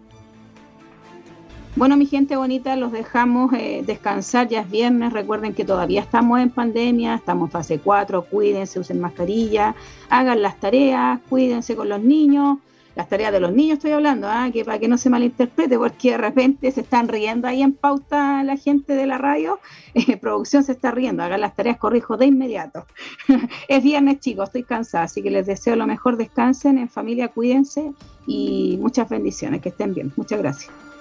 Bueno, 1.75 1.97
mi 1.97 2.05
gente 2.05 2.35
bonita, 2.35 2.75
los 2.75 2.91
dejamos 2.91 3.51
eh, 3.53 3.81
descansar, 3.83 4.47
ya 4.47 4.61
es 4.61 4.69
viernes, 4.69 5.11
recuerden 5.11 5.55
que 5.55 5.65
todavía 5.65 6.01
estamos 6.01 6.39
en 6.39 6.51
pandemia, 6.51 7.15
estamos 7.15 7.47
en 7.47 7.51
fase 7.51 7.79
4, 7.79 8.25
cuídense, 8.25 8.79
usen 8.79 8.99
mascarilla, 9.01 9.73
hagan 10.11 10.43
las 10.43 10.59
tareas, 10.59 11.19
cuídense 11.27 11.75
con 11.75 11.89
los 11.89 11.99
niños, 11.99 12.59
las 12.95 13.09
tareas 13.09 13.31
de 13.31 13.39
los 13.39 13.53
niños 13.53 13.77
estoy 13.77 13.91
hablando, 13.91 14.27
¿ah? 14.29 14.49
que 14.51 14.63
para 14.63 14.79
que 14.79 14.87
no 14.87 14.97
se 14.97 15.09
malinterprete, 15.09 15.77
porque 15.77 16.11
de 16.11 16.17
repente 16.17 16.71
se 16.71 16.81
están 16.81 17.07
riendo 17.07 17.47
ahí 17.47 17.61
en 17.61 17.73
pauta 17.73 18.43
la 18.43 18.57
gente 18.57 18.93
de 18.93 19.07
la 19.07 19.17
radio, 19.17 19.59
eh, 19.93 20.17
producción 20.17 20.63
se 20.63 20.73
está 20.73 20.91
riendo, 20.91 21.23
hagan 21.23 21.41
las 21.41 21.55
tareas, 21.55 21.77
corrijo 21.77 22.17
de 22.17 22.27
inmediato. 22.27 22.85
es 23.67 23.83
viernes 23.83 24.19
chicos, 24.19 24.49
estoy 24.49 24.63
cansada, 24.63 25.05
así 25.05 25.21
que 25.21 25.31
les 25.31 25.45
deseo 25.45 25.75
lo 25.75 25.87
mejor, 25.87 26.17
descansen 26.17 26.77
en 26.77 26.89
familia, 26.89 27.29
cuídense 27.29 27.93
y 28.27 28.77
muchas 28.79 29.09
bendiciones, 29.09 29.61
que 29.61 29.69
estén 29.69 29.93
bien. 29.93 30.13
Muchas 30.15 30.39
gracias. 30.39 30.92